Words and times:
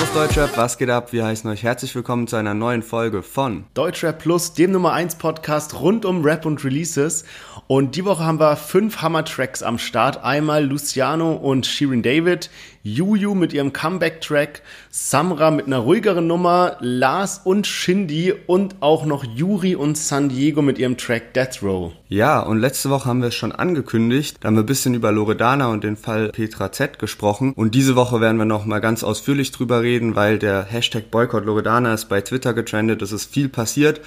Servus 0.00 0.14
Deutschrap, 0.14 0.56
was 0.56 0.78
geht 0.78 0.88
ab? 0.88 1.12
Wir 1.12 1.26
heißen 1.26 1.50
euch 1.50 1.62
herzlich 1.62 1.94
willkommen 1.94 2.26
zu 2.26 2.36
einer 2.36 2.54
neuen 2.54 2.82
Folge 2.82 3.22
von 3.22 3.66
Deutschrap 3.74 4.18
Plus, 4.18 4.54
dem 4.54 4.72
Nummer 4.72 4.94
1 4.94 5.16
Podcast 5.16 5.78
rund 5.78 6.06
um 6.06 6.24
Rap 6.24 6.46
und 6.46 6.64
Releases. 6.64 7.26
Und 7.66 7.96
die 7.96 8.06
Woche 8.06 8.24
haben 8.24 8.40
wir 8.40 8.56
fünf 8.56 9.02
Hammer-Tracks 9.02 9.62
am 9.62 9.78
Start. 9.78 10.24
Einmal 10.24 10.64
Luciano 10.64 11.34
und 11.34 11.66
Shirin 11.66 12.02
David, 12.02 12.48
Juju 12.82 13.34
mit 13.34 13.52
ihrem 13.52 13.74
Comeback-Track, 13.74 14.62
Samra 14.90 15.50
mit 15.50 15.66
einer 15.66 15.78
ruhigeren 15.78 16.26
Nummer, 16.26 16.78
Lars 16.80 17.42
und 17.44 17.66
Shindy 17.66 18.32
und 18.46 18.76
auch 18.80 19.04
noch 19.04 19.22
Yuri 19.22 19.74
und 19.74 19.98
San 19.98 20.30
Diego 20.30 20.62
mit 20.62 20.78
ihrem 20.78 20.96
Track 20.96 21.34
Death 21.34 21.62
Row. 21.62 21.92
Ja, 22.08 22.40
und 22.40 22.58
letzte 22.58 22.88
Woche 22.88 23.06
haben 23.08 23.20
wir 23.20 23.28
es 23.28 23.34
schon 23.34 23.52
angekündigt, 23.52 24.38
da 24.40 24.46
haben 24.46 24.54
wir 24.54 24.62
ein 24.62 24.66
bisschen 24.66 24.94
über 24.94 25.12
Loredana 25.12 25.68
und 25.68 25.84
den 25.84 25.96
Fall 25.96 26.30
Petra 26.30 26.72
Z 26.72 26.98
gesprochen. 26.98 27.52
Und 27.52 27.74
diese 27.74 27.96
Woche 27.96 28.22
werden 28.22 28.38
wir 28.38 28.46
noch 28.46 28.64
mal 28.64 28.80
ganz 28.80 29.04
ausführlich 29.04 29.52
drüber 29.52 29.82
reden, 29.82 30.16
weil 30.16 30.38
der 30.38 30.64
Hashtag 30.64 31.10
Boycott 31.10 31.44
Loredana 31.44 31.92
ist 31.92 32.08
bei 32.08 32.22
Twitter 32.22 32.54
getrendet, 32.54 33.02
es 33.02 33.12
ist 33.12 33.30
viel 33.30 33.50
passiert 33.50 34.00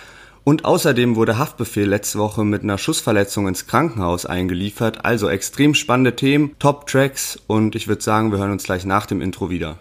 und 0.43 0.65
außerdem 0.65 1.15
wurde 1.15 1.37
Haftbefehl 1.37 1.87
letzte 1.87 2.19
Woche 2.19 2.43
mit 2.43 2.63
einer 2.63 2.77
Schussverletzung 2.77 3.47
ins 3.47 3.67
Krankenhaus 3.67 4.25
eingeliefert. 4.25 5.05
Also 5.05 5.29
extrem 5.29 5.73
spannende 5.73 6.15
Themen, 6.15 6.55
Top-Tracks 6.59 7.39
und 7.47 7.75
ich 7.75 7.87
würde 7.87 8.01
sagen, 8.01 8.31
wir 8.31 8.39
hören 8.39 8.51
uns 8.51 8.63
gleich 8.63 8.85
nach 8.85 9.05
dem 9.05 9.21
Intro 9.21 9.49
wieder. 9.49 9.77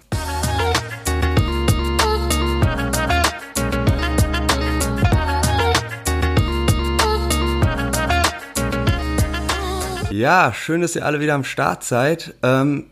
Ja, 10.11 10.53
schön, 10.53 10.83
dass 10.83 10.95
ihr 10.95 11.05
alle 11.05 11.19
wieder 11.20 11.34
am 11.34 11.42
Start 11.42 11.83
seid. 11.83 12.34
Ähm, 12.42 12.84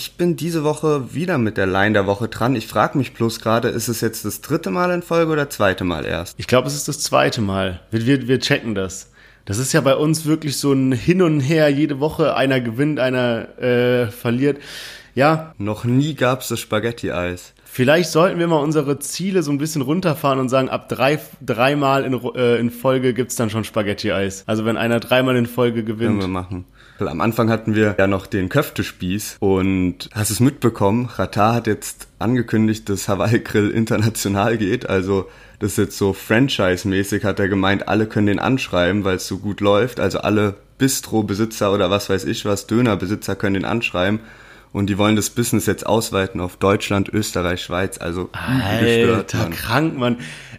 ich 0.00 0.14
bin 0.14 0.34
diese 0.34 0.64
Woche 0.64 1.12
wieder 1.12 1.36
mit 1.36 1.58
der 1.58 1.66
Line 1.66 1.92
der 1.92 2.06
Woche 2.06 2.26
dran. 2.26 2.56
Ich 2.56 2.66
frage 2.66 2.96
mich 2.96 3.12
bloß 3.12 3.40
gerade, 3.40 3.68
ist 3.68 3.88
es 3.88 4.00
jetzt 4.00 4.24
das 4.24 4.40
dritte 4.40 4.70
Mal 4.70 4.90
in 4.92 5.02
Folge 5.02 5.30
oder 5.30 5.50
zweite 5.50 5.84
Mal 5.84 6.06
erst? 6.06 6.36
Ich 6.38 6.46
glaube, 6.46 6.68
es 6.68 6.74
ist 6.74 6.88
das 6.88 7.00
zweite 7.00 7.42
Mal. 7.42 7.80
Wir, 7.90 8.06
wir, 8.06 8.26
wir 8.26 8.40
checken 8.40 8.74
das. 8.74 9.10
Das 9.44 9.58
ist 9.58 9.74
ja 9.74 9.82
bei 9.82 9.94
uns 9.94 10.24
wirklich 10.24 10.56
so 10.56 10.72
ein 10.72 10.92
Hin 10.92 11.20
und 11.20 11.40
Her. 11.40 11.68
Jede 11.68 12.00
Woche 12.00 12.34
einer 12.34 12.62
gewinnt, 12.62 12.98
einer 12.98 13.58
äh, 13.58 14.06
verliert. 14.06 14.62
Ja. 15.14 15.54
Noch 15.58 15.84
nie 15.84 16.14
gab 16.14 16.40
es 16.40 16.48
das 16.48 16.60
Spaghetti-Eis. 16.60 17.52
Vielleicht 17.66 18.10
sollten 18.10 18.38
wir 18.38 18.46
mal 18.46 18.56
unsere 18.56 19.00
Ziele 19.00 19.42
so 19.42 19.50
ein 19.50 19.58
bisschen 19.58 19.82
runterfahren 19.82 20.38
und 20.38 20.48
sagen, 20.48 20.70
ab 20.70 20.88
drei, 20.88 21.18
dreimal 21.44 22.04
in, 22.04 22.14
äh, 22.34 22.58
in 22.58 22.70
Folge 22.70 23.12
gibt's 23.12 23.36
dann 23.36 23.50
schon 23.50 23.64
Spaghetti-Eis. 23.64 24.44
Also 24.46 24.64
wenn 24.64 24.78
einer 24.78 24.98
dreimal 24.98 25.36
in 25.36 25.44
Folge 25.44 25.84
gewinnt. 25.84 26.20
Können 26.20 26.34
wir 26.34 26.40
machen. 26.40 26.64
Am 27.08 27.20
Anfang 27.20 27.50
hatten 27.50 27.74
wir 27.74 27.94
ja 27.98 28.06
noch 28.06 28.26
den 28.26 28.48
Köftespieß 28.48 29.36
und 29.40 30.08
hast 30.12 30.30
es 30.30 30.40
mitbekommen, 30.40 31.06
Ratar 31.06 31.54
hat 31.54 31.66
jetzt 31.66 32.08
angekündigt, 32.18 32.88
dass 32.88 33.08
Hawaii 33.08 33.40
Grill 33.40 33.70
international 33.70 34.58
geht, 34.58 34.88
also 34.88 35.28
das 35.58 35.72
ist 35.72 35.78
jetzt 35.78 35.98
so 35.98 36.12
franchise-mäßig, 36.12 37.24
hat 37.24 37.38
er 37.38 37.48
gemeint, 37.48 37.88
alle 37.88 38.06
können 38.06 38.26
den 38.26 38.38
anschreiben, 38.38 39.04
weil 39.04 39.16
es 39.16 39.26
so 39.26 39.38
gut 39.38 39.60
läuft, 39.60 40.00
also 40.00 40.20
alle 40.20 40.54
Bistro-Besitzer 40.78 41.72
oder 41.72 41.90
was 41.90 42.08
weiß 42.08 42.24
ich 42.24 42.44
was, 42.44 42.66
Döner-Besitzer 42.66 43.36
können 43.36 43.54
den 43.54 43.64
anschreiben 43.64 44.20
und 44.72 44.86
die 44.86 44.98
wollen 44.98 45.16
das 45.16 45.30
Business 45.30 45.66
jetzt 45.66 45.86
ausweiten 45.86 46.40
auf 46.40 46.56
Deutschland, 46.56 47.08
Österreich, 47.08 47.62
Schweiz, 47.62 47.98
also 47.98 48.30
Alter, 48.32 48.84
gestört, 48.84 49.34
Mann. 49.34 49.50
krank, 49.50 49.98
Mann. 49.98 50.16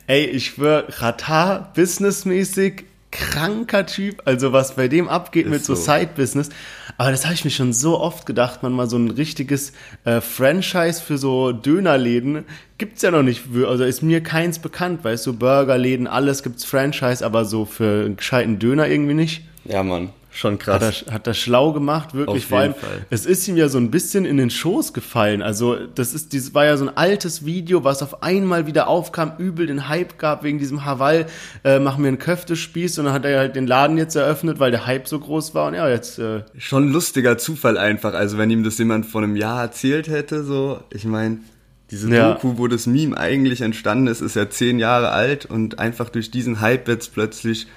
Ey, 0.07 0.25
ich 0.25 0.47
schwör, 0.47 0.85
Ratar, 0.89 1.71
businessmäßig 1.73 2.85
kranker 3.11 3.85
Typ, 3.85 4.21
also 4.25 4.53
was 4.53 4.75
bei 4.75 4.87
dem 4.87 5.09
abgeht 5.09 5.45
ist 5.45 5.51
mit 5.51 5.65
so, 5.65 5.75
so 5.75 5.81
Side-Business. 5.81 6.49
Aber 6.97 7.11
das 7.11 7.25
habe 7.25 7.33
ich 7.33 7.43
mir 7.43 7.51
schon 7.51 7.73
so 7.73 7.99
oft 7.99 8.25
gedacht, 8.25 8.63
man 8.63 8.73
mal 8.73 8.89
so 8.89 8.97
ein 8.97 9.11
richtiges 9.11 9.73
äh, 10.05 10.21
Franchise 10.21 11.01
für 11.01 11.17
so 11.17 11.51
Dönerläden 11.51 12.45
gibt's 12.77 13.01
ja 13.03 13.11
noch 13.11 13.23
nicht. 13.23 13.43
Also 13.67 13.83
ist 13.83 14.01
mir 14.01 14.21
keins 14.21 14.59
bekannt, 14.59 15.03
weißt 15.03 15.27
du, 15.27 15.33
Burgerläden, 15.33 16.07
alles 16.07 16.41
gibt's 16.41 16.65
Franchise, 16.65 17.23
aber 17.23 17.45
so 17.45 17.65
für 17.65 18.05
einen 18.05 18.17
gescheiten 18.17 18.57
Döner 18.57 18.87
irgendwie 18.87 19.13
nicht. 19.13 19.43
Ja, 19.65 19.83
Mann. 19.83 20.09
Schon 20.33 20.57
krass. 20.57 20.81
Hat 20.81 21.07
er, 21.07 21.13
hat 21.13 21.27
er 21.27 21.33
schlau 21.33 21.73
gemacht, 21.73 22.13
wirklich. 22.13 22.43
Auf 22.43 22.49
Vor 22.49 22.59
allem, 22.59 22.73
Fall. 22.73 23.05
es 23.09 23.25
ist 23.25 23.47
ihm 23.49 23.57
ja 23.57 23.67
so 23.67 23.77
ein 23.77 23.91
bisschen 23.91 24.23
in 24.23 24.37
den 24.37 24.49
Schoß 24.49 24.93
gefallen. 24.93 25.41
Also, 25.41 25.75
das 25.93 26.13
ist, 26.13 26.31
dieses 26.31 26.53
war 26.53 26.65
ja 26.65 26.77
so 26.77 26.87
ein 26.87 26.97
altes 26.97 27.45
Video, 27.45 27.83
was 27.83 28.01
auf 28.01 28.23
einmal 28.23 28.65
wieder 28.65 28.87
aufkam, 28.87 29.33
übel 29.37 29.67
den 29.67 29.89
Hype 29.89 30.17
gab 30.17 30.43
wegen 30.43 30.57
diesem 30.57 30.85
Hawaii, 30.85 31.25
äh, 31.65 31.79
machen 31.79 32.03
wir 32.03 32.07
einen 32.07 32.17
Köftespieß 32.19 32.99
und 32.99 33.05
dann 33.05 33.13
hat 33.13 33.25
er 33.25 33.39
halt 33.39 33.57
den 33.57 33.67
Laden 33.67 33.97
jetzt 33.97 34.15
eröffnet, 34.15 34.59
weil 34.59 34.71
der 34.71 34.85
Hype 34.85 35.07
so 35.07 35.19
groß 35.19 35.53
war 35.53 35.67
und 35.67 35.73
ja, 35.73 35.89
jetzt. 35.89 36.17
Äh 36.17 36.43
Schon 36.57 36.93
lustiger 36.93 37.37
Zufall 37.37 37.77
einfach. 37.77 38.13
Also, 38.13 38.37
wenn 38.37 38.49
ihm 38.49 38.63
das 38.63 38.77
jemand 38.77 39.05
vor 39.05 39.21
einem 39.21 39.35
Jahr 39.35 39.61
erzählt 39.61 40.07
hätte, 40.07 40.45
so, 40.45 40.79
ich 40.91 41.03
meine, 41.03 41.39
diese 41.91 42.09
ja. 42.09 42.33
Doku, 42.33 42.57
wo 42.57 42.67
das 42.67 42.87
Meme 42.87 43.17
eigentlich 43.17 43.59
entstanden 43.59 44.07
ist, 44.07 44.21
ist 44.21 44.37
ja 44.37 44.49
zehn 44.49 44.79
Jahre 44.79 45.09
alt 45.09 45.45
und 45.45 45.77
einfach 45.77 46.07
durch 46.07 46.31
diesen 46.31 46.61
Hype 46.61 46.87
jetzt 46.87 47.13
plötzlich 47.13 47.67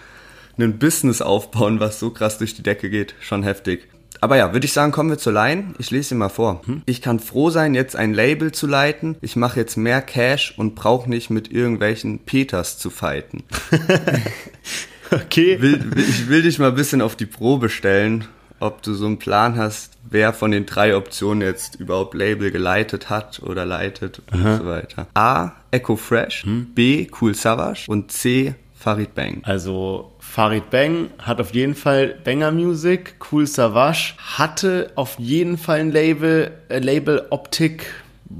ein 0.59 0.79
Business 0.79 1.23
aufbauen, 1.23 1.81
was 1.81 1.99
so 1.99 2.11
krass 2.11 2.39
durch 2.39 2.55
die 2.55 2.63
Decke 2.63 2.91
geht. 2.91 3.15
Schon 3.21 3.43
heftig. 3.43 3.89
Aber 4.21 4.37
ja, 4.37 4.55
würde 4.55 4.65
ich 4.65 4.73
sagen, 4.73 4.93
kommen 4.93 5.11
wir 5.11 5.19
zur 5.19 5.35
Line. 5.35 5.75
Ich 5.79 5.91
lese 5.91 6.11
sie 6.11 6.15
mal 6.15 6.29
vor. 6.29 6.63
Hm? 6.65 6.83
Ich 6.87 7.03
kann 7.03 7.21
froh 7.21 7.51
sein, 7.51 7.75
jetzt 7.75 7.95
ein 7.95 8.15
Label 8.15 8.53
zu 8.53 8.67
leiten. 8.67 9.17
Ich 9.21 9.37
mache 9.37 9.61
jetzt 9.61 9.77
mehr 9.77 10.01
Cash 10.01 10.55
und 10.57 10.75
brauche 10.75 11.11
nicht 11.11 11.29
mit 11.29 11.53
irgendwelchen 11.53 12.21
Peters 12.21 12.79
zu 12.79 12.89
fighten. 12.89 13.43
okay. 15.11 15.61
Will, 15.61 15.91
ich 15.97 16.29
will 16.29 16.43
dich 16.43 16.59
mal 16.59 16.69
ein 16.69 16.75
bisschen 16.75 17.03
auf 17.03 17.17
die 17.17 17.27
Probe 17.27 17.69
stellen, 17.69 18.25
ob 18.61 18.83
du 18.83 18.95
so 18.95 19.05
einen 19.05 19.19
Plan 19.19 19.59
hast, 19.59 19.93
wer 20.09 20.33
von 20.33 20.53
den 20.53 20.65
drei 20.65 20.97
Optionen 20.97 21.43
jetzt 21.43 21.75
überhaupt 21.75 22.15
Label 22.15 22.51
geleitet 22.51 23.11
hat 23.11 23.43
oder 23.43 23.67
leitet 23.67 24.23
und 24.33 24.41
Aha. 24.41 24.57
so 24.57 24.67
weiter. 24.67 25.07
A. 25.13 25.53
Echo 25.71 25.97
Fresh, 25.97 26.45
hm? 26.45 26.69
B. 26.75 27.09
Cool 27.21 27.35
Savage 27.35 27.85
und 27.89 28.11
C. 28.11 28.55
Farid 28.75 29.15
Bang. 29.15 29.41
Also 29.45 30.14
Farid 30.35 30.69
Bang 30.71 31.11
hat 31.19 31.41
auf 31.41 31.55
jeden 31.55 31.77
Fall 31.77 32.09
Banger 32.25 32.51
Music, 32.51 33.15
Cool 33.31 33.47
Savage 33.47 34.15
hatte 34.19 34.91
auf 34.97 35.17
jeden 35.21 35.57
Fall 35.57 35.79
ein 35.79 35.93
Label, 35.93 36.51
äh, 36.69 36.81
Label 36.81 37.25
Optik 37.31 37.87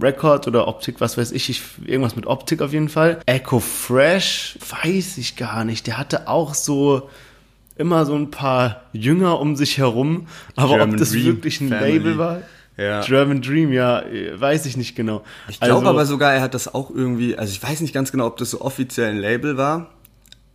Record 0.03 0.49
oder 0.49 0.67
Optik, 0.67 1.01
was 1.01 1.17
weiß 1.17 1.31
ich, 1.31 1.51
ich, 1.51 1.63
irgendwas 1.87 2.17
mit 2.17 2.27
Optik 2.27 2.63
auf 2.63 2.73
jeden 2.73 2.89
Fall. 2.89 3.21
Echo 3.27 3.61
Fresh, 3.61 4.59
weiß 4.69 5.19
ich 5.19 5.37
gar 5.37 5.65
nicht. 5.65 5.87
Der 5.87 5.97
hatte 5.97 6.27
auch 6.27 6.55
so 6.55 7.11
immer 7.77 8.07
so 8.07 8.17
ein 8.17 8.33
paar 8.33 8.83
Jünger 8.93 9.39
um 9.39 9.55
sich 9.55 9.79
herum, 9.79 10.27
aber 10.57 10.71
German 10.71 10.95
ob 10.95 10.97
das 10.97 11.13
Dream 11.13 11.27
wirklich 11.27 11.61
ein 11.61 11.69
Family. 11.69 11.99
Label 11.99 12.19
war. 12.19 12.43
Ja. 12.77 13.03
German 13.03 13.41
Dream, 13.41 13.73
ja, 13.73 14.03
weiß 14.35 14.67
ich 14.67 14.77
nicht 14.77 14.97
genau. 14.97 15.23
Ich 15.49 15.61
glaube 15.61 15.75
also, 15.75 15.91
aber 15.91 16.07
sogar, 16.07 16.35
er 16.35 16.41
hat 16.41 16.55
das 16.55 16.75
auch 16.75 16.91
irgendwie, 16.91 17.37
also 17.37 17.53
ich 17.53 17.63
weiß 17.63 17.83
nicht 17.83 17.95
ganz 17.95 18.11
genau, 18.11 18.27
ob 18.27 18.37
das 18.39 18.51
so 18.51 18.63
offiziell 18.63 19.11
ein 19.11 19.19
Label 19.19 19.57
war, 19.57 19.91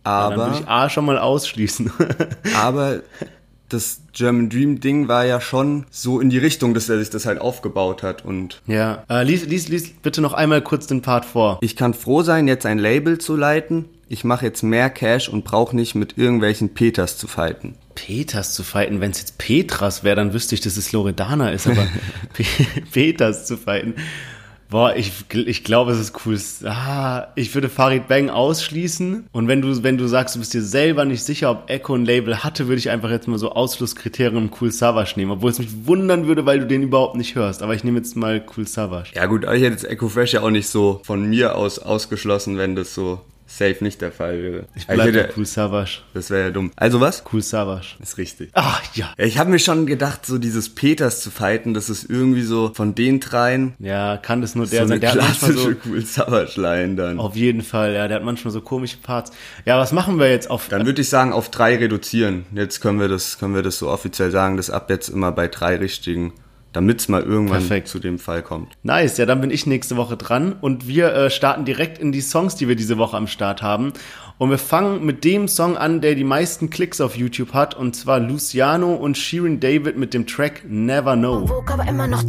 aber. 0.04 0.30
Ja, 0.30 0.36
dann 0.36 0.52
würde 0.52 0.62
ich 0.62 0.68
A 0.68 0.88
schon 0.88 1.04
mal 1.04 1.18
ausschließen. 1.18 1.92
aber 2.56 3.00
das 3.68 4.02
German 4.12 4.50
Dream 4.50 4.80
Ding 4.80 5.08
war 5.08 5.24
ja 5.24 5.40
schon 5.40 5.86
so 5.90 6.20
in 6.20 6.30
die 6.30 6.38
Richtung, 6.38 6.74
dass 6.74 6.88
er 6.88 6.98
sich 6.98 7.10
das 7.10 7.26
halt 7.26 7.40
aufgebaut 7.40 8.02
hat 8.02 8.24
und. 8.24 8.60
Ja, 8.66 9.04
äh, 9.08 9.22
lies, 9.22 9.46
lies, 9.46 9.68
lies 9.68 9.90
bitte 9.90 10.20
noch 10.20 10.32
einmal 10.32 10.62
kurz 10.62 10.86
den 10.86 11.02
Part 11.02 11.24
vor. 11.24 11.58
Ich 11.62 11.76
kann 11.76 11.94
froh 11.94 12.22
sein, 12.22 12.48
jetzt 12.48 12.66
ein 12.66 12.78
Label 12.78 13.18
zu 13.18 13.36
leiten. 13.36 13.86
Ich 14.08 14.24
mache 14.24 14.44
jetzt 14.44 14.62
mehr 14.62 14.90
Cash 14.90 15.28
und 15.28 15.44
brauche 15.44 15.76
nicht 15.76 15.94
mit 15.94 16.18
irgendwelchen 16.18 16.74
Peters 16.74 17.16
zu 17.16 17.28
fighten. 17.28 17.76
Peters 17.94 18.54
zu 18.54 18.64
fighten? 18.64 19.00
Wenn 19.00 19.12
es 19.12 19.20
jetzt 19.20 19.38
Petras 19.38 20.02
wäre, 20.02 20.16
dann 20.16 20.32
wüsste 20.32 20.56
ich, 20.56 20.60
dass 20.60 20.76
es 20.76 20.90
Loredana 20.90 21.50
ist, 21.50 21.68
aber 21.68 21.86
Peters 22.92 23.46
zu 23.46 23.56
fighten. 23.56 23.94
Boah, 24.70 24.94
ich, 24.94 25.12
ich 25.34 25.64
glaube, 25.64 25.90
es 25.90 25.98
ist 25.98 26.14
cool. 26.24 26.38
Ah, 26.64 27.26
ich 27.34 27.52
würde 27.54 27.68
Farid 27.68 28.06
Bang 28.06 28.30
ausschließen. 28.30 29.28
Und 29.32 29.48
wenn 29.48 29.60
du, 29.60 29.82
wenn 29.82 29.98
du 29.98 30.06
sagst, 30.06 30.36
du 30.36 30.38
bist 30.38 30.54
dir 30.54 30.62
selber 30.62 31.04
nicht 31.04 31.24
sicher, 31.24 31.50
ob 31.50 31.68
Echo 31.68 31.94
ein 31.94 32.04
Label 32.04 32.44
hatte, 32.44 32.68
würde 32.68 32.78
ich 32.78 32.88
einfach 32.88 33.10
jetzt 33.10 33.26
mal 33.26 33.38
so 33.38 33.50
Ausschlusskriterien 33.50 34.50
Cool 34.60 34.70
Savage 34.70 35.14
nehmen. 35.16 35.32
Obwohl 35.32 35.50
es 35.50 35.58
mich 35.58 35.86
wundern 35.86 36.28
würde, 36.28 36.46
weil 36.46 36.60
du 36.60 36.66
den 36.66 36.84
überhaupt 36.84 37.16
nicht 37.16 37.34
hörst. 37.34 37.62
Aber 37.62 37.74
ich 37.74 37.82
nehme 37.82 37.98
jetzt 37.98 38.14
mal 38.16 38.44
Cool 38.56 38.66
Savage. 38.66 39.10
Ja 39.14 39.26
gut, 39.26 39.44
aber 39.44 39.56
ich 39.56 39.62
hätte 39.62 39.72
jetzt 39.72 39.84
Echo 39.84 40.08
Fresh 40.08 40.34
ja 40.34 40.42
auch 40.42 40.50
nicht 40.50 40.68
so 40.68 41.00
von 41.02 41.28
mir 41.28 41.56
aus 41.56 41.80
ausgeschlossen, 41.80 42.56
wenn 42.56 42.76
das 42.76 42.94
so 42.94 43.20
safe 43.50 43.76
nicht 43.80 44.00
der 44.00 44.12
Fall 44.12 44.42
wäre. 44.42 44.64
Ich 44.74 44.86
bleibe 44.86 45.22
also, 45.22 45.34
Cool 45.36 45.46
Savage. 45.46 46.02
Das 46.14 46.30
wäre 46.30 46.44
ja 46.44 46.50
dumm. 46.50 46.70
Also 46.76 47.00
was? 47.00 47.24
Cool 47.32 47.42
Savage. 47.42 47.96
Ist 48.00 48.16
richtig. 48.16 48.50
Ach 48.54 48.82
ja. 48.94 49.12
Ich 49.18 49.38
habe 49.38 49.50
mir 49.50 49.58
schon 49.58 49.86
gedacht, 49.86 50.24
so 50.24 50.38
dieses 50.38 50.74
Peters 50.74 51.20
zu 51.20 51.30
fighten, 51.30 51.74
das 51.74 51.90
ist 51.90 52.08
irgendwie 52.08 52.42
so 52.42 52.72
von 52.72 52.94
den 52.94 53.20
dreien. 53.20 53.74
Ja, 53.78 54.16
kann 54.16 54.40
das 54.40 54.54
nur 54.54 54.66
der 54.66 54.82
so 54.82 54.88
sein. 54.88 55.00
Der 55.00 55.10
klassische 55.10 55.52
so, 55.52 55.74
Cool 55.84 56.04
Savage 56.06 56.60
Line 56.60 56.94
dann. 56.94 57.18
Auf 57.18 57.36
jeden 57.36 57.62
Fall, 57.62 57.92
ja. 57.92 58.08
Der 58.08 58.16
hat 58.18 58.24
manchmal 58.24 58.52
so 58.52 58.60
komische 58.60 58.98
Parts. 58.98 59.32
Ja, 59.66 59.78
was 59.78 59.92
machen 59.92 60.18
wir 60.18 60.30
jetzt 60.30 60.50
auf? 60.50 60.68
Dann 60.68 60.86
würde 60.86 61.02
ich 61.02 61.08
sagen, 61.08 61.32
auf 61.32 61.50
drei 61.50 61.76
reduzieren. 61.76 62.46
Jetzt 62.54 62.80
können 62.80 63.00
wir 63.00 63.08
das, 63.08 63.38
können 63.38 63.54
wir 63.54 63.62
das 63.62 63.78
so 63.78 63.88
offiziell 63.88 64.30
sagen, 64.30 64.56
dass 64.56 64.70
ab 64.70 64.90
jetzt 64.90 65.08
immer 65.08 65.32
bei 65.32 65.48
drei 65.48 65.76
richtigen 65.76 66.32
damit 66.72 67.00
es 67.00 67.08
mal 67.08 67.22
irgendwann 67.22 67.60
Perfekt. 67.60 67.88
zu 67.88 67.98
dem 67.98 68.18
Fall 68.18 68.42
kommt. 68.42 68.76
Nice, 68.82 69.16
ja, 69.18 69.26
dann 69.26 69.40
bin 69.40 69.50
ich 69.50 69.66
nächste 69.66 69.96
Woche 69.96 70.16
dran 70.16 70.52
und 70.60 70.86
wir 70.86 71.12
äh, 71.14 71.30
starten 71.30 71.64
direkt 71.64 71.98
in 71.98 72.12
die 72.12 72.20
Songs, 72.20 72.54
die 72.54 72.68
wir 72.68 72.76
diese 72.76 72.98
Woche 72.98 73.16
am 73.16 73.26
Start 73.26 73.62
haben. 73.62 73.92
Und 74.38 74.50
wir 74.50 74.58
fangen 74.58 75.04
mit 75.04 75.24
dem 75.24 75.48
Song 75.48 75.76
an, 75.76 76.00
der 76.00 76.14
die 76.14 76.24
meisten 76.24 76.70
Klicks 76.70 77.00
auf 77.00 77.16
YouTube 77.16 77.52
hat, 77.52 77.74
und 77.74 77.94
zwar 77.94 78.20
Luciano 78.20 78.94
und 78.94 79.18
Shirin 79.18 79.60
David 79.60 79.98
mit 79.98 80.14
dem 80.14 80.26
Track 80.26 80.62
Never 80.66 81.16
Know. 81.16 81.48
Wo, 81.48 81.62
aber 81.70 81.86
immer 81.86 82.06
noch 82.06 82.24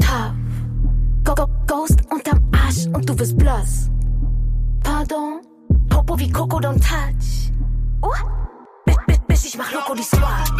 Ghost 1.71 1.99
unterm 2.11 2.41
Arsch 2.51 2.85
und 2.93 3.09
du 3.09 3.17
wirst 3.17 3.37
blass. 3.37 3.89
Pardon, 4.83 5.39
Popo 5.87 6.19
wie 6.19 6.29
Coco, 6.29 6.57
don't 6.57 6.81
touch. 6.81 7.51
Uh, 8.03 8.09
bis 9.27 9.45
ich 9.45 9.57
mach 9.57 9.71
Loco 9.71 9.95
die 9.95 10.03
Squats. 10.03 10.51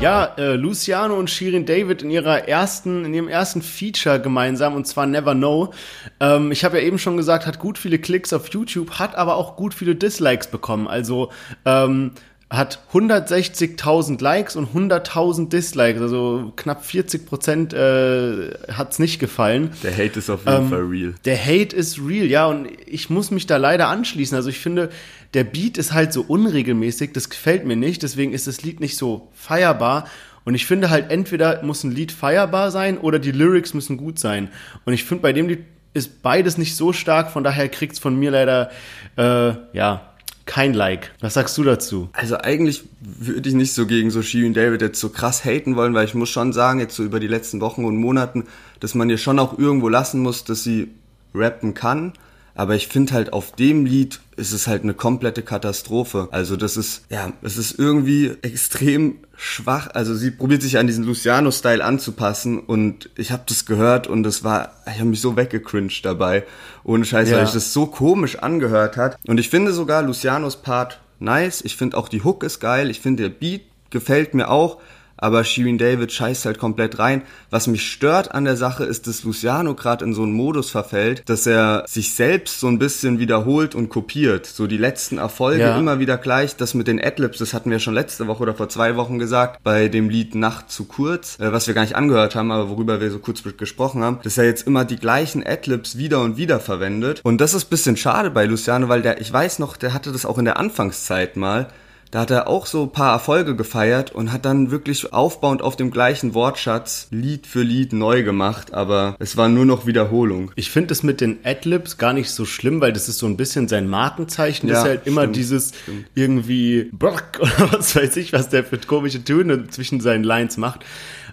Ja, 0.00 0.34
äh, 0.36 0.56
Luciano 0.56 1.18
und 1.18 1.30
Shirin 1.30 1.64
David 1.64 2.02
in 2.02 2.10
ihrer 2.10 2.46
ersten, 2.48 3.06
in 3.06 3.14
ihrem 3.14 3.28
ersten 3.28 3.62
Feature 3.62 4.20
gemeinsam 4.20 4.74
und 4.74 4.86
zwar 4.86 5.06
Never 5.06 5.34
Know. 5.34 5.72
Ähm, 6.20 6.52
ich 6.52 6.64
habe 6.64 6.78
ja 6.78 6.84
eben 6.84 6.98
schon 6.98 7.16
gesagt, 7.16 7.46
hat 7.46 7.58
gut 7.58 7.78
viele 7.78 7.98
Klicks 7.98 8.32
auf 8.34 8.48
YouTube, 8.48 8.98
hat 8.98 9.14
aber 9.14 9.36
auch 9.36 9.56
gut 9.56 9.72
viele 9.72 9.94
Dislikes 9.94 10.48
bekommen. 10.48 10.86
Also 10.86 11.30
ähm, 11.64 12.12
hat 12.48 12.80
160.000 12.92 14.22
Likes 14.22 14.54
und 14.54 14.68
100.000 14.72 15.48
Dislikes, 15.48 16.00
also 16.00 16.52
knapp 16.54 16.84
40 16.84 17.26
Prozent 17.26 17.72
äh, 17.72 18.50
hat 18.70 18.96
nicht 19.00 19.18
gefallen. 19.18 19.72
Der 19.82 19.92
Hate 19.92 20.18
ist 20.18 20.30
auf 20.30 20.44
jeden 20.46 20.64
ähm, 20.64 20.68
Fall 20.68 20.82
real. 20.82 21.14
Der 21.24 21.38
Hate 21.42 21.74
ist 21.74 21.98
real, 21.98 22.26
ja, 22.26 22.46
und 22.46 22.68
ich 22.86 23.10
muss 23.10 23.32
mich 23.32 23.46
da 23.46 23.56
leider 23.56 23.88
anschließen. 23.88 24.36
Also 24.36 24.50
ich 24.50 24.60
finde, 24.60 24.90
der 25.34 25.44
Beat 25.44 25.78
ist 25.78 25.92
halt 25.92 26.12
so 26.12 26.22
unregelmäßig, 26.22 27.12
das 27.12 27.30
gefällt 27.30 27.64
mir 27.66 27.76
nicht, 27.76 28.02
deswegen 28.02 28.32
ist 28.32 28.46
das 28.46 28.62
Lied 28.62 28.80
nicht 28.80 28.96
so 28.96 29.28
feierbar. 29.34 30.06
Und 30.44 30.54
ich 30.54 30.66
finde 30.66 30.90
halt, 30.90 31.10
entweder 31.10 31.62
muss 31.64 31.82
ein 31.82 31.90
Lied 31.90 32.12
feierbar 32.12 32.70
sein 32.70 32.98
oder 32.98 33.18
die 33.18 33.32
Lyrics 33.32 33.74
müssen 33.74 33.96
gut 33.96 34.18
sein. 34.18 34.48
Und 34.84 34.92
ich 34.92 35.04
finde, 35.04 35.22
bei 35.22 35.32
dem 35.32 35.48
Lied 35.48 35.64
ist 35.92 36.22
beides 36.22 36.58
nicht 36.58 36.76
so 36.76 36.92
stark, 36.92 37.30
von 37.30 37.42
daher 37.42 37.68
kriegt's 37.68 37.98
von 37.98 38.16
mir 38.16 38.30
leider, 38.30 38.70
äh, 39.16 39.54
ja, 39.72 40.12
kein 40.44 40.72
Like. 40.72 41.12
Was 41.20 41.34
sagst 41.34 41.58
du 41.58 41.64
dazu? 41.64 42.08
Also 42.12 42.38
eigentlich 42.38 42.84
würde 43.00 43.48
ich 43.48 43.54
nicht 43.54 43.72
so 43.72 43.86
gegen 43.86 44.10
so 44.10 44.22
Shirin 44.22 44.54
David 44.54 44.80
jetzt 44.80 45.00
so 45.00 45.08
krass 45.08 45.44
haten 45.44 45.74
wollen, 45.74 45.92
weil 45.92 46.04
ich 46.04 46.14
muss 46.14 46.30
schon 46.30 46.52
sagen, 46.52 46.78
jetzt 46.78 46.94
so 46.94 47.02
über 47.02 47.18
die 47.18 47.26
letzten 47.26 47.60
Wochen 47.60 47.84
und 47.84 47.96
Monaten, 47.96 48.44
dass 48.78 48.94
man 48.94 49.10
ihr 49.10 49.18
schon 49.18 49.40
auch 49.40 49.58
irgendwo 49.58 49.88
lassen 49.88 50.20
muss, 50.20 50.44
dass 50.44 50.62
sie 50.62 50.92
rappen 51.34 51.74
kann. 51.74 52.12
Aber 52.56 52.74
ich 52.74 52.88
finde 52.88 53.12
halt 53.12 53.32
auf 53.32 53.52
dem 53.52 53.84
Lied 53.84 54.20
ist 54.36 54.52
es 54.52 54.66
halt 54.66 54.82
eine 54.82 54.94
komplette 54.94 55.42
Katastrophe. 55.42 56.28
Also 56.30 56.56
das 56.56 56.76
ist, 56.76 57.02
ja, 57.10 57.32
es 57.42 57.58
ist 57.58 57.78
irgendwie 57.78 58.32
extrem 58.42 59.18
schwach. 59.36 59.88
Also 59.92 60.14
sie 60.14 60.30
probiert 60.30 60.62
sich 60.62 60.78
an 60.78 60.86
diesen 60.86 61.04
Luciano-Style 61.04 61.84
anzupassen 61.84 62.58
und 62.58 63.10
ich 63.16 63.30
habe 63.30 63.44
das 63.46 63.66
gehört 63.66 64.06
und 64.06 64.26
es 64.26 64.42
war, 64.42 64.72
ich 64.86 64.98
habe 64.98 65.10
mich 65.10 65.20
so 65.20 65.36
weggecringed 65.36 66.04
dabei. 66.04 66.44
Ohne 66.82 67.04
Scheiß, 67.04 67.30
ja. 67.30 67.36
weil 67.36 67.44
ich 67.44 67.52
das 67.52 67.74
so 67.74 67.86
komisch 67.86 68.36
angehört 68.36 68.96
hat. 68.96 69.18
Und 69.26 69.38
ich 69.38 69.50
finde 69.50 69.72
sogar 69.72 70.02
Lucianos 70.02 70.56
Part 70.56 71.00
nice. 71.18 71.60
Ich 71.62 71.76
finde 71.76 71.96
auch 71.98 72.08
die 72.08 72.24
Hook 72.24 72.42
ist 72.42 72.60
geil. 72.60 72.90
Ich 72.90 73.00
finde 73.00 73.24
der 73.24 73.30
Beat 73.30 73.62
gefällt 73.90 74.34
mir 74.34 74.50
auch 74.50 74.78
aber 75.16 75.44
Shirin 75.44 75.78
David 75.78 76.12
scheißt 76.12 76.46
halt 76.46 76.58
komplett 76.58 76.98
rein. 76.98 77.22
Was 77.50 77.66
mich 77.66 77.90
stört 77.90 78.32
an 78.32 78.44
der 78.44 78.56
Sache 78.56 78.84
ist, 78.84 79.06
dass 79.06 79.24
Luciano 79.24 79.74
gerade 79.74 80.04
in 80.04 80.14
so 80.14 80.22
einen 80.22 80.32
Modus 80.32 80.70
verfällt, 80.70 81.22
dass 81.28 81.46
er 81.46 81.84
sich 81.86 82.14
selbst 82.14 82.60
so 82.60 82.68
ein 82.68 82.78
bisschen 82.78 83.18
wiederholt 83.18 83.74
und 83.74 83.88
kopiert. 83.88 84.46
So 84.46 84.66
die 84.66 84.76
letzten 84.76 85.18
Erfolge 85.18 85.62
ja. 85.62 85.78
immer 85.78 85.98
wieder 85.98 86.18
gleich. 86.18 86.56
Das 86.56 86.74
mit 86.74 86.88
den 86.88 87.02
Adlibs, 87.02 87.38
das 87.38 87.54
hatten 87.54 87.70
wir 87.70 87.78
schon 87.78 87.94
letzte 87.94 88.26
Woche 88.26 88.42
oder 88.42 88.54
vor 88.54 88.68
zwei 88.68 88.96
Wochen 88.96 89.18
gesagt, 89.18 89.62
bei 89.62 89.88
dem 89.88 90.08
Lied 90.08 90.34
Nacht 90.34 90.70
zu 90.70 90.84
kurz, 90.84 91.38
äh, 91.38 91.52
was 91.52 91.66
wir 91.66 91.74
gar 91.74 91.82
nicht 91.82 91.96
angehört 91.96 92.34
haben, 92.34 92.50
aber 92.50 92.68
worüber 92.68 93.00
wir 93.00 93.10
so 93.10 93.18
kurz 93.18 93.42
gesprochen 93.42 94.02
haben, 94.02 94.18
dass 94.22 94.38
er 94.38 94.44
jetzt 94.44 94.66
immer 94.66 94.84
die 94.84 94.96
gleichen 94.96 95.46
Adlibs 95.46 95.96
wieder 95.98 96.20
und 96.20 96.36
wieder 96.36 96.60
verwendet. 96.60 97.20
Und 97.22 97.40
das 97.40 97.54
ist 97.54 97.66
bisschen 97.66 97.96
schade 97.96 98.30
bei 98.30 98.46
Luciano, 98.46 98.88
weil 98.88 99.02
der, 99.02 99.20
ich 99.20 99.32
weiß 99.32 99.58
noch, 99.58 99.76
der 99.76 99.92
hatte 99.92 100.12
das 100.12 100.26
auch 100.26 100.38
in 100.38 100.44
der 100.44 100.58
Anfangszeit 100.58 101.36
mal, 101.36 101.68
da 102.10 102.20
hat 102.20 102.30
er 102.30 102.48
auch 102.48 102.66
so 102.66 102.84
ein 102.84 102.92
paar 102.92 103.12
Erfolge 103.12 103.56
gefeiert 103.56 104.12
und 104.12 104.32
hat 104.32 104.44
dann 104.44 104.70
wirklich 104.70 105.12
aufbauend 105.12 105.62
auf 105.62 105.76
dem 105.76 105.90
gleichen 105.90 106.34
Wortschatz 106.34 107.08
Lied 107.10 107.46
für 107.46 107.62
Lied 107.62 107.92
neu 107.92 108.22
gemacht, 108.22 108.72
aber 108.72 109.16
es 109.18 109.36
war 109.36 109.48
nur 109.48 109.64
noch 109.64 109.86
Wiederholung. 109.86 110.52
Ich 110.54 110.70
finde 110.70 110.92
es 110.92 111.02
mit 111.02 111.20
den 111.20 111.38
Adlibs 111.44 111.98
gar 111.98 112.12
nicht 112.12 112.30
so 112.30 112.44
schlimm, 112.44 112.80
weil 112.80 112.92
das 112.92 113.08
ist 113.08 113.18
so 113.18 113.26
ein 113.26 113.36
bisschen 113.36 113.68
sein 113.68 113.88
Markenzeichen. 113.88 114.68
Ja, 114.68 114.74
das 114.74 114.82
ist 114.84 114.88
halt 114.88 115.06
immer 115.06 115.22
stimmt, 115.22 115.36
dieses 115.36 115.72
stimmt. 115.82 116.06
irgendwie 116.14 116.90
Brock 116.92 117.24
oder 117.40 117.72
was 117.72 117.96
weiß 117.96 118.16
ich, 118.16 118.32
was 118.32 118.48
der 118.48 118.64
für 118.64 118.78
komische 118.78 119.24
Töne 119.24 119.68
zwischen 119.68 120.00
seinen 120.00 120.24
Lines 120.24 120.56
macht. 120.56 120.84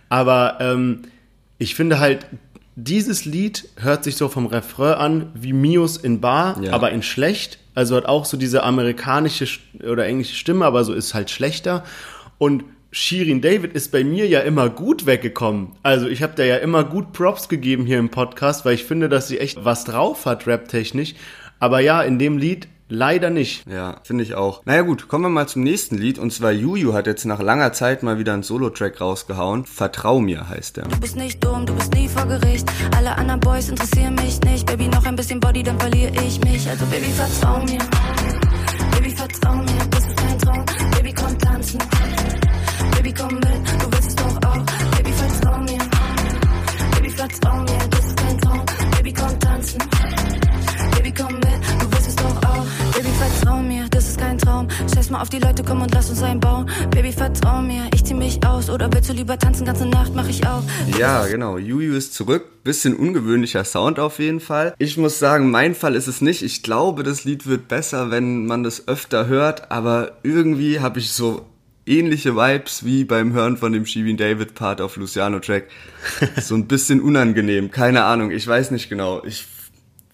Aber 0.10 0.58
ähm, 0.60 1.04
ich 1.60 1.76
finde 1.76 2.00
halt, 2.00 2.26
dieses 2.76 3.26
Lied 3.26 3.70
hört 3.78 4.04
sich 4.04 4.16
so 4.16 4.30
vom 4.30 4.48
Refrain 4.48 4.96
an 4.96 5.32
wie 5.36 5.54
Mios 5.54 5.98
in 5.98 6.22
Bar, 6.22 6.60
ja. 6.62 6.74
aber 6.74 6.92
in 6.92 7.04
schlecht. 7.04 7.60
Also 7.76 7.96
hat 7.96 8.06
auch 8.06 8.26
so 8.26 8.38
diese 8.38 8.64
amerikanische 8.64 9.60
oder 9.90 10.06
englische 10.06 10.36
Stimme, 10.36 10.66
aber 10.66 10.84
so 10.84 10.94
ist 10.94 11.14
halt 11.14 11.30
schlechter. 11.30 11.84
Und 12.38 12.66
Shirin 12.92 13.42
David 13.42 13.74
ist 13.74 13.92
bei 13.92 14.04
mir 14.04 14.28
ja 14.28 14.42
immer 14.42 14.70
gut 14.70 15.08
weggekommen. 15.08 15.72
Also 15.82 16.08
ich 16.08 16.22
habe 16.22 16.34
da 16.36 16.44
ja 16.44 16.58
immer 16.58 16.84
gut 16.84 17.12
Props 17.12 17.50
gegeben 17.50 17.86
hier 17.88 17.98
im 17.98 18.10
Podcast, 18.10 18.66
weil 18.66 18.76
ich 18.76 18.84
finde, 18.84 19.10
dass 19.10 19.28
sie 19.28 19.40
echt 19.40 19.66
was 19.66 19.84
drauf 19.84 20.28
hat, 20.28 20.46
rap-technisch. 20.46 21.16
Aber 21.60 21.80
ja, 21.80 22.04
in 22.04 22.20
dem 22.20 22.38
Lied 22.38 22.68
Leider 22.94 23.32
nicht. 23.32 23.66
Ja, 23.68 23.96
finde 24.04 24.24
ich 24.24 24.36
auch. 24.36 24.64
Naja 24.66 24.84
gut, 24.84 25.08
kommen 25.08 25.24
wir 25.24 25.30
mal 25.30 25.48
zum 25.48 25.64
nächsten 25.64 25.98
Lied. 25.98 26.20
Und 26.20 26.32
zwar 26.32 26.52
Juju 26.52 26.94
hat 26.94 27.08
jetzt 27.08 27.26
nach 27.26 27.42
langer 27.42 27.74
Zeit 27.74 28.04
mal 28.04 28.20
wieder 28.20 28.34
einen 28.34 28.44
Solo-Track 28.44 29.02
rausgehauen. 29.02 29.66
Vertrau 29.66 30.20
mir 30.20 30.48
heißt 30.48 30.78
der. 30.78 30.84
Du 30.84 31.00
bist 31.00 31.16
nicht 31.16 31.44
dumm, 31.44 31.66
du 31.66 31.74
bist 31.74 31.92
nie 31.96 32.08
vor 32.08 32.28
Gericht. 32.28 32.72
Alle 32.96 33.18
anderen 33.18 33.40
Boys 33.40 33.70
interessieren 33.70 34.14
mich 34.14 34.40
nicht. 34.42 34.68
Baby, 34.68 34.90
noch 34.90 35.04
ein 35.08 35.16
bisschen 35.16 35.40
Body, 35.40 35.64
dann 35.64 35.80
verliere 35.80 36.12
ich 36.24 36.40
mich. 36.42 36.70
Also 36.70 36.86
Baby, 36.86 37.08
vertrau 37.08 37.64
mir. 37.64 37.80
Baby, 38.92 39.10
vertrau 39.10 39.56
mir, 39.56 39.86
das 39.90 40.06
ist 40.06 40.18
kein 40.18 40.38
Traum. 40.38 40.66
Baby, 40.96 41.14
komm 41.14 41.40
tanzen. 41.40 41.80
Baby, 42.96 43.12
komm 43.12 43.34
mit, 43.34 43.82
du 43.82 43.92
willst 43.92 44.10
es 44.10 44.16
doch 44.16 44.36
auch. 44.48 44.64
Baby, 44.98 45.14
vertrau 45.14 45.58
mir. 45.62 45.80
Baby, 46.96 47.10
vertrau 47.10 47.58
mir, 47.58 47.93
mal 55.14 55.22
auf 55.22 55.30
die 55.30 55.40
Leute, 55.40 55.64
komm 55.64 55.82
und 55.82 55.94
lass 55.94 56.10
uns 56.10 56.24
einbauen. 56.24 56.70
Baby, 56.90 57.12
vertrau 57.12 57.62
mir, 57.62 57.88
ich 57.94 58.04
zieh 58.04 58.16
mich 58.16 58.44
aus. 58.46 58.70
Oder 58.70 58.92
willst 58.92 59.10
du 59.10 59.14
lieber 59.14 59.38
tanzen, 59.38 59.64
ganze 59.64 59.86
Nacht 59.86 60.14
mach 60.16 60.28
ich 60.28 60.46
auch. 60.46 60.64
Ja, 60.98 61.28
genau. 61.28 61.58
Juju 61.58 61.94
ist 61.94 62.16
zurück. 62.16 62.64
Bisschen 62.64 62.96
ungewöhnlicher 62.96 63.64
Sound 63.64 64.00
auf 64.00 64.18
jeden 64.18 64.40
Fall. 64.40 64.74
Ich 64.80 64.98
muss 64.98 65.20
sagen, 65.20 65.52
mein 65.52 65.76
Fall 65.76 65.96
ist 65.96 66.08
es 66.08 66.22
nicht. 66.22 66.42
Ich 66.42 66.64
glaube, 66.64 67.04
das 67.04 67.26
Lied 67.26 67.46
wird 67.46 67.68
besser, 67.68 68.10
wenn 68.10 68.48
man 68.48 68.64
das 68.64 68.88
öfter 68.88 69.28
hört. 69.28 69.72
Aber 69.72 70.14
irgendwie 70.24 70.80
habe 70.80 70.98
ich 70.98 71.12
so 71.12 71.46
ähnliche 71.86 72.36
Vibes 72.36 72.84
wie 72.84 73.04
beim 73.04 73.34
Hören 73.34 73.58
von 73.58 73.72
dem 73.72 73.86
Shivin 73.86 74.18
David 74.18 74.56
Part 74.56 74.82
auf 74.82 74.96
Luciano 74.96 75.40
Track. 75.40 75.68
so 76.42 76.56
ein 76.56 76.66
bisschen 76.68 77.02
unangenehm. 77.02 77.70
Keine 77.70 78.06
Ahnung. 78.06 78.32
Ich 78.32 78.48
weiß 78.48 78.72
nicht 78.72 78.90
genau. 78.90 79.24
Ich 79.26 79.46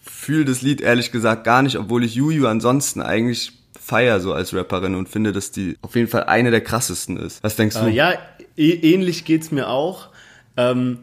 fühle 0.01 0.43
das 0.43 0.61
Lied 0.61 0.81
ehrlich 0.81 1.13
gesagt 1.13 1.45
gar 1.45 1.61
nicht, 1.61 1.77
obwohl 1.77 2.03
ich 2.03 2.15
Juju 2.15 2.47
ansonsten 2.47 3.01
eigentlich 3.01 3.58
feier 3.89 4.19
so 4.19 4.33
als 4.33 4.53
Rapperin 4.53 4.95
und 4.95 5.09
finde, 5.09 5.31
dass 5.31 5.51
die 5.51 5.77
auf 5.81 5.95
jeden 5.95 6.07
Fall 6.07 6.25
eine 6.25 6.51
der 6.51 6.61
krassesten 6.61 7.17
ist. 7.17 7.43
Was 7.43 7.55
denkst 7.55 7.75
du? 7.75 7.87
Äh, 7.87 7.91
ja, 7.91 8.13
ähnlich 8.55 9.25
geht's 9.25 9.51
mir 9.51 9.67
auch. 9.67 10.09
Ähm, 10.55 10.99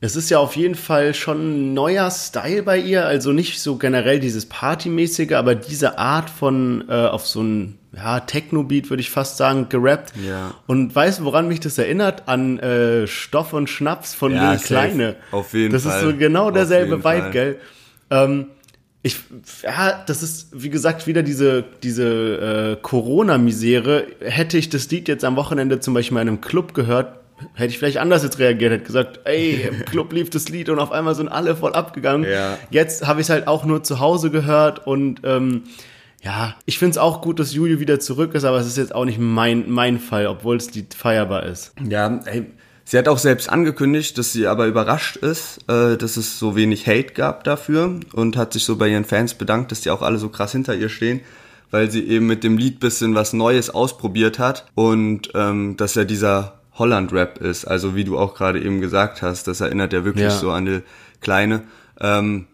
es 0.00 0.14
ist 0.14 0.30
ja 0.30 0.38
auf 0.38 0.54
jeden 0.54 0.76
Fall 0.76 1.12
schon 1.12 1.70
ein 1.70 1.74
neuer 1.74 2.08
Style 2.12 2.62
bei 2.62 2.78
ihr, 2.78 3.04
also 3.06 3.32
nicht 3.32 3.60
so 3.60 3.76
generell 3.76 4.20
dieses 4.20 4.46
Partymäßige, 4.46 5.32
aber 5.32 5.56
diese 5.56 5.98
Art 5.98 6.30
von 6.30 6.84
äh, 6.88 6.92
auf 6.92 7.26
so 7.26 7.42
ein 7.42 7.78
ja, 7.92 8.20
Techno-Beat, 8.20 8.90
würde 8.90 9.00
ich 9.00 9.10
fast 9.10 9.38
sagen, 9.38 9.68
gerappt. 9.68 10.12
Ja. 10.24 10.54
Und 10.68 10.94
weißt 10.94 11.18
du, 11.18 11.24
woran 11.24 11.48
mich 11.48 11.58
das 11.58 11.78
erinnert? 11.78 12.28
An 12.28 12.60
äh, 12.60 13.08
Stoff 13.08 13.52
und 13.52 13.68
Schnaps 13.68 14.14
von 14.14 14.32
ja, 14.32 14.52
Lil 14.52 14.60
Kleine. 14.60 15.16
Auf 15.32 15.52
jeden 15.54 15.72
das 15.72 15.82
Fall. 15.82 15.92
Das 15.92 16.02
ist 16.02 16.08
so 16.08 16.16
genau 16.16 16.52
derselbe 16.52 16.98
Vibe, 16.98 17.02
Fall. 17.02 17.30
gell? 17.32 17.60
Ähm, 18.10 18.46
ich, 19.02 19.16
ja, 19.62 20.02
das 20.06 20.22
ist, 20.22 20.48
wie 20.52 20.70
gesagt, 20.70 21.06
wieder 21.06 21.22
diese, 21.22 21.64
diese 21.82 22.76
äh, 22.76 22.82
Corona-Misere. 22.82 24.06
Hätte 24.20 24.58
ich 24.58 24.70
das 24.70 24.90
Lied 24.90 25.08
jetzt 25.08 25.24
am 25.24 25.36
Wochenende 25.36 25.80
zum 25.80 25.94
Beispiel 25.94 26.16
in 26.16 26.28
einem 26.28 26.40
Club 26.40 26.74
gehört, 26.74 27.18
hätte 27.54 27.70
ich 27.70 27.78
vielleicht 27.78 27.98
anders 27.98 28.22
jetzt 28.22 28.38
reagiert, 28.38 28.72
hätte 28.72 28.84
gesagt, 28.84 29.20
ey, 29.24 29.68
im 29.68 29.84
Club 29.84 30.12
lief 30.12 30.30
das 30.30 30.48
Lied 30.48 30.68
und 30.68 30.78
auf 30.80 30.92
einmal 30.92 31.14
sind 31.14 31.28
alle 31.28 31.54
voll 31.54 31.72
abgegangen. 31.74 32.28
Ja. 32.28 32.58
Jetzt 32.70 33.06
habe 33.06 33.20
ich 33.20 33.26
es 33.26 33.30
halt 33.30 33.46
auch 33.46 33.64
nur 33.64 33.84
zu 33.84 34.00
Hause 34.00 34.30
gehört 34.30 34.86
und 34.86 35.20
ähm, 35.24 35.62
ja, 36.22 36.56
ich 36.66 36.78
finde 36.78 36.92
es 36.92 36.98
auch 36.98 37.22
gut, 37.22 37.38
dass 37.38 37.54
Julio 37.54 37.78
wieder 37.78 38.00
zurück 38.00 38.34
ist, 38.34 38.44
aber 38.44 38.58
es 38.58 38.66
ist 38.66 38.76
jetzt 38.76 38.92
auch 38.94 39.04
nicht 39.04 39.20
mein, 39.20 39.70
mein 39.70 40.00
Fall, 40.00 40.26
obwohl 40.26 40.56
es 40.56 40.74
Lied 40.74 40.94
feierbar 40.94 41.44
ist. 41.44 41.72
Ja, 41.88 42.20
ey, 42.24 42.46
Sie 42.90 42.96
hat 42.96 43.06
auch 43.06 43.18
selbst 43.18 43.50
angekündigt, 43.50 44.16
dass 44.16 44.32
sie 44.32 44.46
aber 44.46 44.66
überrascht 44.66 45.16
ist, 45.16 45.58
äh, 45.68 45.98
dass 45.98 46.16
es 46.16 46.38
so 46.38 46.56
wenig 46.56 46.86
Hate 46.86 47.12
gab 47.12 47.44
dafür 47.44 48.00
und 48.14 48.38
hat 48.38 48.54
sich 48.54 48.64
so 48.64 48.76
bei 48.76 48.88
ihren 48.88 49.04
Fans 49.04 49.34
bedankt, 49.34 49.70
dass 49.70 49.82
die 49.82 49.90
auch 49.90 50.00
alle 50.00 50.16
so 50.16 50.30
krass 50.30 50.52
hinter 50.52 50.74
ihr 50.74 50.88
stehen, 50.88 51.20
weil 51.70 51.90
sie 51.90 52.02
eben 52.08 52.26
mit 52.26 52.44
dem 52.44 52.56
Lied 52.56 52.80
bisschen 52.80 53.14
was 53.14 53.34
Neues 53.34 53.68
ausprobiert 53.68 54.38
hat 54.38 54.64
und 54.74 55.28
ähm, 55.34 55.76
dass 55.76 55.96
ja 55.96 56.04
dieser 56.04 56.60
Holland-Rap 56.76 57.36
ist. 57.42 57.66
Also 57.66 57.94
wie 57.94 58.04
du 58.04 58.16
auch 58.18 58.34
gerade 58.34 58.58
eben 58.58 58.80
gesagt 58.80 59.20
hast, 59.20 59.48
das 59.48 59.60
erinnert 59.60 59.92
ja 59.92 60.06
wirklich 60.06 60.24
ja. 60.24 60.30
so 60.30 60.50
an 60.50 60.64
die 60.64 60.80
Kleine. 61.20 61.64
Ähm, 62.00 62.46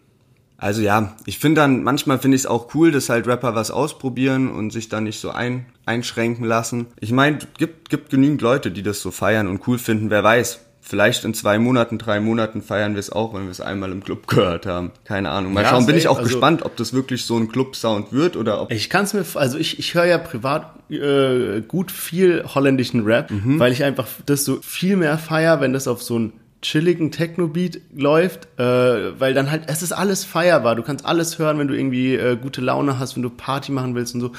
also 0.57 0.81
ja, 0.81 1.15
ich 1.25 1.39
finde 1.39 1.61
dann, 1.61 1.83
manchmal 1.83 2.19
finde 2.19 2.35
ich 2.35 2.43
es 2.43 2.47
auch 2.47 2.73
cool, 2.73 2.91
dass 2.91 3.09
halt 3.09 3.27
Rapper 3.27 3.55
was 3.55 3.71
ausprobieren 3.71 4.49
und 4.49 4.71
sich 4.71 4.89
dann 4.89 5.03
nicht 5.03 5.19
so 5.19 5.31
ein, 5.31 5.65
einschränken 5.85 6.45
lassen. 6.45 6.87
Ich 6.99 7.11
meine, 7.11 7.39
gibt, 7.57 7.89
gibt 7.89 8.09
genügend 8.09 8.41
Leute, 8.41 8.71
die 8.71 8.83
das 8.83 9.01
so 9.01 9.11
feiern 9.11 9.47
und 9.47 9.67
cool 9.67 9.77
finden, 9.77 10.09
wer 10.09 10.23
weiß. 10.23 10.61
Vielleicht 10.87 11.25
in 11.25 11.33
zwei 11.33 11.57
Monaten, 11.57 11.97
drei 11.97 12.19
Monaten 12.19 12.61
feiern 12.61 12.93
wir 12.93 12.99
es 12.99 13.11
auch, 13.11 13.33
wenn 13.33 13.45
wir 13.45 13.49
es 13.49 13.59
einmal 13.59 13.91
im 13.91 14.03
Club 14.03 14.27
gehört 14.27 14.67
haben. 14.67 14.91
Keine 15.03 15.31
Ahnung. 15.31 15.51
Mal 15.51 15.63
ja, 15.63 15.69
schauen, 15.69 15.87
bin 15.87 15.97
ich 15.97 16.07
auch 16.07 16.19
also, 16.19 16.29
gespannt, 16.29 16.63
ob 16.63 16.77
das 16.77 16.93
wirklich 16.93 17.25
so 17.25 17.35
ein 17.37 17.49
Club-Sound 17.49 18.13
wird 18.13 18.37
oder 18.37 18.61
ob. 18.61 18.71
Ich 18.71 18.89
kann 18.89 19.05
es 19.05 19.15
mir, 19.15 19.25
also 19.33 19.57
ich, 19.57 19.79
ich 19.79 19.95
höre 19.95 20.05
ja 20.05 20.19
privat 20.19 20.75
äh, 20.91 21.61
gut 21.61 21.91
viel 21.91 22.43
holländischen 22.53 23.03
Rap, 23.03 23.31
mhm. 23.31 23.59
weil 23.59 23.71
ich 23.71 23.83
einfach 23.83 24.07
das 24.27 24.45
so 24.45 24.59
viel 24.61 24.95
mehr 24.95 25.17
feier, 25.17 25.59
wenn 25.59 25.73
das 25.73 25.87
auf 25.87 26.03
so 26.03 26.19
ein 26.19 26.33
chilligen 26.61 27.11
Techno-Beat 27.11 27.79
läuft, 27.95 28.47
äh, 28.59 29.19
weil 29.19 29.33
dann 29.33 29.51
halt, 29.51 29.63
es 29.67 29.83
ist 29.83 29.91
alles 29.91 30.25
feierbar. 30.25 30.75
Du 30.75 30.83
kannst 30.83 31.05
alles 31.05 31.37
hören, 31.37 31.59
wenn 31.59 31.67
du 31.67 31.75
irgendwie 31.75 32.15
äh, 32.15 32.35
gute 32.35 32.61
Laune 32.61 32.97
hast, 32.99 33.15
wenn 33.15 33.23
du 33.23 33.29
Party 33.29 33.71
machen 33.71 33.95
willst 33.95 34.15
und 34.15 34.21
so. 34.21 34.31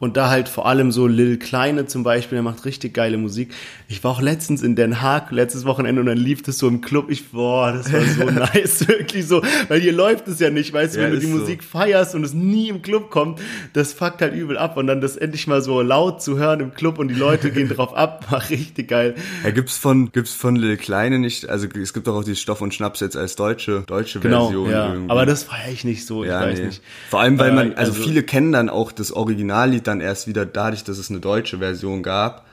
Und 0.00 0.16
da 0.16 0.28
halt 0.28 0.48
vor 0.48 0.66
allem 0.66 0.92
so 0.92 1.06
Lil 1.06 1.38
Kleine 1.38 1.86
zum 1.86 2.02
Beispiel, 2.02 2.36
der 2.36 2.42
macht 2.42 2.64
richtig 2.64 2.94
geile 2.94 3.16
Musik. 3.16 3.54
Ich 3.88 4.02
war 4.02 4.10
auch 4.10 4.20
letztens 4.20 4.62
in 4.62 4.76
Den 4.76 5.00
Haag, 5.00 5.30
letztes 5.30 5.64
Wochenende, 5.64 6.00
und 6.00 6.06
dann 6.06 6.18
lief 6.18 6.42
das 6.42 6.58
so 6.58 6.68
im 6.68 6.80
Club. 6.80 7.10
Ich, 7.10 7.30
boah, 7.30 7.72
das 7.72 7.92
war 7.92 8.00
so 8.02 8.24
nice, 8.30 8.88
wirklich 8.88 9.26
so. 9.26 9.42
Weil 9.68 9.80
hier 9.80 9.92
läuft 9.92 10.26
es 10.28 10.40
ja 10.40 10.50
nicht, 10.50 10.72
weißt 10.72 10.96
du, 10.96 11.00
ja, 11.00 11.06
wenn 11.06 11.14
du 11.14 11.20
die 11.20 11.26
so. 11.26 11.38
Musik 11.38 11.62
feierst 11.62 12.14
und 12.14 12.24
es 12.24 12.34
nie 12.34 12.68
im 12.68 12.82
Club 12.82 13.10
kommt, 13.10 13.40
das 13.72 13.92
fuckt 13.92 14.20
halt 14.20 14.34
übel 14.34 14.58
ab. 14.58 14.76
Und 14.76 14.88
dann 14.88 15.00
das 15.00 15.16
endlich 15.16 15.46
mal 15.46 15.62
so 15.62 15.80
laut 15.80 16.22
zu 16.22 16.38
hören 16.38 16.60
im 16.60 16.74
Club 16.74 16.98
und 16.98 17.08
die 17.08 17.14
Leute 17.14 17.50
gehen 17.50 17.68
drauf 17.68 17.96
ab, 17.96 18.26
war 18.30 18.48
richtig 18.50 18.88
geil. 18.88 19.14
Ja, 19.44 19.50
gibt's 19.50 19.78
von, 19.78 20.10
gibt's 20.10 20.34
von 20.34 20.56
Lil 20.56 20.76
Kleine 20.76 21.18
nicht, 21.18 21.48
also 21.48 21.66
es 21.66 21.92
gibt 21.92 22.08
doch 22.08 22.16
auch 22.16 22.24
die 22.24 22.36
Stoff 22.36 22.60
und 22.60 22.74
Schnaps 22.74 23.00
jetzt 23.00 23.16
als 23.16 23.36
deutsche, 23.36 23.84
deutsche 23.86 24.20
genau, 24.20 24.46
Version. 24.46 24.70
Ja. 24.70 24.92
Irgendwie. 24.92 25.10
Aber 25.10 25.24
das 25.24 25.44
feiere 25.44 25.72
ich 25.72 25.84
nicht 25.84 26.04
so, 26.04 26.24
ja, 26.24 26.40
ich 26.40 26.52
weiß 26.52 26.58
nee. 26.58 26.66
nicht. 26.66 26.82
Vor 27.10 27.20
allem, 27.20 27.38
weil 27.38 27.52
man, 27.52 27.74
also, 27.74 27.92
also 27.92 28.02
viele 28.02 28.22
kennen 28.22 28.52
dann 28.52 28.68
auch 28.68 28.92
das 28.92 29.12
Originallied 29.12 29.83
dann 29.86 29.94
dann 29.94 30.00
erst 30.00 30.26
wieder 30.26 30.44
dadurch, 30.44 30.84
dass 30.84 30.98
es 30.98 31.10
eine 31.10 31.20
deutsche 31.20 31.58
Version 31.58 32.02
gab. 32.02 32.46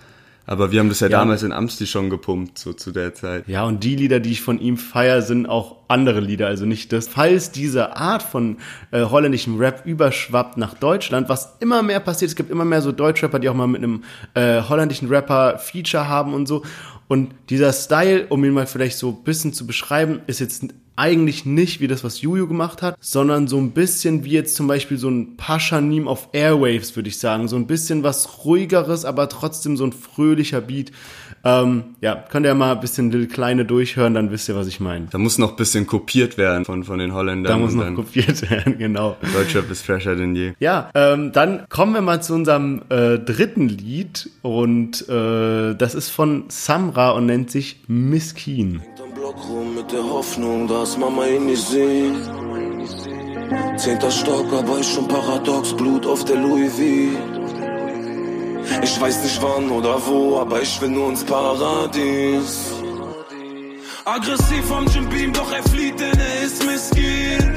Aber 0.48 0.72
wir 0.72 0.80
haben 0.80 0.90
das 0.90 1.00
ja, 1.00 1.08
ja, 1.08 1.20
damals 1.20 1.44
in 1.44 1.52
Amsti 1.52 1.86
schon 1.86 2.10
gepumpt, 2.10 2.58
so 2.58 2.74
zu 2.74 2.92
der 2.92 3.14
Zeit. 3.14 3.48
Ja, 3.48 3.64
und 3.64 3.84
die 3.84 3.96
Lieder, 3.96 4.20
die 4.20 4.32
ich 4.32 4.42
von 4.42 4.60
ihm 4.60 4.76
feier, 4.76 5.22
sind 5.22 5.46
auch 5.46 5.78
andere 5.88 6.20
Lieder, 6.20 6.48
also 6.48 6.66
nicht 6.66 6.92
das. 6.92 7.08
Falls 7.08 7.52
diese 7.52 7.96
Art 7.96 8.24
von 8.24 8.58
äh, 8.90 9.06
holländischem 9.06 9.58
Rap 9.58 9.86
überschwappt 9.86 10.58
nach 10.58 10.74
Deutschland, 10.74 11.30
was 11.30 11.58
immer 11.60 11.84
mehr 11.84 12.00
passiert, 12.00 12.32
es 12.32 12.36
gibt 12.36 12.50
immer 12.50 12.66
mehr 12.66 12.82
so 12.82 12.92
Deutschrapper, 12.92 13.38
die 13.38 13.50
auch 13.50 13.54
mal 13.54 13.68
mit 13.68 13.84
einem 13.84 14.04
äh, 14.34 14.62
holländischen 14.64 15.10
Rapper 15.10 15.60
Feature 15.60 16.08
haben 16.08 16.34
und 16.34 16.48
so. 16.48 16.64
Und 17.12 17.36
dieser 17.50 17.74
Style, 17.74 18.28
um 18.30 18.42
ihn 18.46 18.54
mal 18.54 18.68
vielleicht 18.68 18.98
so 18.98 19.10
ein 19.10 19.24
bisschen 19.26 19.52
zu 19.52 19.68
beschreiben, 19.68 20.22
ist 20.28 20.40
jetzt 20.40 20.64
eigentlich 20.96 21.46
nicht 21.46 21.82
wie 21.82 21.90
das, 21.90 22.06
was 22.06 22.22
Juju 22.22 22.48
gemacht 22.48 22.82
hat, 22.82 22.96
sondern 23.02 23.50
so 23.50 23.58
ein 23.58 23.72
bisschen 23.72 24.24
wie 24.24 24.30
jetzt 24.30 24.56
zum 24.56 24.68
Beispiel 24.68 24.98
so 24.98 25.10
ein 25.10 25.36
Paschanim 25.36 26.08
auf 26.08 26.30
Airwaves, 26.32 26.96
würde 26.96 27.10
ich 27.10 27.20
sagen. 27.20 27.50
So 27.50 27.58
ein 27.58 27.68
bisschen 27.68 28.04
was 28.04 28.46
ruhigeres, 28.46 29.04
aber 29.04 29.28
trotzdem 29.28 29.76
so 29.76 29.84
ein 29.84 29.92
fröhlicher 29.92 30.62
Beat. 30.62 30.94
Ähm, 31.44 31.96
ja, 32.02 32.16
könnt 32.16 32.46
ihr 32.46 32.54
mal 32.54 32.74
ein 32.74 32.80
bisschen 32.80 33.12
Lil 33.12 33.28
Kleine 33.28 33.66
durchhören, 33.66 34.14
dann 34.14 34.32
wisst 34.32 34.50
ihr, 34.50 34.56
was 34.56 34.68
ich 34.68 34.80
meine. 34.80 35.08
Da 35.12 35.18
muss 35.18 35.38
noch 35.38 35.52
ein 35.52 35.56
bisschen 35.56 35.88
kopiert 35.88 36.38
werden 36.38 36.66
von, 36.66 36.84
von 36.84 37.00
den 37.00 37.14
Holländern. 37.14 37.52
Da 37.52 37.58
muss 37.58 37.74
noch 37.74 37.94
kopiert 37.96 38.50
werden, 38.50 38.78
genau. 38.78 39.18
Deutschrap 39.34 39.70
ist 39.72 39.86
fresher 39.86 40.16
denn 40.16 40.36
je. 40.36 40.54
Ja, 40.60 40.90
ähm, 40.94 41.32
dann 41.32 41.66
kommen 41.70 41.94
wir 41.94 42.02
mal 42.02 42.22
zu 42.22 42.34
unserem 42.34 42.84
äh, 42.90 43.18
dritten 43.18 43.68
Lied 43.68 44.30
und 44.42 45.08
äh, 45.10 45.76
das 45.76 45.96
ist 45.96 46.10
von 46.10 46.46
Samra 46.50 47.12
und 47.12 47.26
nennt 47.26 47.52
sich 47.52 47.82
Miss 47.88 48.36
Keen. 48.36 48.82
Block 49.16 49.50
rum 49.50 49.76
mit 49.76 49.92
der 49.92 50.04
Hoffnung, 50.04 50.68
dass 50.68 50.98
Mama 50.98 51.26
ihn 51.26 51.46
nicht 51.46 51.66
sieht. 51.66 52.16
Zehnter 53.78 54.12
Stock, 54.12 54.52
aber 54.52 54.80
ich 54.80 54.88
schon 54.88 55.08
paradox, 55.08 55.74
Blut 55.74 56.06
auf 56.06 56.26
der 56.26 56.38
Louis 56.38 56.74
V. 56.74 57.41
Ich 58.84 59.00
weiß 59.00 59.24
nicht 59.24 59.42
wann 59.42 59.70
oder 59.70 59.96
wo, 60.06 60.40
aber 60.40 60.62
ich 60.62 60.82
will 60.82 60.90
nur 60.90 61.10
ins 61.10 61.24
Paradies. 61.24 62.74
Aggressiv 64.06 64.66
vom 64.66 64.86
Jim 64.88 65.08
Beam, 65.10 65.32
doch 65.32 65.52
er 65.52 65.64
flieht, 65.70 66.00
denn 66.00 66.20
er 66.20 66.44
ist 66.44 66.66
miskin. 66.66 67.56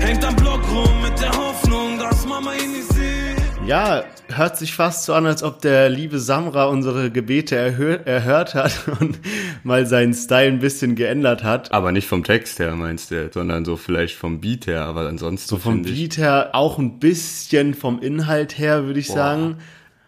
Hängt 0.00 0.24
am 0.24 0.36
Block 0.36 0.60
rum 0.70 1.02
mit 1.02 1.20
der 1.20 1.32
Hoffnung, 1.36 1.98
dass 1.98 2.24
Mama 2.26 2.52
ihn 2.54 2.72
nicht 2.72 2.92
sieht. 2.92 3.23
Ja, 3.66 4.04
hört 4.28 4.58
sich 4.58 4.74
fast 4.74 5.04
so 5.04 5.14
an, 5.14 5.24
als 5.24 5.42
ob 5.42 5.62
der 5.62 5.88
liebe 5.88 6.18
Samra 6.18 6.66
unsere 6.66 7.10
Gebete 7.10 7.56
erhört, 7.56 8.06
erhört 8.06 8.54
hat 8.54 8.88
und 9.00 9.18
mal 9.62 9.86
seinen 9.86 10.12
Style 10.12 10.48
ein 10.48 10.58
bisschen 10.58 10.96
geändert 10.96 11.42
hat. 11.42 11.72
Aber 11.72 11.90
nicht 11.90 12.06
vom 12.06 12.24
Text 12.24 12.58
her, 12.58 12.76
meinst 12.76 13.10
du, 13.10 13.30
sondern 13.32 13.64
so 13.64 13.78
vielleicht 13.78 14.16
vom 14.16 14.40
Beat 14.40 14.66
her, 14.66 14.82
aber 14.82 15.08
ansonsten. 15.08 15.48
So 15.48 15.56
vom 15.56 15.82
Beat 15.82 16.18
her, 16.18 16.50
auch 16.52 16.78
ein 16.78 16.98
bisschen 16.98 17.72
vom 17.72 18.00
Inhalt 18.00 18.58
her, 18.58 18.84
würde 18.84 19.00
ich 19.00 19.08
Boah. 19.08 19.16
sagen. 19.16 19.56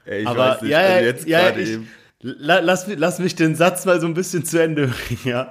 Ey, 0.05 0.21
ich 0.21 0.29
aber 0.29 0.39
weiß 0.39 0.63
nicht, 0.63 0.71
ja, 0.71 0.79
also 0.79 1.05
jetzt 1.07 1.27
ja, 1.27 1.41
gerade 1.41 1.63
eben. 1.63 1.89
Lass, 2.21 2.87
lass 2.95 3.19
mich 3.19 3.37
den 3.37 3.55
Satz 3.55 3.87
mal 3.87 4.01
so 4.01 4.07
ein 4.07 4.15
bisschen 4.15 4.45
zu 4.45 4.63
Ende 4.63 4.89
bringen, 5.09 5.21
ja. 5.25 5.51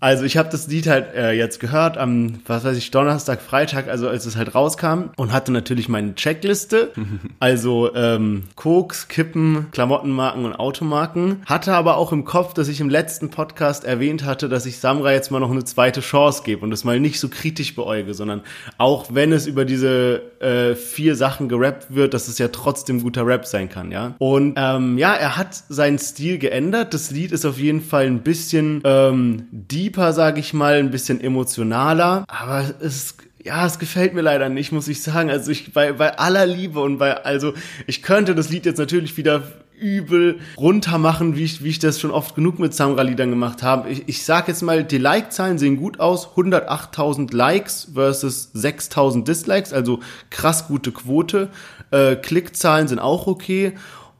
Also 0.00 0.22
ich 0.24 0.36
habe 0.36 0.48
das 0.48 0.68
Lied 0.68 0.86
halt 0.86 1.12
äh, 1.14 1.32
jetzt 1.32 1.58
gehört 1.58 1.98
am, 1.98 2.38
was 2.46 2.62
weiß 2.62 2.76
ich, 2.76 2.92
Donnerstag, 2.92 3.42
Freitag, 3.42 3.88
also 3.88 4.08
als 4.08 4.26
es 4.26 4.36
halt 4.36 4.54
rauskam 4.54 5.10
und 5.16 5.32
hatte 5.32 5.50
natürlich 5.50 5.88
meine 5.88 6.14
Checkliste, 6.14 6.92
also 7.40 7.92
ähm, 7.96 8.44
Koks, 8.54 9.08
Kippen, 9.08 9.66
Klamottenmarken 9.72 10.44
und 10.44 10.54
Automarken. 10.54 11.42
Hatte 11.46 11.74
aber 11.74 11.96
auch 11.96 12.12
im 12.12 12.24
Kopf, 12.24 12.54
dass 12.54 12.68
ich 12.68 12.80
im 12.80 12.88
letzten 12.88 13.30
Podcast 13.30 13.84
erwähnt 13.84 14.24
hatte, 14.24 14.48
dass 14.48 14.66
ich 14.66 14.78
Samra 14.78 15.12
jetzt 15.12 15.32
mal 15.32 15.40
noch 15.40 15.50
eine 15.50 15.64
zweite 15.64 16.00
Chance 16.00 16.42
gebe 16.44 16.62
und 16.62 16.70
das 16.70 16.84
mal 16.84 17.00
nicht 17.00 17.18
so 17.18 17.28
kritisch 17.28 17.74
beäuge, 17.74 18.14
sondern 18.14 18.42
auch 18.76 19.06
wenn 19.12 19.32
es 19.32 19.48
über 19.48 19.64
diese 19.64 20.22
äh, 20.40 20.76
vier 20.76 21.16
Sachen 21.16 21.48
gerappt 21.48 21.92
wird, 21.92 22.14
dass 22.14 22.28
es 22.28 22.38
ja 22.38 22.48
trotzdem 22.48 23.02
guter 23.02 23.26
Rap 23.26 23.46
sein 23.46 23.68
kann, 23.68 23.90
ja. 23.90 24.14
Und 24.18 24.54
ähm, 24.56 24.96
ja, 24.96 25.14
er 25.14 25.36
hat 25.36 25.60
seinen 25.68 25.98
Stil 25.98 26.38
geändert. 26.38 26.94
Das 26.94 27.10
Lied 27.10 27.32
ist 27.32 27.44
auf 27.44 27.58
jeden 27.58 27.80
Fall 27.80 28.06
ein 28.06 28.20
bisschen 28.20 28.80
ähm, 28.84 29.48
deep 29.50 29.87
deeper, 29.88 30.12
sage 30.12 30.40
ich 30.40 30.52
mal, 30.52 30.74
ein 30.74 30.90
bisschen 30.90 31.20
emotionaler, 31.20 32.24
aber 32.28 32.64
es 32.80 33.16
ja, 33.42 33.64
es 33.64 33.78
gefällt 33.78 34.14
mir 34.14 34.20
leider 34.20 34.48
nicht, 34.48 34.72
muss 34.72 34.88
ich 34.88 35.00
sagen. 35.00 35.30
Also 35.30 35.52
ich 35.52 35.72
bei, 35.72 35.92
bei 35.92 36.18
aller 36.18 36.44
Liebe 36.44 36.80
und 36.80 36.98
bei 36.98 37.24
also 37.24 37.54
ich 37.86 38.02
könnte 38.02 38.34
das 38.34 38.50
Lied 38.50 38.66
jetzt 38.66 38.78
natürlich 38.78 39.16
wieder 39.16 39.44
übel 39.80 40.40
runter 40.56 40.98
machen, 40.98 41.36
wie 41.36 41.44
ich, 41.44 41.62
wie 41.62 41.68
ich 41.68 41.78
das 41.78 42.00
schon 42.00 42.10
oft 42.10 42.34
genug 42.34 42.58
mit 42.58 42.74
Samra-Liedern 42.74 43.30
gemacht 43.30 43.62
habe. 43.62 43.88
Ich, 43.88 44.08
ich 44.08 44.24
sag 44.24 44.48
jetzt 44.48 44.62
mal, 44.62 44.82
die 44.82 44.98
Like-Zahlen 44.98 45.56
sehen 45.56 45.76
gut 45.76 46.00
aus. 46.00 46.26
108.000 46.36 47.34
Likes 47.34 47.88
versus 47.94 48.50
6.000 48.56 49.24
Dislikes, 49.24 49.72
also 49.72 50.00
krass 50.30 50.66
gute 50.66 50.90
Quote. 50.90 51.48
Äh, 51.92 52.16
Klickzahlen 52.16 52.88
sind 52.88 52.98
auch 52.98 53.28
okay. 53.28 53.74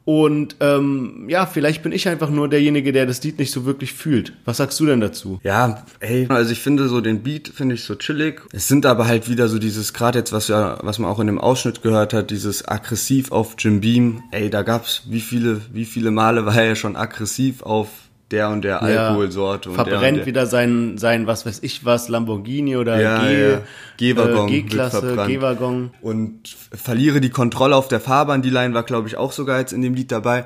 Und 0.08 0.56
ähm, 0.60 1.26
ja, 1.28 1.44
vielleicht 1.44 1.82
bin 1.82 1.92
ich 1.92 2.08
einfach 2.08 2.30
nur 2.30 2.48
derjenige, 2.48 2.92
der 2.92 3.04
das 3.04 3.22
Lied 3.22 3.38
nicht 3.38 3.50
so 3.50 3.66
wirklich 3.66 3.92
fühlt. 3.92 4.32
Was 4.46 4.56
sagst 4.56 4.80
du 4.80 4.86
denn 4.86 5.02
dazu? 5.02 5.38
Ja, 5.42 5.84
ey, 6.00 6.24
also 6.30 6.50
ich 6.50 6.60
finde 6.60 6.88
so 6.88 7.02
den 7.02 7.22
Beat 7.22 7.48
finde 7.48 7.74
ich 7.74 7.84
so 7.84 7.94
chillig. 7.94 8.40
Es 8.54 8.68
sind 8.68 8.86
aber 8.86 9.06
halt 9.06 9.28
wieder 9.28 9.48
so 9.48 9.58
dieses 9.58 9.92
gerade 9.92 10.20
jetzt 10.20 10.32
was 10.32 10.48
ja 10.48 10.78
was 10.80 10.98
man 10.98 11.10
auch 11.10 11.20
in 11.20 11.26
dem 11.26 11.38
Ausschnitt 11.38 11.82
gehört 11.82 12.14
hat, 12.14 12.30
dieses 12.30 12.66
aggressiv 12.66 13.32
auf 13.32 13.56
Jim 13.58 13.82
Beam. 13.82 14.22
Ey, 14.30 14.48
da 14.48 14.62
gab's 14.62 15.02
wie 15.10 15.20
viele 15.20 15.60
wie 15.74 15.84
viele 15.84 16.10
Male 16.10 16.46
war 16.46 16.56
er 16.56 16.74
schon 16.74 16.96
aggressiv 16.96 17.60
auf 17.60 17.88
der 18.30 18.50
und 18.50 18.62
der 18.62 18.82
Alkoholsorte. 18.82 19.70
Ja, 19.70 19.74
verbrennt 19.74 20.02
der 20.02 20.12
der 20.12 20.26
wieder 20.26 20.46
sein, 20.46 20.98
sein, 20.98 21.26
was 21.26 21.46
weiß 21.46 21.60
ich 21.62 21.84
was, 21.84 22.08
Lamborghini 22.08 22.76
oder 22.76 23.00
ja, 23.00 23.26
G, 23.26 23.50
ja. 23.50 23.60
G-Waggon. 23.96 24.48
Äh, 24.48 24.60
G-Klasse, 24.60 25.24
G-Waggon. 25.26 25.90
Und 26.02 26.56
verliere 26.72 27.20
die 27.20 27.30
Kontrolle 27.30 27.76
auf 27.76 27.88
der 27.88 28.00
Fahrbahn. 28.00 28.42
Die 28.42 28.50
Line 28.50 28.74
war, 28.74 28.82
glaube 28.82 29.08
ich, 29.08 29.16
auch 29.16 29.32
sogar 29.32 29.58
jetzt 29.58 29.72
in 29.72 29.80
dem 29.80 29.94
Lied 29.94 30.12
dabei. 30.12 30.44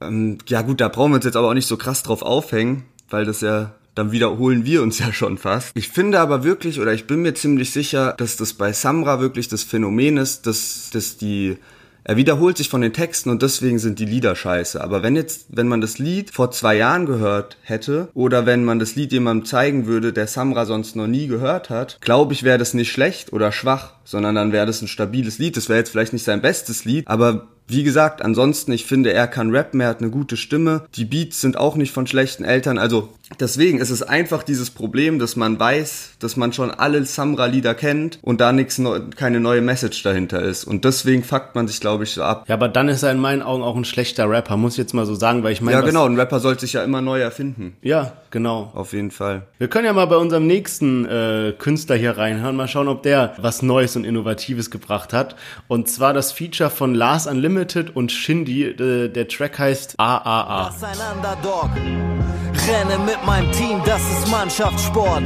Ähm, 0.00 0.38
ja 0.46 0.62
gut, 0.62 0.80
da 0.80 0.88
brauchen 0.88 1.12
wir 1.12 1.16
uns 1.16 1.24
jetzt 1.24 1.36
aber 1.36 1.48
auch 1.48 1.54
nicht 1.54 1.66
so 1.66 1.76
krass 1.76 2.02
drauf 2.02 2.22
aufhängen, 2.22 2.84
weil 3.10 3.24
das 3.24 3.40
ja 3.40 3.72
dann 3.96 4.12
wiederholen 4.12 4.64
wir 4.64 4.82
uns 4.82 4.98
ja 5.00 5.12
schon 5.12 5.38
fast. 5.38 5.72
Ich 5.74 5.88
finde 5.88 6.20
aber 6.20 6.44
wirklich, 6.44 6.80
oder 6.80 6.92
ich 6.92 7.08
bin 7.08 7.22
mir 7.22 7.34
ziemlich 7.34 7.72
sicher, 7.72 8.14
dass 8.16 8.36
das 8.36 8.52
bei 8.52 8.72
Samra 8.72 9.20
wirklich 9.20 9.48
das 9.48 9.64
Phänomen 9.64 10.18
ist, 10.18 10.46
dass, 10.46 10.90
dass 10.92 11.16
die 11.16 11.56
er 12.08 12.16
wiederholt 12.16 12.56
sich 12.56 12.68
von 12.68 12.82
den 12.82 12.92
Texten 12.92 13.30
und 13.30 13.42
deswegen 13.42 13.80
sind 13.80 13.98
die 13.98 14.04
Lieder 14.04 14.36
scheiße. 14.36 14.80
Aber 14.80 15.02
wenn 15.02 15.16
jetzt, 15.16 15.46
wenn 15.48 15.66
man 15.66 15.80
das 15.80 15.98
Lied 15.98 16.30
vor 16.30 16.52
zwei 16.52 16.76
Jahren 16.76 17.04
gehört 17.04 17.56
hätte 17.62 18.08
oder 18.14 18.46
wenn 18.46 18.64
man 18.64 18.78
das 18.78 18.94
Lied 18.94 19.10
jemandem 19.10 19.44
zeigen 19.44 19.86
würde, 19.86 20.12
der 20.12 20.28
Samra 20.28 20.66
sonst 20.66 20.94
noch 20.94 21.08
nie 21.08 21.26
gehört 21.26 21.68
hat, 21.68 21.98
glaube 22.00 22.32
ich, 22.32 22.44
wäre 22.44 22.58
das 22.58 22.74
nicht 22.74 22.92
schlecht 22.92 23.32
oder 23.32 23.50
schwach, 23.50 23.94
sondern 24.04 24.36
dann 24.36 24.52
wäre 24.52 24.66
das 24.66 24.82
ein 24.82 24.88
stabiles 24.88 25.38
Lied. 25.38 25.56
Das 25.56 25.68
wäre 25.68 25.80
jetzt 25.80 25.90
vielleicht 25.90 26.12
nicht 26.12 26.24
sein 26.24 26.42
bestes 26.42 26.84
Lied, 26.84 27.08
aber 27.08 27.48
wie 27.68 27.82
gesagt, 27.82 28.22
ansonsten, 28.22 28.70
ich 28.70 28.86
finde, 28.86 29.12
er 29.12 29.26
kann 29.26 29.54
rappen, 29.54 29.80
er 29.80 29.88
hat 29.88 30.00
eine 30.00 30.10
gute 30.10 30.36
Stimme. 30.36 30.86
Die 30.94 31.04
Beats 31.04 31.40
sind 31.40 31.56
auch 31.56 31.74
nicht 31.74 31.92
von 31.92 32.06
schlechten 32.06 32.44
Eltern. 32.44 32.78
Also 32.78 33.08
deswegen 33.40 33.78
ist 33.78 33.90
es 33.90 34.02
einfach 34.02 34.42
dieses 34.42 34.70
Problem, 34.70 35.18
dass 35.18 35.36
man 35.36 35.58
weiß, 35.58 36.12
dass 36.20 36.36
man 36.36 36.52
schon 36.52 36.70
alle 36.70 37.04
Samra-Lieder 37.04 37.74
kennt 37.74 38.18
und 38.22 38.40
da 38.40 38.52
nichts 38.52 38.78
neu, 38.78 39.00
keine 39.16 39.40
neue 39.40 39.60
Message 39.60 40.02
dahinter 40.02 40.42
ist. 40.42 40.64
Und 40.64 40.84
deswegen 40.84 41.24
fuckt 41.24 41.54
man 41.54 41.66
sich, 41.66 41.80
glaube 41.80 42.04
ich, 42.04 42.12
so 42.12 42.22
ab. 42.22 42.44
Ja, 42.48 42.54
aber 42.54 42.68
dann 42.68 42.88
ist 42.88 43.02
er 43.02 43.10
in 43.10 43.18
meinen 43.18 43.42
Augen 43.42 43.62
auch 43.62 43.76
ein 43.76 43.84
schlechter 43.84 44.30
Rapper, 44.30 44.56
muss 44.56 44.74
ich 44.74 44.78
jetzt 44.78 44.94
mal 44.94 45.06
so 45.06 45.14
sagen, 45.14 45.42
weil 45.42 45.52
ich 45.52 45.60
meine. 45.60 45.78
Ja, 45.78 45.84
genau, 45.84 46.06
ein 46.06 46.18
Rapper 46.18 46.40
sollte 46.40 46.62
sich 46.62 46.74
ja 46.74 46.84
immer 46.84 47.00
neu 47.00 47.20
erfinden. 47.20 47.76
Ja, 47.82 48.12
genau. 48.30 48.70
Auf 48.74 48.92
jeden 48.92 49.10
Fall. 49.10 49.42
Wir 49.58 49.68
können 49.68 49.86
ja 49.86 49.92
mal 49.92 50.06
bei 50.06 50.16
unserem 50.16 50.46
nächsten 50.46 51.04
äh, 51.06 51.54
Künstler 51.58 51.96
hier 51.96 52.16
reinhören, 52.16 52.56
mal 52.56 52.68
schauen, 52.68 52.88
ob 52.88 53.02
der 53.02 53.34
was 53.38 53.62
Neues 53.62 53.96
und 53.96 54.04
Innovatives 54.04 54.70
gebracht 54.70 55.12
hat. 55.12 55.36
Und 55.68 55.88
zwar 55.88 56.14
das 56.14 56.32
Feature 56.32 56.70
von 56.70 56.94
Lars 56.94 57.26
Unlimited 57.26 57.94
und 57.94 58.12
Shindy. 58.12 58.64
Äh, 58.64 59.08
der 59.08 59.28
Track 59.28 59.58
heißt 59.58 59.98
AAA. 59.98 60.66
Das 60.66 60.76
ist 60.76 60.84
ein 60.84 61.16
Underdog. 61.16 61.70
Renne 62.68 62.98
mit 63.04 63.15
meinem 63.24 63.50
Team, 63.52 63.80
das 63.84 64.02
ist 64.02 64.30
Mannschaftssport. 64.30 65.22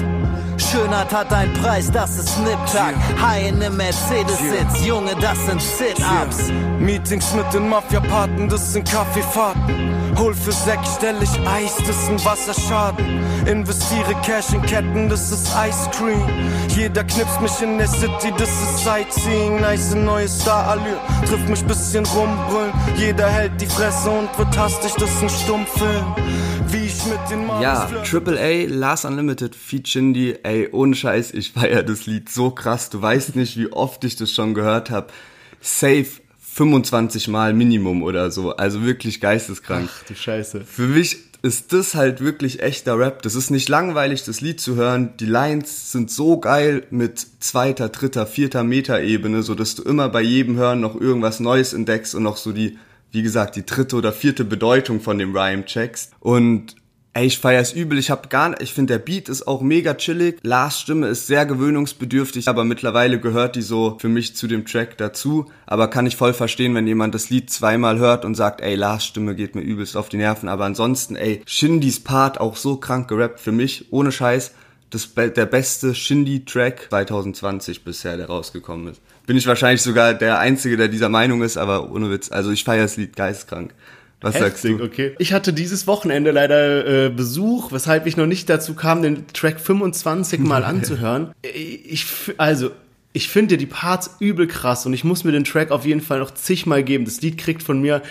Schönheit 0.59 1.13
hat 1.13 1.33
einen 1.33 1.53
Preis, 1.55 1.91
das 1.91 2.19
ist 2.19 2.39
Nip-Tag. 2.39 2.95
High 3.21 3.49
in 3.49 3.61
dem 3.61 3.77
Mercedes-Sitz, 3.77 4.85
Junge, 4.85 5.17
das 5.21 5.39
sind 5.47 5.61
Sit-Ups. 5.61 6.53
Meetings 6.79 7.35
mit 7.35 7.53
den 7.53 7.69
Mafia-Paten, 7.69 8.49
das 8.49 8.73
sind 8.73 8.89
Kaffeefahrten. 8.89 10.15
Hol 10.19 10.35
für 10.35 10.53
sechsstellig 10.53 11.31
Eis, 11.47 11.77
das 11.79 11.97
ist 11.97 12.09
ein 12.11 12.25
Wasserschaden. 12.25 13.23
Investiere 13.47 14.15
Cash 14.23 14.53
in 14.53 14.63
Ketten, 14.63 15.09
das 15.09 15.31
ist 15.31 15.49
Ice 15.49 15.89
Cream. 15.97 16.23
Jeder 16.69 17.05
knipst 17.05 17.41
mich 17.41 17.63
in 17.63 17.79
der 17.79 17.89
City, 17.89 18.33
das 18.37 18.51
ist 18.51 18.85
Sightseeing. 18.85 19.61
Nice 19.61 19.95
neue 19.95 20.29
Star-Allure, 20.29 21.01
trifft 21.27 21.49
mich 21.49 21.65
bisschen 21.65 22.05
rumbrüllen. 22.07 22.73
Jeder 22.97 23.29
hält 23.29 23.61
die 23.61 23.67
Fresse 23.67 24.11
und 24.11 24.29
wird 24.39 24.57
hastig, 24.59 24.93
das 24.99 25.11
ist 25.11 25.23
ein 25.23 25.31
Stummfilm. 25.31 26.15
Wie 26.73 26.87
ich 26.87 27.05
mit 27.07 27.19
den 27.29 27.47
Mann 27.47 27.61
Ja, 27.61 27.87
Triple 28.05 28.39
A, 28.39 28.67
Last 28.69 29.05
Unlimited, 29.05 29.57
Feat 29.57 29.89
Shindy, 29.89 30.37
ey, 30.45 30.69
ohne 30.71 30.95
Scheiß, 30.95 31.35
ich 31.35 31.51
feier 31.51 31.83
das 31.83 32.07
Lied 32.07 32.29
so 32.29 32.51
krass. 32.51 32.91
Du 32.91 33.03
weißt 33.03 33.35
nicht, 33.35 33.57
wie 33.57 33.73
oft 33.73 34.05
ich 34.05 34.15
das 34.15 34.33
schon 34.33 34.55
gehört 34.55 34.89
habe. 34.91 35.09
Safe 35.61 36.07
25 36.39 37.27
Mal 37.27 37.55
Minimum 37.55 38.05
oder 38.05 38.31
so. 38.31 38.55
Also 38.55 38.85
wirklich 38.85 39.21
geisteskrank. 39.21 39.91
Ach 39.93 40.05
du 40.05 40.15
Scheiße. 40.15 40.61
Für 40.61 40.87
mich 40.87 41.17
ist 41.43 41.73
das 41.73 41.97
halt 41.97 42.21
wirklich 42.21 42.63
echter 42.63 42.99
Rap. 42.99 43.23
Das 43.23 43.35
ist 43.35 43.51
nicht 43.51 43.69
langweilig, 43.69 44.25
das 44.25 44.41
Lied 44.41 44.61
zu 44.61 44.77
hören. 44.77 45.15
Die 45.19 45.27
Lines 45.27 45.91
sind 45.91 46.11
so 46.11 46.39
geil 46.39 46.87
mit 46.91 47.27
zweiter, 47.41 47.89
dritter, 47.89 48.27
vierter 48.27 48.63
Metaebene, 48.63 49.43
so 49.43 49.57
dass 49.57 49.75
du 49.75 49.83
immer 49.83 50.09
bei 50.09 50.21
jedem 50.21 50.57
Hören 50.57 50.81
noch 50.81 51.01
irgendwas 51.01 51.41
Neues 51.41 51.73
entdeckst 51.73 52.15
und 52.15 52.23
noch 52.23 52.37
so 52.37 52.53
die, 52.53 52.79
wie 53.13 53.23
gesagt, 53.23 53.57
die 53.57 53.67
dritte 53.67 53.97
oder 53.97 54.13
vierte 54.13 54.45
Bedeutung 54.45 55.01
von 55.01 55.19
dem 55.19 55.37
Rhyme 55.37 55.65
checkst. 55.65 56.13
Und 56.21 56.77
Ey, 57.13 57.27
ich 57.27 57.39
feier's 57.39 57.73
übel. 57.73 57.99
Ich 57.99 58.09
hab 58.09 58.31
gar 58.31 58.51
nicht, 58.51 58.63
ich 58.63 58.73
finde 58.73 58.95
der 58.95 59.01
Beat 59.01 59.29
ist 59.29 59.49
auch 59.49 59.63
mega 59.63 59.95
chillig. 59.95 60.39
Lars 60.45 60.81
Stimme 60.81 61.09
ist 61.09 61.27
sehr 61.27 61.45
gewöhnungsbedürftig, 61.45 62.47
aber 62.47 62.63
mittlerweile 62.63 63.19
gehört 63.19 63.57
die 63.57 63.63
so 63.63 63.99
für 64.01 64.09
mich 64.09 64.37
zu 64.37 64.47
dem 64.47 64.65
Track 64.65 64.97
dazu. 64.97 65.47
Aber 65.67 65.89
kann 65.89 66.07
ich 66.07 66.15
voll 66.15 66.35
verstehen, 66.35 66.73
wenn 66.77 66.87
jemand 66.87 67.17
das 67.17 67.29
Lied 67.29 67.51
zweimal 67.51 67.99
hört 67.99 68.25
und 68.25 68.37
sagt, 68.37 68.61
ey, 68.61 68.77
Lars 68.77 69.05
Stimme 69.05 69.35
geht 69.35 69.57
mir 69.57 69.63
übelst 69.63 69.97
auf 69.97 70.09
die 70.09 70.19
Nerven. 70.19 70.49
Aber 70.49 70.67
ansonsten, 70.67 71.17
ey, 71.17 71.43
Shindys 71.47 71.99
Part 71.99 72.39
auch 72.39 72.55
so 72.55 72.77
krank 72.77 73.09
gerappt 73.09 73.41
für 73.41 73.53
mich, 73.53 73.87
ohne 73.91 74.13
Scheiß. 74.13 74.55
Das 74.91 75.13
der 75.15 75.47
beste 75.47 75.97
Shindy-Track 75.97 76.87
2020 76.91 77.83
bisher, 77.83 78.19
der 78.19 78.27
rausgekommen 78.27 78.87
ist. 78.87 79.01
Bin 79.27 79.37
ich 79.37 79.47
wahrscheinlich 79.47 79.83
sogar 79.83 80.15
der 80.15 80.39
Einzige, 80.39 80.77
der 80.77 80.89
dieser 80.89 81.09
Meinung 81.09 81.43
ist, 81.43 81.57
aber 81.57 81.91
ohne 81.91 82.11
Witz. 82.11 82.31
Also 82.31 82.51
ich 82.51 82.65
feier 82.65 82.83
das 82.83 82.97
Lied 82.97 83.17
geistkrank. 83.17 83.75
Was 84.21 84.35
sagst 84.35 84.65
Heftig, 84.65 84.79
du? 84.79 84.85
okay. 84.85 85.15
Ich 85.19 85.33
hatte 85.33 85.53
dieses 85.53 85.87
Wochenende 85.87 86.31
leider 86.31 87.07
äh, 87.07 87.09
Besuch, 87.09 87.73
weshalb 87.73 88.07
ich 88.07 88.17
noch 88.19 88.27
nicht 88.27 88.51
dazu 88.51 88.75
kam, 88.75 89.03
den 89.03 89.27
Track 89.29 89.61
25 89.61 90.41
mal 90.41 90.65
anzuhören. 90.65 91.33
Ich, 91.43 92.05
also, 92.37 92.71
ich 93.13 93.29
finde 93.29 93.57
die 93.57 93.67
Parts 93.67 94.17
übel 94.21 94.47
krass 94.47 94.85
und 94.85 94.93
ich 94.93 95.05
muss 95.05 95.25
mir 95.25 95.33
den 95.33 95.45
Track 95.45 95.71
auf 95.71 95.87
jeden 95.87 96.03
Fall 96.03 96.19
noch 96.19 96.33
zigmal 96.33 96.85
geben. 96.85 97.07
Das 97.07 97.23
Lied 97.23 97.39
kriegt 97.39 97.63
von 97.63 97.81
mir 97.81 98.03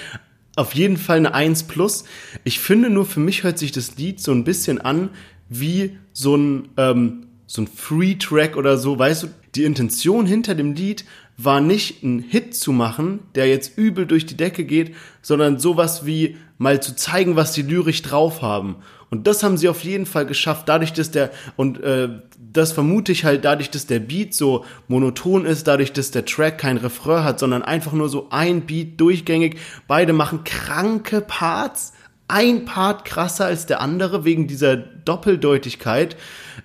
auf 0.56 0.74
jeden 0.74 0.98
Fall 0.98 1.17
eine 1.17 1.34
1 1.34 1.63
plus. 1.63 2.06
Ich 2.43 2.60
finde 2.60 2.89
nur, 2.89 3.06
für 3.06 3.19
mich 3.19 3.43
hört 3.43 3.60
sich 3.60 3.72
das 3.72 3.98
Lied 3.98 4.19
so 4.19 4.32
ein 4.32 4.43
bisschen 4.43 4.82
an 4.82 5.10
wie 5.48 5.98
so 6.12 6.36
ein, 6.36 6.69
ähm, 6.78 7.28
so 7.49 7.63
ein 7.63 7.67
Free-Track 7.67 8.55
oder 8.57 8.77
so. 8.77 8.99
Weißt 8.99 9.23
du, 9.23 9.27
die 9.55 9.63
Intention 9.63 10.27
hinter 10.27 10.53
dem 10.53 10.73
Lied 10.73 11.03
war 11.35 11.62
nicht 11.62 12.03
einen 12.03 12.19
Hit 12.19 12.53
zu 12.53 12.71
machen, 12.71 13.21
der 13.33 13.47
jetzt 13.47 13.75
übel 13.75 14.05
durch 14.05 14.27
die 14.27 14.38
Decke 14.38 14.65
geht, 14.65 14.95
sondern 15.23 15.57
sowas 15.57 16.05
wie 16.05 16.38
mal 16.59 16.79
zu 16.79 16.95
zeigen, 16.95 17.35
was 17.35 17.53
die 17.53 17.63
lyrisch 17.63 18.03
drauf 18.03 18.43
haben. 18.43 18.75
Und 19.09 19.25
das 19.25 19.41
haben 19.41 19.57
sie 19.57 19.67
auf 19.67 19.83
jeden 19.83 20.05
Fall 20.05 20.27
geschafft, 20.27 20.69
dadurch, 20.69 20.93
dass 20.93 21.09
der, 21.09 21.31
und 21.55 21.81
äh, 21.81 22.09
das 22.38 22.71
vermute 22.71 23.12
ich 23.12 23.25
halt 23.25 23.45
dadurch, 23.45 23.71
dass 23.71 23.88
der 23.88 23.99
Beat 23.99 24.35
so 24.35 24.63
monoton 24.88 25.45
ist, 25.45 25.67
dadurch, 25.67 25.91
dass 25.91 26.12
der 26.12 26.25
Track 26.25 26.59
kein 26.59 26.77
Refrain 26.77 27.23
hat, 27.23 27.39
sondern 27.39 27.63
einfach 27.63 27.93
nur 27.93 28.09
so 28.09 28.27
ein 28.29 28.62
Beat 28.67 29.01
durchgängig. 29.01 29.57
Beide 29.88 30.13
machen 30.13 30.43
kranke 30.43 31.21
Parts, 31.21 31.93
ein 32.27 32.65
Part 32.65 33.05
krasser 33.05 33.45
als 33.45 33.65
der 33.65 33.81
andere 33.81 34.23
wegen 34.23 34.45
dieser 34.45 34.77
Doppeldeutigkeit. 34.77 36.15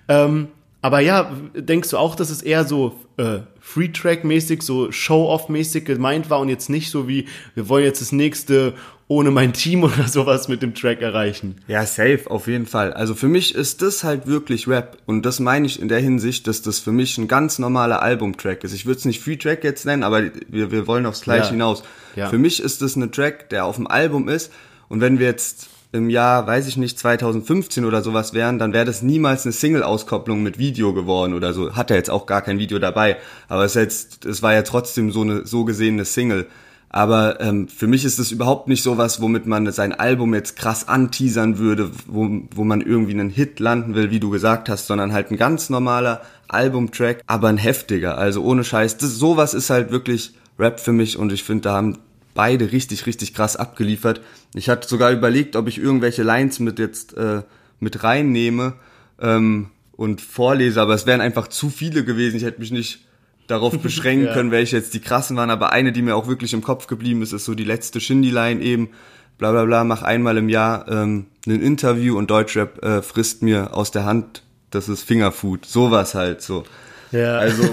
Ähm, 0.07 0.49
aber 0.85 0.99
ja, 0.99 1.31
denkst 1.55 1.89
du 1.89 1.97
auch, 1.97 2.15
dass 2.15 2.29
es 2.29 2.43
eher 2.43 2.63
so 2.63 2.99
äh, 3.17 3.39
Free-Track-mäßig, 3.59 4.61
so 4.61 4.91
Show-Off-mäßig 4.91 5.83
gemeint 5.85 6.29
war 6.29 6.39
und 6.39 6.49
jetzt 6.49 6.69
nicht 6.69 6.91
so 6.91 7.07
wie, 7.07 7.25
wir 7.55 7.67
wollen 7.69 7.83
jetzt 7.83 8.01
das 8.01 8.11
nächste 8.11 8.73
ohne 9.07 9.31
mein 9.31 9.51
Team 9.53 9.83
oder 9.83 10.07
sowas 10.07 10.47
mit 10.47 10.61
dem 10.61 10.75
Track 10.75 11.01
erreichen? 11.01 11.55
Ja, 11.67 11.85
safe, 11.87 12.21
auf 12.29 12.47
jeden 12.47 12.67
Fall. 12.67 12.93
Also 12.93 13.15
für 13.15 13.27
mich 13.27 13.55
ist 13.55 13.81
das 13.81 14.03
halt 14.03 14.27
wirklich 14.27 14.67
Rap. 14.67 14.97
Und 15.07 15.25
das 15.25 15.39
meine 15.39 15.65
ich 15.65 15.79
in 15.81 15.87
der 15.87 15.99
Hinsicht, 15.99 16.45
dass 16.45 16.61
das 16.61 16.79
für 16.79 16.91
mich 16.91 17.17
ein 17.17 17.27
ganz 17.27 17.57
normaler 17.57 18.01
Albumtrack 18.03 18.63
ist. 18.63 18.73
Ich 18.73 18.85
würde 18.85 18.99
es 18.99 19.05
nicht 19.05 19.21
Free 19.23 19.37
Track 19.37 19.63
jetzt 19.63 19.85
nennen, 19.85 20.03
aber 20.03 20.21
wir, 20.49 20.71
wir 20.71 20.85
wollen 20.87 21.05
aufs 21.07 21.21
Gleiche 21.21 21.45
Ja. 21.45 21.51
hinaus. 21.51 21.83
Ja. 22.15 22.29
Für 22.29 22.37
mich 22.37 22.61
ist 22.61 22.81
das 22.83 22.95
ein 22.95 23.11
Track, 23.11 23.49
der 23.49 23.65
auf 23.65 23.75
dem 23.77 23.87
Album 23.87 24.29
ist. 24.29 24.51
Und 24.87 25.01
wenn 25.01 25.17
wir 25.19 25.25
jetzt 25.27 25.67
im 25.95 26.09
Jahr, 26.09 26.45
weiß 26.45 26.67
ich 26.67 26.77
nicht, 26.77 26.99
2015 26.99 27.85
oder 27.85 28.03
sowas 28.03 28.33
wären, 28.33 28.59
dann 28.59 28.73
wäre 28.73 28.85
das 28.85 29.01
niemals 29.01 29.45
eine 29.45 29.53
Single-Auskopplung 29.53 30.43
mit 30.43 30.59
Video 30.59 30.93
geworden 30.93 31.33
oder 31.33 31.53
so. 31.53 31.75
Hat 31.75 31.89
er 31.89 31.97
jetzt 31.97 32.11
auch 32.11 32.25
gar 32.25 32.41
kein 32.41 32.59
Video 32.59 32.77
dabei. 32.77 33.17
Aber 33.47 33.65
es, 33.65 33.73
jetzt, 33.73 34.25
es 34.25 34.43
war 34.43 34.53
ja 34.53 34.61
trotzdem 34.61 35.11
so 35.11 35.21
eine 35.21 35.47
so 35.47 35.65
gesehene 35.65 36.05
Single. 36.05 36.47
Aber 36.89 37.41
ähm, 37.41 37.67
für 37.67 37.87
mich 37.87 38.05
ist 38.05 38.19
das 38.19 38.31
überhaupt 38.31 38.67
nicht 38.67 38.83
sowas, 38.83 39.19
womit 39.21 39.47
man 39.47 39.69
sein 39.71 39.91
Album 39.91 40.33
jetzt 40.33 40.55
krass 40.55 40.87
anteasern 40.87 41.57
würde, 41.57 41.91
wo, 42.07 42.29
wo 42.51 42.63
man 42.63 42.79
irgendwie 42.79 43.11
einen 43.11 43.29
Hit 43.29 43.59
landen 43.59 43.95
will, 43.95 44.11
wie 44.11 44.19
du 44.19 44.29
gesagt 44.29 44.69
hast, 44.69 44.87
sondern 44.87 45.11
halt 45.11 45.31
ein 45.31 45.37
ganz 45.37 45.69
normaler 45.69 46.21
Albumtrack, 46.47 47.21
aber 47.27 47.49
ein 47.49 47.57
heftiger. 47.57 48.17
Also 48.17 48.43
ohne 48.43 48.63
Scheiß. 48.63 48.97
Das, 48.97 49.15
sowas 49.15 49.53
ist 49.53 49.69
halt 49.69 49.91
wirklich 49.91 50.35
Rap 50.57 50.79
für 50.79 50.93
mich 50.93 51.17
und 51.17 51.33
ich 51.33 51.43
finde, 51.43 51.63
da 51.63 51.73
haben 51.73 51.97
beide 52.33 52.71
richtig, 52.71 53.07
richtig 53.07 53.33
krass 53.33 53.55
abgeliefert. 53.55 54.21
Ich 54.55 54.69
hatte 54.69 54.87
sogar 54.87 55.11
überlegt, 55.11 55.55
ob 55.55 55.67
ich 55.67 55.77
irgendwelche 55.77 56.23
Lines 56.23 56.59
mit 56.59 56.79
jetzt 56.79 57.15
äh, 57.17 57.43
mit 57.79 58.03
reinnehme 58.03 58.73
ähm, 59.21 59.69
und 59.93 60.21
vorlese, 60.21 60.81
aber 60.81 60.93
es 60.93 61.05
wären 61.05 61.21
einfach 61.21 61.47
zu 61.49 61.69
viele 61.69 62.03
gewesen. 62.05 62.37
Ich 62.37 62.43
hätte 62.43 62.59
mich 62.61 62.71
nicht 62.71 62.99
darauf 63.47 63.77
beschränken 63.81 64.27
Ja. 64.27 64.33
können, 64.33 64.51
welche 64.51 64.77
jetzt 64.77 64.93
die 64.93 65.01
krassen 65.01 65.35
waren, 65.37 65.49
aber 65.49 65.71
eine, 65.71 65.91
die 65.91 66.01
mir 66.01 66.15
auch 66.15 66.27
wirklich 66.27 66.53
im 66.53 66.61
Kopf 66.61 66.87
geblieben 66.87 67.21
ist, 67.21 67.33
ist 67.33 67.45
so 67.45 67.53
die 67.53 67.63
letzte 67.65 67.99
Shindy-Line 67.99 68.61
eben, 68.61 68.89
bla 69.37 69.51
bla 69.51 69.65
bla, 69.65 69.83
mach 69.83 70.01
einmal 70.03 70.37
im 70.37 70.47
Jahr 70.49 70.87
ähm, 70.89 71.25
ein 71.45 71.61
Interview 71.61 72.17
und 72.17 72.31
Deutschrap 72.31 72.83
äh, 72.83 73.01
frisst 73.01 73.43
mir 73.43 73.75
aus 73.75 73.91
der 73.91 74.05
Hand, 74.05 74.43
das 74.71 74.87
ist 74.89 75.03
Fingerfood, 75.03 75.65
sowas 75.65 76.15
halt 76.15 76.41
so. 76.41 76.63
Ja. 77.11 77.37
Also 77.37 77.63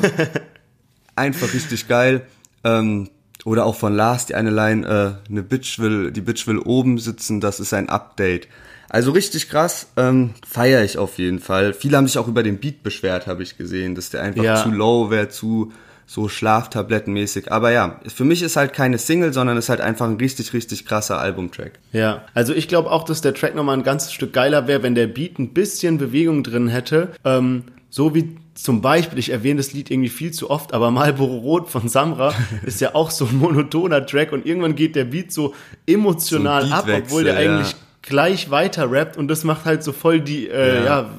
einfach 1.17 1.53
richtig 1.55 1.89
geil. 1.89 2.27
Ähm, 2.65 3.09
oder 3.45 3.65
auch 3.67 3.75
von 3.77 3.95
Lars 3.95 4.27
die 4.27 4.35
eine 4.35 4.51
Line, 4.51 4.87
äh, 5.27 5.31
eine 5.31 5.43
Bitch 5.43 5.79
will, 5.79 6.11
die 6.13 6.21
Bitch 6.21 6.47
will 6.47 6.59
oben 6.59 6.99
sitzen, 6.99 7.41
das 7.41 7.61
ist 7.61 7.73
ein 7.75 7.89
Update. 7.89 8.49
Also 8.89 9.13
richtig 9.13 9.49
krass, 9.49 9.87
ähm, 9.97 10.35
feiere 10.47 10.85
ich 10.85 10.99
auf 10.99 11.19
jeden 11.19 11.39
Fall. 11.39 11.73
Viele 11.73 11.97
haben 11.97 12.07
sich 12.07 12.19
auch 12.19 12.29
über 12.29 12.43
den 12.43 12.59
Beat 12.59 12.83
beschwert, 12.83 13.27
habe 13.27 13.43
ich 13.43 13.57
gesehen, 13.57 13.95
dass 13.95 14.11
der 14.11 14.23
einfach 14.23 14.45
Ja. 14.45 14.63
zu 14.63 14.71
low 14.71 15.11
wäre, 15.11 15.29
zu 15.31 15.73
so 16.05 16.29
Schlaftablettenmäßig. 16.29 17.51
Aber 17.51 17.71
ja, 17.71 18.01
für 18.07 18.25
mich 18.25 18.43
ist 18.43 18.57
halt 18.57 18.73
keine 18.75 18.99
Single, 18.99 19.33
sondern 19.33 19.57
ist 19.57 19.69
halt 19.71 19.81
einfach 19.81 20.07
ein 20.07 20.17
richtig, 20.17 20.53
richtig 20.53 20.85
krasser 20.85 21.19
Albumtrack. 21.19 21.73
Ja, 21.93 22.25
also 22.35 22.53
ich 22.53 22.69
glaube 22.69 22.91
auch, 22.91 23.05
dass 23.05 23.23
der 23.23 23.33
Track 23.35 23.55
nochmal 23.55 23.77
ein 23.79 23.83
ganzes 23.83 24.13
Stück 24.13 24.33
geiler 24.33 24.67
wäre, 24.67 24.83
wenn 24.83 24.95
der 24.95 25.07
Beat 25.07 25.39
ein 25.39 25.55
bisschen 25.55 25.97
Bewegung 25.99 26.43
drin 26.43 26.69
hätte. 26.69 27.13
Ähm, 27.25 27.65
so 27.89 28.15
wie 28.15 28.37
zum 28.55 28.81
Beispiel, 28.83 29.19
ich 29.19 29.31
erwähne 29.31 29.59
das 29.59 29.73
Lied 29.73 29.91
irgendwie 29.91 30.09
viel 30.09 30.33
zu 30.33 30.51
oft, 30.51 30.75
aber 30.75 30.91
Marlboro 30.91 31.39
Rot 31.39 31.69
von 31.69 31.89
Samra 31.89 32.35
ist 32.67 32.81
ja 32.81 32.95
auch 32.95 33.11
so 33.11 33.27
ein 33.27 33.37
monotoner 33.37 34.05
Track 34.07 34.33
und 34.33 34.47
irgendwann 34.47 34.75
geht 34.75 34.97
der 34.97 35.05
Beat 35.05 35.33
so 35.33 35.55
emotional 35.87 36.67
So 36.67 36.75
ab, 36.75 36.87
obwohl 36.89 37.25
der 37.25 37.41
ja. 37.41 37.51
eigentlich 37.51 37.75
gleich 38.03 38.51
weiter 38.51 38.91
rappt 38.91 39.17
und 39.17 39.29
das 39.29 39.45
macht 39.45 39.65
halt 39.65 39.83
so 39.85 39.93
voll 39.93 40.21
die, 40.21 40.49
äh, 40.49 40.85
ja. 40.85 40.85
Ja. 40.85 41.11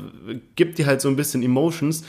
gibt 0.55 0.77
dir 0.77 0.85
halt 0.85 1.01
so 1.01 1.07
ein 1.07 1.15
bisschen 1.15 1.41
Emotions. 1.41 2.03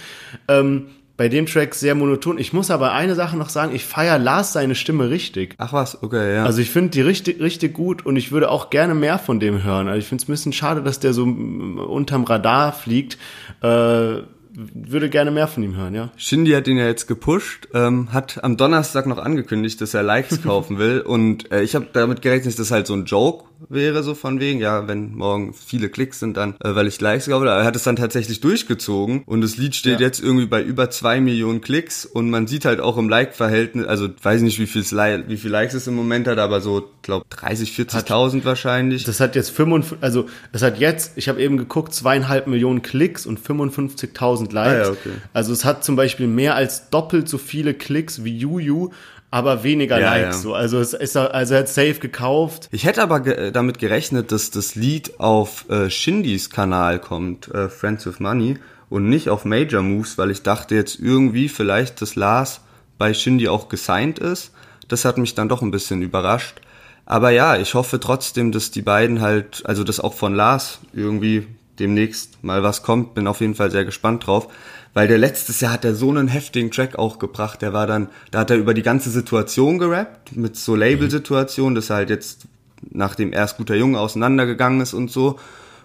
Ähm, 0.48 0.86
bei 1.16 1.28
dem 1.28 1.46
Track 1.46 1.76
sehr 1.76 1.94
monoton. 1.94 2.38
Ich 2.38 2.52
muss 2.52 2.72
aber 2.72 2.92
eine 2.92 3.14
Sache 3.14 3.36
noch 3.36 3.48
sagen, 3.48 3.74
ich 3.74 3.84
feiere 3.84 4.18
Lars 4.18 4.52
seine 4.52 4.74
Stimme 4.74 5.10
richtig. 5.10 5.54
Ach 5.58 5.72
was, 5.72 6.02
okay, 6.02 6.34
ja. 6.34 6.44
Also 6.44 6.60
ich 6.60 6.70
finde 6.70 6.90
die 6.90 7.02
richtig, 7.02 7.40
richtig 7.40 7.72
gut 7.72 8.04
und 8.04 8.16
ich 8.16 8.32
würde 8.32 8.50
auch 8.50 8.68
gerne 8.68 8.94
mehr 8.94 9.18
von 9.20 9.38
dem 9.38 9.62
hören. 9.62 9.86
Also 9.86 10.00
ich 10.00 10.06
finde 10.06 10.22
es 10.22 10.28
ein 10.28 10.32
bisschen 10.32 10.52
schade, 10.52 10.82
dass 10.82 10.98
der 10.98 11.12
so 11.12 11.24
mm, 11.24 11.78
unterm 11.78 12.24
Radar 12.24 12.72
fliegt. 12.72 13.16
Äh, 13.62 14.22
würde 14.54 15.10
gerne 15.10 15.30
mehr 15.30 15.48
von 15.48 15.62
ihm 15.62 15.76
hören, 15.76 15.94
ja. 15.94 16.10
Shindy 16.16 16.52
hat 16.52 16.68
ihn 16.68 16.76
ja 16.76 16.86
jetzt 16.86 17.06
gepusht, 17.06 17.68
ähm, 17.74 18.12
hat 18.12 18.42
am 18.42 18.56
Donnerstag 18.56 19.06
noch 19.06 19.18
angekündigt, 19.18 19.80
dass 19.80 19.94
er 19.94 20.02
Likes 20.02 20.42
kaufen 20.44 20.78
will 20.78 21.00
und 21.00 21.50
äh, 21.50 21.62
ich 21.62 21.74
habe 21.74 21.88
damit 21.92 22.22
gerechnet, 22.22 22.46
dass 22.48 22.56
das 22.56 22.70
halt 22.70 22.86
so 22.86 22.94
ein 22.94 23.04
Joke 23.04 23.46
wäre, 23.68 24.02
so 24.02 24.14
von 24.14 24.40
wegen, 24.40 24.60
ja, 24.60 24.88
wenn 24.88 25.14
morgen 25.14 25.54
viele 25.54 25.88
Klicks 25.88 26.20
sind, 26.20 26.36
dann, 26.36 26.54
äh, 26.62 26.74
weil 26.74 26.86
ich 26.86 27.00
Likes 27.00 27.26
kaufe, 27.26 27.42
aber 27.42 27.52
er 27.52 27.64
hat 27.64 27.76
es 27.76 27.84
dann 27.84 27.96
tatsächlich 27.96 28.40
durchgezogen 28.40 29.22
und 29.26 29.40
das 29.40 29.56
Lied 29.56 29.74
steht 29.74 30.00
ja. 30.00 30.06
jetzt 30.06 30.20
irgendwie 30.20 30.46
bei 30.46 30.62
über 30.62 30.90
zwei 30.90 31.20
Millionen 31.20 31.60
Klicks 31.60 32.04
und 32.04 32.30
man 32.30 32.46
sieht 32.46 32.64
halt 32.64 32.80
auch 32.80 32.96
im 32.96 33.08
Like-Verhältnis, 33.08 33.86
also 33.86 34.08
weiß 34.22 34.42
nicht, 34.42 34.58
wie 34.58 34.66
viel, 34.66 34.82
wie 34.82 35.36
viel 35.36 35.50
Likes 35.50 35.74
es 35.74 35.86
im 35.86 35.94
Moment 35.94 36.26
hat, 36.26 36.38
aber 36.38 36.60
so, 36.60 36.90
glaube 37.02 37.26
30, 37.30 37.70
40.000 37.70 38.44
wahrscheinlich. 38.44 39.04
Das 39.04 39.20
hat 39.20 39.36
jetzt 39.36 39.50
55, 39.50 40.02
also 40.02 40.26
es 40.52 40.62
hat 40.62 40.78
jetzt, 40.78 41.12
ich 41.16 41.28
habe 41.28 41.40
eben 41.42 41.56
geguckt, 41.56 41.94
zweieinhalb 41.94 42.46
Millionen 42.46 42.82
Klicks 42.82 43.26
und 43.26 43.40
55.000 43.40 44.52
Likes. 44.52 44.56
Ah, 44.56 44.76
ja, 44.76 44.90
okay. 44.90 45.12
Also 45.32 45.52
es 45.52 45.64
hat 45.64 45.84
zum 45.84 45.96
Beispiel 45.96 46.26
mehr 46.26 46.54
als 46.54 46.90
doppelt 46.90 47.28
so 47.28 47.38
viele 47.38 47.74
Klicks 47.74 48.24
wie 48.24 48.36
Juju, 48.36 48.90
aber 49.34 49.64
weniger 49.64 49.98
ja, 49.98 50.14
Likes. 50.14 50.36
Ja. 50.36 50.42
So. 50.42 50.54
Also 50.54 50.78
es 50.78 50.92
ist 50.92 51.16
also 51.16 51.54
er 51.54 51.60
hat 51.60 51.68
safe 51.68 51.94
gekauft. 51.94 52.68
Ich 52.70 52.84
hätte 52.84 53.02
aber 53.02 53.18
ge 53.18 53.50
damit 53.50 53.80
gerechnet, 53.80 54.30
dass 54.30 54.52
das 54.52 54.76
Lied 54.76 55.18
auf 55.18 55.68
äh, 55.68 55.90
Shindys 55.90 56.50
Kanal 56.50 57.00
kommt, 57.00 57.48
äh, 57.48 57.68
Friends 57.68 58.06
with 58.06 58.20
Money, 58.20 58.58
und 58.90 59.08
nicht 59.08 59.28
auf 59.28 59.44
Major 59.44 59.82
Moves, 59.82 60.18
weil 60.18 60.30
ich 60.30 60.44
dachte 60.44 60.76
jetzt 60.76 61.00
irgendwie 61.00 61.48
vielleicht, 61.48 62.00
dass 62.00 62.14
Lars 62.14 62.60
bei 62.96 63.12
Shindy 63.12 63.48
auch 63.48 63.68
gesigned 63.68 64.20
ist. 64.20 64.52
Das 64.86 65.04
hat 65.04 65.18
mich 65.18 65.34
dann 65.34 65.48
doch 65.48 65.62
ein 65.62 65.72
bisschen 65.72 66.00
überrascht. 66.00 66.60
Aber 67.04 67.30
ja, 67.30 67.56
ich 67.56 67.74
hoffe 67.74 67.98
trotzdem, 67.98 68.52
dass 68.52 68.70
die 68.70 68.82
beiden 68.82 69.20
halt, 69.20 69.62
also 69.64 69.82
dass 69.82 69.98
auch 69.98 70.14
von 70.14 70.32
Lars 70.36 70.78
irgendwie 70.92 71.48
demnächst 71.80 72.44
mal 72.44 72.62
was 72.62 72.84
kommt. 72.84 73.14
Bin 73.14 73.26
auf 73.26 73.40
jeden 73.40 73.56
Fall 73.56 73.72
sehr 73.72 73.84
gespannt 73.84 74.28
drauf. 74.28 74.46
Weil 74.94 75.08
der 75.08 75.18
letztes 75.18 75.60
Jahr 75.60 75.72
hat 75.72 75.84
er 75.84 75.94
so 75.94 76.08
einen 76.08 76.28
heftigen 76.28 76.70
Track 76.70 76.96
auch 76.96 77.18
gebracht. 77.18 77.62
Der 77.62 77.72
war 77.72 77.86
dann, 77.86 78.08
da 78.30 78.40
hat 78.40 78.50
er 78.50 78.56
über 78.56 78.74
die 78.74 78.82
ganze 78.82 79.10
Situation 79.10 79.78
gerappt, 79.78 80.36
mit 80.36 80.56
so 80.56 80.76
Label-Situationen, 80.76 81.74
dass 81.74 81.90
er 81.90 81.96
halt 81.96 82.10
jetzt 82.10 82.46
nachdem 82.90 83.32
erst 83.32 83.56
guter 83.56 83.74
Junge 83.74 83.98
auseinandergegangen 83.98 84.80
ist 84.80 84.94
und 84.94 85.10
so. 85.10 85.38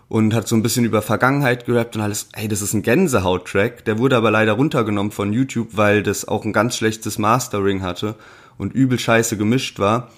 Und 0.08 0.34
hat 0.34 0.48
so 0.48 0.56
ein 0.56 0.64
bisschen 0.64 0.86
über 0.86 1.04
Vergangenheit 1.04 1.68
gerappt 1.68 1.96
und 1.96 2.02
alles, 2.02 2.30
hey, 2.34 2.48
das 2.48 2.64
ist 2.64 2.74
ein 2.74 2.82
Gänsehaut-Track. 2.82 3.86
Der 3.86 4.00
wurde 4.00 4.18
aber 4.18 4.32
leider 4.32 4.54
runtergenommen 4.54 5.12
von 5.12 5.34
YouTube, 5.34 5.70
weil 5.74 6.02
das 6.02 6.28
auch 6.28 6.46
ein 6.46 6.54
ganz 6.54 6.78
schlechtes 6.78 7.20
Mastering 7.20 7.84
hatte 7.84 8.16
und 8.58 8.74
übel 8.74 8.98
scheiße 8.98 9.38
gemischt 9.38 9.78
war. 9.78 10.10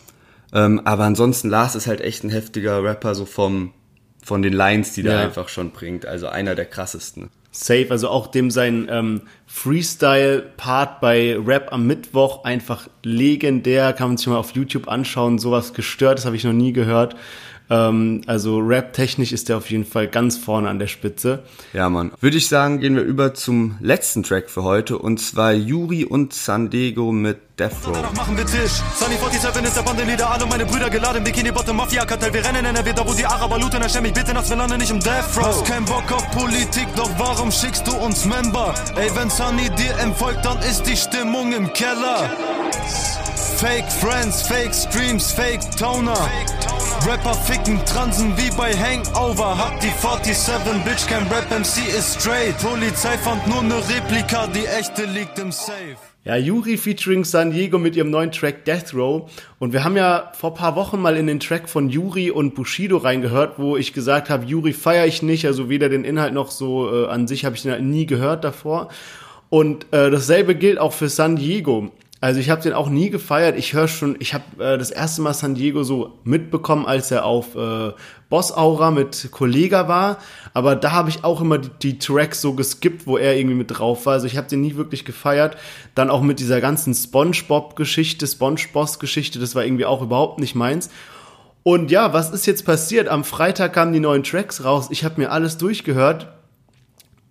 Ähm, 0.53 0.81
aber 0.85 1.03
ansonsten, 1.03 1.49
Lars 1.49 1.75
ist 1.75 1.87
halt 1.87 1.99
echt 1.99 2.23
ein 2.23 2.29
heftiger 2.29 2.81
Rapper, 2.81 3.15
so 3.15 3.25
vom, 3.25 3.73
von 4.23 4.41
den 4.41 4.53
Lines, 4.53 4.93
die 4.93 5.01
ja. 5.01 5.11
der 5.11 5.19
einfach 5.19 5.49
schon 5.49 5.71
bringt. 5.71 6.05
Also 6.05 6.27
einer 6.27 6.55
der 6.55 6.65
krassesten. 6.65 7.29
Safe, 7.51 7.87
also 7.89 8.07
auch 8.07 8.27
dem 8.27 8.49
sein 8.49 8.87
ähm, 8.89 9.23
Freestyle-Part 9.45 11.01
bei 11.01 11.37
Rap 11.37 11.73
am 11.73 11.85
Mittwoch 11.85 12.45
einfach 12.45 12.87
legendär, 13.03 13.91
kann 13.91 14.09
man 14.09 14.17
sich 14.17 14.27
mal 14.27 14.37
auf 14.37 14.55
YouTube 14.55 14.87
anschauen, 14.87 15.37
sowas 15.37 15.73
gestört, 15.73 16.19
das 16.19 16.25
habe 16.25 16.37
ich 16.37 16.45
noch 16.45 16.53
nie 16.53 16.71
gehört. 16.71 17.15
Ähm, 17.71 18.21
also 18.27 18.59
rap-technisch 18.59 19.31
ist 19.31 19.47
der 19.47 19.55
auf 19.57 19.71
jeden 19.71 19.85
Fall 19.85 20.09
ganz 20.09 20.37
vorne 20.37 20.67
an 20.69 20.77
der 20.77 20.87
Spitze. 20.87 21.43
Ja, 21.71 21.89
Mann. 21.89 22.11
Würde 22.19 22.35
ich 22.35 22.49
sagen, 22.49 22.81
gehen 22.81 22.95
wir 22.97 23.03
über 23.03 23.33
zum 23.33 23.77
letzten 23.79 24.23
Track 24.23 24.49
für 24.49 24.63
heute 24.63 24.97
und 24.97 25.21
zwar 25.21 25.53
Yuri 25.53 26.03
und 26.03 26.33
Sandego 26.33 27.13
mit 27.13 27.39
Death 27.57 27.71
Row. 27.87 27.93
Danach 27.93 28.13
machen 28.13 28.35
wir 28.35 28.45
Tisch. 28.45 28.81
Sunny 28.95 29.15
47 29.15 29.63
ist 29.63 29.77
der 29.77 29.83
Bandenleader, 29.83 30.29
alle 30.29 30.45
meine 30.47 30.65
Brüder 30.65 30.89
geladen. 30.89 31.23
Bikini 31.23 31.51
Bottom 31.51 31.77
Mafia 31.77 32.03
Kartell. 32.05 32.33
Wir 32.33 32.43
rennen 32.43 32.59
in 32.59 32.65
NRW, 32.65 32.91
da 32.93 33.07
wo 33.07 33.13
die 33.13 33.25
Araber 33.25 33.57
looten. 33.57 33.81
Erstell 33.81 34.01
mich 34.01 34.13
bitte 34.13 34.33
nachts, 34.33 34.49
wir 34.49 34.57
landen 34.57 34.77
nicht 34.77 34.91
im 34.91 34.99
Death 34.99 35.37
Row. 35.37 35.45
Hast 35.45 35.65
keinen 35.65 35.85
Bock 35.85 36.11
auf 36.11 36.29
Politik, 36.31 36.87
doch 36.97 37.09
warum 37.17 37.51
schickst 37.51 37.87
du 37.87 37.95
uns 37.95 38.25
Member? 38.25 38.75
Ey, 38.97 39.09
wenn 39.15 39.29
Sunny 39.29 39.69
dir 39.69 39.97
empfolgt, 39.99 40.43
dann 40.43 40.59
ist 40.59 40.83
die 40.83 40.97
Stimmung 40.97 41.53
im 41.53 41.71
Keller. 41.71 42.29
Fake 43.61 43.91
Friends, 43.91 44.41
Fake 44.41 44.73
Streams, 44.73 45.31
Fake 45.31 45.61
Toner. 45.77 46.17
Rapper 47.05 47.35
ficken, 47.35 47.79
transen 47.85 48.35
wie 48.35 48.49
bei 48.57 48.73
Hangover. 48.73 49.55
Hab 49.55 49.79
die 49.81 49.91
47, 49.91 50.83
Bitch, 50.83 51.07
kein 51.07 51.27
Rap 51.27 51.45
MC 51.51 51.87
ist 51.95 52.19
straight. 52.19 52.57
Polizei 52.57 53.15
fand 53.19 53.47
nur 53.47 53.61
ne 53.61 53.75
Replika, 53.75 54.47
die 54.47 54.65
echte 54.65 55.05
liegt 55.05 55.37
im 55.37 55.51
Safe. 55.51 55.95
Ja, 56.23 56.37
Yuri 56.37 56.75
featuring 56.75 57.23
San 57.23 57.51
Diego 57.51 57.77
mit 57.77 57.95
ihrem 57.95 58.09
neuen 58.09 58.31
Track 58.31 58.65
Death 58.65 58.95
Row. 58.95 59.29
Und 59.59 59.73
wir 59.73 59.83
haben 59.83 59.95
ja 59.95 60.31
vor 60.33 60.55
paar 60.55 60.75
Wochen 60.75 60.99
mal 60.99 61.15
in 61.15 61.27
den 61.27 61.39
Track 61.39 61.69
von 61.69 61.91
Yuri 61.91 62.31
und 62.31 62.55
Bushido 62.55 62.97
reingehört, 62.97 63.59
wo 63.59 63.77
ich 63.77 63.93
gesagt 63.93 64.31
habe, 64.31 64.43
Yuri 64.47 64.73
feiere 64.73 65.05
ich 65.05 65.21
nicht, 65.21 65.45
also 65.45 65.69
weder 65.69 65.87
den 65.87 66.03
Inhalt 66.03 66.33
noch 66.33 66.49
so 66.49 66.91
äh, 66.91 67.09
an 67.09 67.27
sich 67.27 67.45
habe 67.45 67.55
ich 67.55 67.61
den 67.61 67.73
halt 67.73 67.83
nie 67.83 68.07
gehört 68.07 68.43
davor. 68.43 68.89
Und 69.51 69.83
äh, 69.93 70.09
dasselbe 70.09 70.55
gilt 70.55 70.79
auch 70.79 70.93
für 70.93 71.09
San 71.09 71.35
Diego. 71.35 71.91
Also 72.23 72.39
ich 72.39 72.51
habe 72.51 72.61
den 72.61 72.73
auch 72.73 72.87
nie 72.87 73.09
gefeiert. 73.09 73.57
Ich 73.57 73.73
höre 73.73 73.87
schon, 73.87 74.15
ich 74.19 74.35
habe 74.35 74.43
äh, 74.63 74.77
das 74.77 74.91
erste 74.91 75.23
Mal 75.23 75.33
San 75.33 75.55
Diego 75.55 75.83
so 75.83 76.19
mitbekommen, 76.23 76.85
als 76.85 77.09
er 77.09 77.25
auf 77.25 77.55
äh, 77.55 77.93
Boss 78.29 78.55
Aura 78.55 78.91
mit 78.91 79.29
Kollega 79.31 79.87
war. 79.87 80.19
Aber 80.53 80.75
da 80.75 80.91
habe 80.91 81.09
ich 81.09 81.23
auch 81.23 81.41
immer 81.41 81.57
die, 81.57 81.69
die, 81.81 81.97
Tracks 81.97 82.39
so 82.39 82.53
geskippt, 82.53 83.07
wo 83.07 83.17
er 83.17 83.35
irgendwie 83.35 83.55
mit 83.55 83.71
drauf 83.71 84.05
war. 84.05 84.13
Also 84.13 84.27
ich 84.27 84.37
habe 84.37 84.47
den 84.47 84.61
nie 84.61 84.75
wirklich 84.75 85.03
gefeiert. 85.03 85.57
Dann 85.95 86.11
auch 86.11 86.21
mit 86.21 86.39
dieser 86.39 86.61
ganzen 86.61 86.93
SpongeBob-Geschichte, 86.93 88.27
SpongeBoss-Geschichte, 88.27 89.39
das 89.39 89.55
war 89.55 89.65
irgendwie 89.65 89.85
auch 89.85 90.03
überhaupt 90.03 90.39
nicht 90.39 90.53
meins. 90.53 90.91
Und 91.63 91.89
ja, 91.89 92.13
was 92.13 92.29
ist 92.29 92.45
jetzt 92.45 92.67
passiert? 92.67 93.07
Am 93.07 93.23
Freitag 93.23 93.73
kamen 93.73 93.93
die 93.93 93.99
neuen 93.99 94.21
Tracks 94.21 94.63
raus. 94.63 94.89
Ich 94.91 95.03
habe 95.03 95.19
mir 95.19 95.31
alles 95.31 95.57
durchgehört 95.57 96.27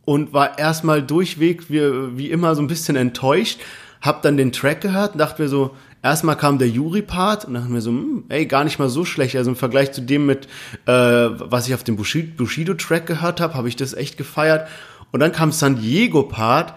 und 0.05 0.33
war 0.33 0.59
erstmal 0.59 1.01
durchweg 1.01 1.71
wie, 1.71 2.19
wie 2.19 2.31
immer 2.33 2.57
so 2.57 2.63
ein 2.63 2.67
bisschen 2.67 2.97
enttäuscht 2.97 3.61
hab 4.01 4.23
dann 4.23 4.37
den 4.37 4.53
Track 4.53 4.81
gehört 4.81 5.13
und 5.13 5.19
dachte 5.19 5.43
mir 5.43 5.49
so, 5.49 5.77
erstmal 6.03 6.37
kam 6.37 6.59
der 6.59 6.69
Yuri-Part 6.69 7.45
und 7.45 7.55
dachte 7.55 7.69
mir 7.69 7.81
so, 7.81 7.91
hm, 7.91 8.25
ey, 8.29 8.47
gar 8.47 8.65
nicht 8.65 8.79
mal 8.79 8.89
so 8.89 9.05
schlecht. 9.05 9.37
Also 9.37 9.51
im 9.51 9.57
Vergleich 9.57 9.93
zu 9.93 10.01
dem 10.03 10.27
mit, 10.27 10.47
äh, 10.87 10.93
was 10.93 11.69
ich 11.69 11.75
auf 11.75 11.85
dem 11.85 11.97
Bushido-Track 11.97 13.07
gehört 13.07 13.41
habe, 13.41 13.55
habe 13.55 13.69
ich 13.69 13.77
das 13.77 13.95
echt 13.95 14.17
gefeiert. 14.17 14.69
Und 15.13 15.21
dann 15.21 15.33
kam 15.33 15.53
San 15.53 15.81
Diego-Part 15.81 16.75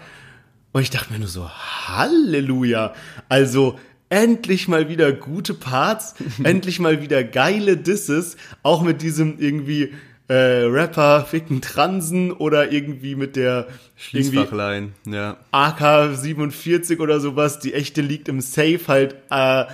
und 0.72 0.82
ich 0.82 0.90
dachte 0.90 1.12
mir 1.12 1.20
nur 1.20 1.28
so, 1.28 1.48
Halleluja. 1.48 2.94
Also 3.28 3.78
endlich 4.08 4.68
mal 4.68 4.88
wieder 4.88 5.12
gute 5.12 5.54
Parts, 5.54 6.14
endlich 6.42 6.80
mal 6.80 7.00
wieder 7.00 7.24
geile 7.24 7.76
Disses, 7.76 8.36
auch 8.62 8.82
mit 8.82 9.00
diesem 9.00 9.38
irgendwie 9.38 9.92
äh, 10.28 10.34
Rapper 10.34 11.24
ficken 11.24 11.60
Transen 11.60 12.32
oder 12.32 12.72
irgendwie 12.72 13.14
mit 13.14 13.36
der 13.36 13.68
Schließfachlein, 13.96 14.94
ja. 15.06 15.36
AK-47 15.52 16.98
oder 17.00 17.20
sowas, 17.20 17.58
die 17.58 17.74
echte 17.74 18.00
liegt 18.00 18.28
im 18.28 18.40
Safe 18.40 18.80
halt 18.88 19.16
äh, 19.30 19.64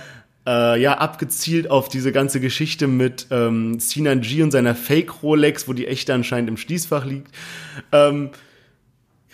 äh, 0.45 0.81
ja 0.81 0.97
abgezielt 0.97 1.69
auf 1.69 1.87
diese 1.87 2.11
ganze 2.11 2.39
Geschichte 2.39 2.87
mit 2.87 3.27
ähm, 3.31 3.79
Sinan 3.79 4.21
G 4.21 4.43
und 4.43 4.51
seiner 4.51 4.75
Fake 4.75 5.23
Rolex, 5.23 5.67
wo 5.67 5.73
die 5.73 5.87
echte 5.87 6.13
anscheinend 6.13 6.49
im 6.49 6.57
Schließfach 6.57 7.05
liegt. 7.05 7.27
Ähm, 7.91 8.31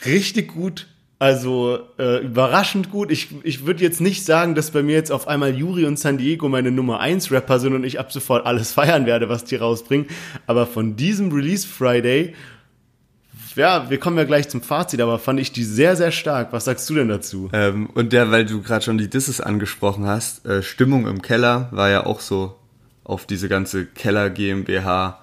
richtig 0.05 0.49
gut 0.53 0.87
also 1.19 1.79
äh, 1.97 2.23
überraschend 2.23 2.91
gut. 2.91 3.11
Ich, 3.11 3.29
ich 3.43 3.65
würde 3.65 3.83
jetzt 3.83 4.01
nicht 4.01 4.23
sagen, 4.23 4.53
dass 4.53 4.71
bei 4.71 4.83
mir 4.83 4.95
jetzt 4.95 5.11
auf 5.11 5.27
einmal 5.27 5.55
Yuri 5.55 5.85
und 5.85 5.97
San 5.97 6.17
Diego 6.17 6.47
meine 6.47 6.71
Nummer 6.71 6.99
1 6.99 7.31
Rapper 7.31 7.59
sind 7.59 7.73
und 7.73 7.83
ich 7.83 7.99
ab 7.99 8.11
sofort 8.11 8.45
alles 8.45 8.71
feiern 8.73 9.05
werde, 9.05 9.27
was 9.29 9.43
die 9.43 9.55
rausbringen. 9.55 10.07
Aber 10.45 10.67
von 10.67 10.95
diesem 10.95 11.31
Release 11.31 11.67
Friday, 11.67 12.35
ja, 13.55 13.89
wir 13.89 13.99
kommen 13.99 14.17
ja 14.17 14.25
gleich 14.25 14.49
zum 14.49 14.61
Fazit, 14.61 15.01
aber 15.01 15.17
fand 15.17 15.39
ich 15.39 15.51
die 15.51 15.63
sehr, 15.63 15.95
sehr 15.95 16.11
stark. 16.11 16.53
Was 16.53 16.65
sagst 16.65 16.87
du 16.89 16.93
denn 16.93 17.07
dazu? 17.07 17.49
Ähm, 17.53 17.89
und 17.95 18.13
der, 18.13 18.29
weil 18.29 18.45
du 18.45 18.61
gerade 18.61 18.85
schon 18.85 18.99
die 18.99 19.09
Disses 19.09 19.41
angesprochen 19.41 20.05
hast, 20.05 20.45
äh, 20.45 20.61
Stimmung 20.61 21.07
im 21.07 21.23
Keller 21.23 21.69
war 21.71 21.89
ja 21.89 22.05
auch 22.05 22.19
so 22.19 22.55
auf 23.03 23.25
diese 23.25 23.49
ganze 23.49 23.87
Keller 23.87 24.29
GmbH 24.29 25.19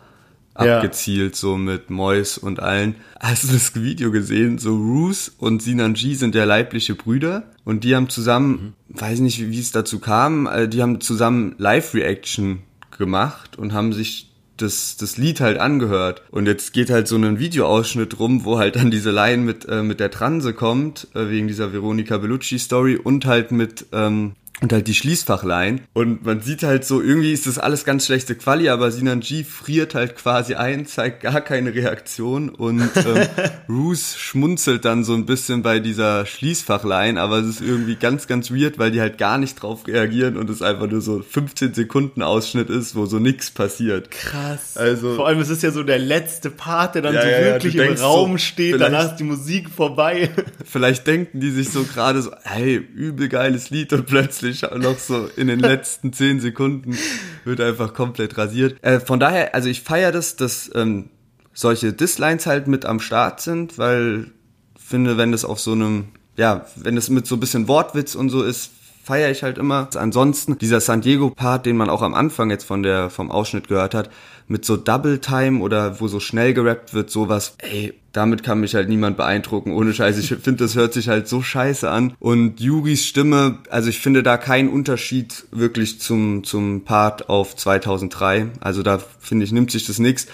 abgezielt, 0.55 1.33
ja. 1.33 1.37
so 1.39 1.57
mit 1.57 1.91
Mois 1.91 2.39
und 2.39 2.61
allen. 2.61 2.97
Hast 3.21 3.45
du 3.45 3.49
das 3.49 3.75
Video 3.75 4.11
gesehen? 4.11 4.59
So 4.59 4.77
Roos 4.77 5.33
und 5.39 5.63
Sinan 5.63 5.95
G 5.95 6.15
sind 6.15 6.35
ja 6.35 6.45
leibliche 6.45 6.95
Brüder 6.95 7.51
und 7.65 7.85
die 7.85 7.95
haben 7.95 8.09
zusammen, 8.09 8.75
mhm. 8.89 9.01
weiß 9.01 9.21
nicht, 9.21 9.41
wie, 9.41 9.51
wie 9.51 9.61
es 9.61 9.73
dazu 9.73 9.99
kam, 9.99 10.47
äh, 10.47 10.69
die 10.69 10.83
haben 10.83 11.01
zusammen 11.01 11.55
Live-Reaction 11.59 12.61
gemacht 12.97 13.59
und 13.59 13.73
haben 13.73 13.93
sich 13.93 14.31
das, 14.57 14.97
das 14.97 15.17
Lied 15.17 15.41
halt 15.41 15.59
angehört. 15.59 16.23
Und 16.31 16.47
jetzt 16.47 16.73
geht 16.73 16.91
halt 16.91 17.09
so 17.09 17.17
ein 17.17 17.39
Videoausschnitt 17.39 18.19
rum, 18.19 18.45
wo 18.45 18.59
halt 18.59 18.77
dann 18.77 18.91
diese 18.91 19.11
Line 19.11 19.43
mit, 19.43 19.69
äh, 19.69 19.83
mit 19.83 20.01
der 20.01 20.11
Transe 20.11 20.55
kommt, 20.55 21.09
äh, 21.15 21.29
wegen 21.29 21.49
dieser 21.49 21.73
Veronica 21.73 22.19
Bellucci 22.19 22.59
Story 22.59 22.97
und 22.97 23.27
halt 23.27 23.51
mit, 23.53 23.87
ähm, 23.93 24.33
und 24.61 24.73
halt 24.73 24.87
die 24.87 24.95
Schließfachline. 24.95 25.81
Und 25.93 26.25
man 26.25 26.41
sieht 26.41 26.63
halt 26.63 26.85
so, 26.85 27.03
irgendwie 27.03 27.33
ist 27.33 27.47
das 27.47 27.59
alles 27.59 27.85
ganz 27.85 28.07
schlechte 28.07 28.35
Quali, 28.35 28.69
aber 28.69 28.91
Sinan 28.91 29.21
G 29.21 29.45
friert 29.45 29.95
halt 29.95 30.17
quasi 30.17 30.55
ein, 30.55 30.87
zeigt 30.87 31.23
gar 31.23 31.41
keine 31.41 31.75
Reaktion 31.75 32.49
und 32.49 32.91
ähm, 32.97 33.27
Roos 33.69 34.17
schmunzelt 34.17 34.85
dann 34.85 35.05
so 35.05 35.15
ein 35.15 35.27
bisschen 35.27 35.63
bei 35.63 35.81
dieser 35.81 36.25
Schließfachline, 36.25 37.21
aber 37.21 37.39
es 37.39 37.47
ist 37.47 37.61
irgendwie 37.61 37.97
ganz, 37.97 38.27
ganz 38.27 38.51
weird, 38.51 38.79
weil 38.79 38.91
die 38.91 39.01
halt 39.01 39.19
gar 39.19 39.39
nicht 39.39 39.61
drauf 39.61 39.87
reagieren 39.87 40.37
und 40.37 40.49
es 40.49 40.63
einfach 40.63 40.89
nur 40.89 41.01
so 41.01 41.21
15 41.21 41.75
Sekunden 41.75 42.23
Ausschnitt 42.23 42.71
ist, 42.71 42.95
wo 42.95 43.07
so 43.07 43.19
nichts 43.19 43.51
passiert. 43.51 44.11
Krass. 44.13 44.77
Also, 44.77 45.17
Vor 45.17 45.27
allem, 45.27 45.41
es 45.41 45.51
ist 45.51 45.63
ja 45.63 45.73
so 45.73 45.83
der 45.83 45.99
letzte 45.99 46.51
Part, 46.51 46.95
der 46.95 47.03
dann 47.03 47.15
ja, 47.15 47.23
so 47.23 47.29
ja, 47.29 47.41
wirklich 47.41 47.75
im 47.75 47.95
Raum 47.97 48.33
so, 48.33 48.39
steht, 48.39 48.81
danach 48.81 49.11
ist 49.11 49.17
die 49.17 49.25
Musik 49.25 49.69
vorbei. 49.69 50.31
Vielleicht 50.65 51.07
denken 51.07 51.41
die 51.41 51.51
sich 51.51 51.71
so 51.71 51.83
gerade 51.83 52.23
so, 52.23 52.31
hey, 52.45 52.77
übel 52.77 53.29
geiles 53.29 53.71
Lied 53.71 53.93
und 53.93 54.07
plötzlich 54.07 54.54
noch 54.63 54.99
so 54.99 55.29
in 55.37 55.47
den 55.49 55.61
letzten 55.61 56.13
10 56.13 56.41
Sekunden 56.41 56.97
wird 57.45 57.61
einfach 57.61 57.95
komplett 57.95 58.37
rasiert. 58.39 58.83
Äh, 58.83 59.01
von 59.01 59.21
daher, 59.21 59.55
also 59.55 59.69
ich 59.69 59.83
feiere 59.83 60.13
das, 60.13 60.37
dass 60.37 60.71
ähm, 60.75 61.11
solche 61.53 61.93
Dislines 61.93 62.47
halt 62.47 62.67
mit 62.67 62.85
am 62.85 63.01
Start 63.01 63.41
sind, 63.41 63.79
weil 63.79 64.33
finde, 64.77 65.17
wenn 65.17 65.33
das 65.33 65.45
auf 65.45 65.61
so 65.61 65.73
einem, 65.73 66.07
ja, 66.37 66.67
wenn 66.77 66.97
es 66.97 67.09
mit 67.09 67.27
so 67.27 67.37
ein 67.37 67.41
bisschen 67.41 67.69
Wortwitz 67.69 68.15
und 68.15 68.29
so 68.29 68.43
ist, 68.43 68.71
feiere 69.05 69.31
ich 69.31 69.43
halt 69.43 69.59
immer. 69.59 69.89
Ansonsten 69.95 70.59
dieser 70.59 70.81
San 70.81 71.01
Diego 71.01 71.31
Part, 71.31 71.67
den 71.67 71.77
man 71.77 71.91
auch 71.91 72.03
am 72.03 72.15
Anfang 72.15 72.51
jetzt 72.51 72.65
von 72.65 72.83
der 72.83 73.11
vom 73.11 73.31
Ausschnitt 73.31 73.69
gehört 73.69 73.95
hat, 73.95 74.11
mit 74.47 74.65
so 74.65 74.77
Double 74.77 75.19
Time 75.19 75.61
oder 75.61 76.01
wo 76.01 76.09
so 76.09 76.21
schnell 76.21 76.55
gerappt 76.55 76.95
wird, 76.95 77.11
sowas, 77.11 77.57
ey, 77.59 77.95
damit 78.13 78.43
kann 78.43 78.61
mich 78.61 78.75
halt 78.75 78.89
niemand 78.89 79.17
beeindrucken. 79.17 79.73
Ohne 79.73 79.93
Scheiße, 79.93 80.21
ich 80.21 80.29
finde, 80.29 80.65
das 80.65 80.77
hört 80.77 80.93
sich 80.93 81.09
halt 81.09 81.29
so 81.29 81.43
scheiße 81.43 81.91
an. 81.91 82.15
Und 82.21 82.61
Yuris 82.61 83.05
Stimme, 83.05 83.59
also 83.71 83.89
ich 83.89 83.99
finde 83.99 84.23
da 84.23 84.37
keinen 84.37 84.69
Unterschied 84.69 85.45
wirklich 85.51 86.01
zum 86.01 86.45
zum 86.45 86.85
Part 86.85 87.29
auf 87.29 87.57
2003. 87.57 88.49
Also 88.61 88.83
da 88.83 89.01
finde 89.19 89.45
ich 89.45 89.53
nimmt 89.53 89.71
sich 89.71 89.87
das 89.87 89.99
nix. 89.99 90.27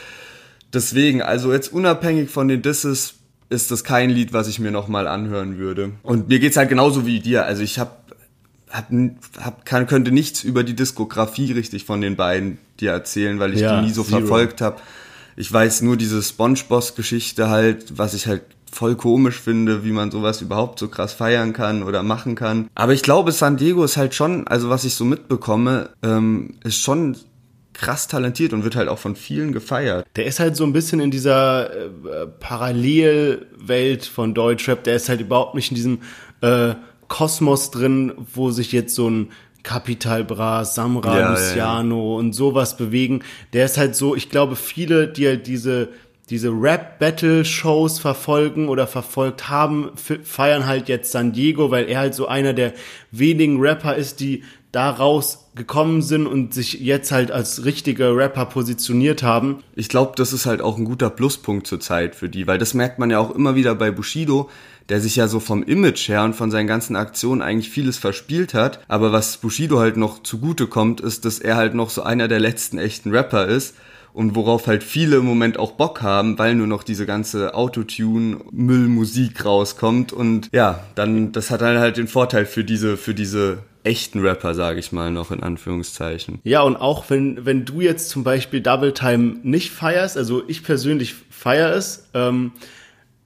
Deswegen, 0.72 1.22
also 1.22 1.52
jetzt 1.52 1.72
unabhängig 1.72 2.30
von 2.30 2.48
den 2.48 2.62
Disses 2.62 3.14
ist 3.48 3.72
das 3.72 3.82
kein 3.82 4.10
Lied, 4.10 4.32
was 4.32 4.46
ich 4.46 4.60
mir 4.60 4.70
nochmal 4.70 5.08
anhören 5.08 5.58
würde. 5.58 5.92
Und 6.02 6.28
mir 6.28 6.38
geht's 6.38 6.56
halt 6.56 6.68
genauso 6.68 7.04
wie 7.04 7.18
dir. 7.18 7.46
Also 7.46 7.62
ich 7.62 7.80
habe 7.80 7.90
hab, 8.70 8.90
hab, 9.38 9.64
kann, 9.64 9.87
könnte 9.87 10.12
nichts 10.12 10.44
über 10.44 10.64
die 10.64 10.74
Diskografie 10.74 11.52
richtig 11.52 11.85
von 11.85 12.00
den 12.00 12.16
beiden 12.16 12.59
dir 12.78 12.92
erzählen, 12.92 13.38
weil 13.38 13.54
ich 13.54 13.61
ja, 13.61 13.80
die 13.80 13.87
nie 13.87 13.92
so 13.92 14.02
zero. 14.02 14.20
verfolgt 14.20 14.61
habe. 14.61 14.80
Ich 15.37 15.52
weiß 15.52 15.83
nur 15.83 15.96
diese 15.96 16.22
SpongeBoss-Geschichte 16.22 17.48
halt, 17.48 17.98
was 17.98 18.14
ich 18.14 18.26
halt 18.26 18.42
voll 18.70 18.94
komisch 18.94 19.40
finde, 19.40 19.85
wie 19.85 19.90
man 19.90 20.11
sowas 20.11 20.40
überhaupt 20.40 20.78
so 20.78 20.88
krass 20.88 21.12
feiern 21.12 21.52
kann 21.52 21.83
oder 21.83 22.02
machen 22.02 22.35
kann. 22.35 22.68
Aber 22.74 22.92
ich 22.92 23.02
glaube, 23.02 23.33
San 23.33 23.56
Diego 23.56 23.83
ist 23.85 23.96
halt 23.96 24.14
schon, 24.14 24.46
also 24.46 24.70
was 24.70 24.85
ich 24.85 24.94
so 24.94 25.04
mitbekomme, 25.04 25.90
ähm, 26.02 26.54
ist 26.62 26.76
schon 26.76 27.16
krass 27.72 28.09
talentiert 28.09 28.52
und 28.52 28.62
wird 28.62 28.76
halt 28.76 28.88
auch 28.88 28.98
von 28.98 29.16
vielen 29.16 29.52
gefeiert. 29.52 30.06
Der 30.16 30.26
ist 30.26 30.38
halt 30.38 30.56
so 30.56 30.64
ein 30.64 30.72
bisschen 30.72 31.00
in 31.00 31.11
dieser 31.11 31.70
äh, 31.70 31.88
Parallelwelt 32.38 34.04
von 34.04 34.35
Deutschrap. 34.35 34.85
Der 34.85 34.96
ist 34.96 35.09
halt 35.09 35.20
überhaupt 35.20 35.54
nicht 35.54 35.70
in 35.70 35.74
diesem 35.76 35.98
äh, 36.42 36.74
Kosmos 37.10 37.70
drin, 37.70 38.14
wo 38.32 38.50
sich 38.50 38.72
jetzt 38.72 38.94
so 38.94 39.10
ein 39.10 39.30
Capital 39.62 40.24
Bra, 40.24 40.64
Samra, 40.64 41.18
ja, 41.18 41.30
Luciano 41.32 41.96
ja, 41.96 42.12
ja. 42.12 42.18
und 42.18 42.32
sowas 42.32 42.78
bewegen. 42.78 43.22
Der 43.52 43.66
ist 43.66 43.76
halt 43.76 43.94
so, 43.94 44.16
ich 44.16 44.30
glaube, 44.30 44.56
viele, 44.56 45.08
die 45.08 45.26
halt 45.26 45.46
diese 45.46 45.90
diese 46.30 46.50
Rap-Battle-Shows 46.50 47.98
verfolgen 47.98 48.68
oder 48.68 48.86
verfolgt 48.86 49.48
haben, 49.48 49.90
feiern 50.22 50.64
halt 50.64 50.88
jetzt 50.88 51.10
San 51.10 51.32
Diego, 51.32 51.72
weil 51.72 51.88
er 51.88 51.98
halt 51.98 52.14
so 52.14 52.28
einer 52.28 52.52
der 52.52 52.72
wenigen 53.10 53.60
Rapper 53.60 53.96
ist, 53.96 54.20
die 54.20 54.44
daraus 54.70 55.50
gekommen 55.56 56.00
sind 56.02 56.28
und 56.28 56.54
sich 56.54 56.74
jetzt 56.74 57.10
halt 57.10 57.32
als 57.32 57.64
richtige 57.64 58.14
Rapper 58.14 58.46
positioniert 58.46 59.24
haben. 59.24 59.64
Ich 59.74 59.88
glaube, 59.88 60.12
das 60.14 60.32
ist 60.32 60.46
halt 60.46 60.62
auch 60.62 60.78
ein 60.78 60.84
guter 60.84 61.10
Pluspunkt 61.10 61.66
zur 61.66 61.80
Zeit 61.80 62.14
für 62.14 62.28
die, 62.28 62.46
weil 62.46 62.58
das 62.58 62.74
merkt 62.74 63.00
man 63.00 63.10
ja 63.10 63.18
auch 63.18 63.34
immer 63.34 63.56
wieder 63.56 63.74
bei 63.74 63.90
Bushido, 63.90 64.48
der 64.88 65.00
sich 65.00 65.16
ja 65.16 65.28
so 65.28 65.40
vom 65.40 65.62
Image 65.62 66.08
her 66.08 66.24
und 66.24 66.34
von 66.34 66.50
seinen 66.50 66.66
ganzen 66.66 66.96
Aktionen 66.96 67.42
eigentlich 67.42 67.70
vieles 67.70 67.98
verspielt 67.98 68.54
hat. 68.54 68.80
Aber 68.88 69.12
was 69.12 69.36
Bushido 69.36 69.78
halt 69.78 69.96
noch 69.96 70.22
zugute 70.22 70.66
kommt, 70.66 71.00
ist, 71.00 71.24
dass 71.24 71.38
er 71.38 71.56
halt 71.56 71.74
noch 71.74 71.90
so 71.90 72.02
einer 72.02 72.28
der 72.28 72.40
letzten 72.40 72.78
echten 72.78 73.10
Rapper 73.10 73.46
ist 73.46 73.74
und 74.12 74.34
worauf 74.34 74.66
halt 74.66 74.82
viele 74.82 75.16
im 75.16 75.24
Moment 75.24 75.58
auch 75.58 75.72
Bock 75.72 76.02
haben, 76.02 76.38
weil 76.38 76.54
nur 76.54 76.66
noch 76.66 76.82
diese 76.82 77.06
ganze 77.06 77.54
Autotune-Müllmusik 77.54 79.44
rauskommt 79.44 80.12
und 80.12 80.48
ja, 80.52 80.80
dann, 80.94 81.32
das 81.32 81.50
hat 81.50 81.60
dann 81.60 81.78
halt 81.78 81.96
den 81.96 82.08
Vorteil 82.08 82.46
für 82.46 82.64
diese, 82.64 82.96
für 82.96 83.14
diese 83.14 83.58
echten 83.82 84.20
Rapper, 84.20 84.54
sage 84.54 84.78
ich 84.78 84.92
mal 84.92 85.10
noch 85.10 85.30
in 85.30 85.42
Anführungszeichen. 85.42 86.40
Ja, 86.44 86.62
und 86.62 86.76
auch 86.76 87.08
wenn, 87.08 87.46
wenn 87.46 87.64
du 87.64 87.80
jetzt 87.80 88.10
zum 88.10 88.24
Beispiel 88.24 88.60
Double 88.60 88.92
Time 88.92 89.36
nicht 89.42 89.70
feierst, 89.70 90.16
also 90.16 90.42
ich 90.48 90.62
persönlich 90.62 91.14
feiere 91.30 91.74
es, 91.74 92.08
ähm, 92.12 92.52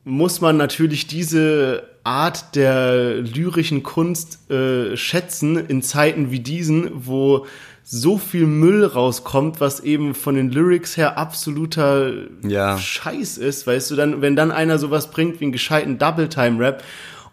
muss 0.04 0.40
man 0.40 0.56
natürlich 0.56 1.06
diese 1.06 1.88
Art 2.04 2.54
der 2.54 3.16
lyrischen 3.16 3.82
Kunst 3.82 4.50
äh, 4.50 4.96
schätzen 4.96 5.56
in 5.56 5.82
Zeiten 5.82 6.30
wie 6.30 6.40
diesen, 6.40 6.90
wo 7.06 7.46
so 7.82 8.16
viel 8.18 8.46
Müll 8.46 8.84
rauskommt, 8.84 9.60
was 9.60 9.80
eben 9.80 10.14
von 10.14 10.34
den 10.34 10.50
Lyrics 10.50 10.96
her 10.96 11.18
absoluter 11.18 12.12
ja. 12.42 12.78
Scheiß 12.78 13.38
ist, 13.38 13.66
weißt 13.66 13.90
du, 13.90 13.96
dann, 13.96 14.22
wenn 14.22 14.36
dann 14.36 14.50
einer 14.50 14.78
sowas 14.78 15.10
bringt 15.10 15.40
wie 15.40 15.44
einen 15.44 15.52
gescheiten 15.52 15.98
Double-Time-Rap 15.98 16.82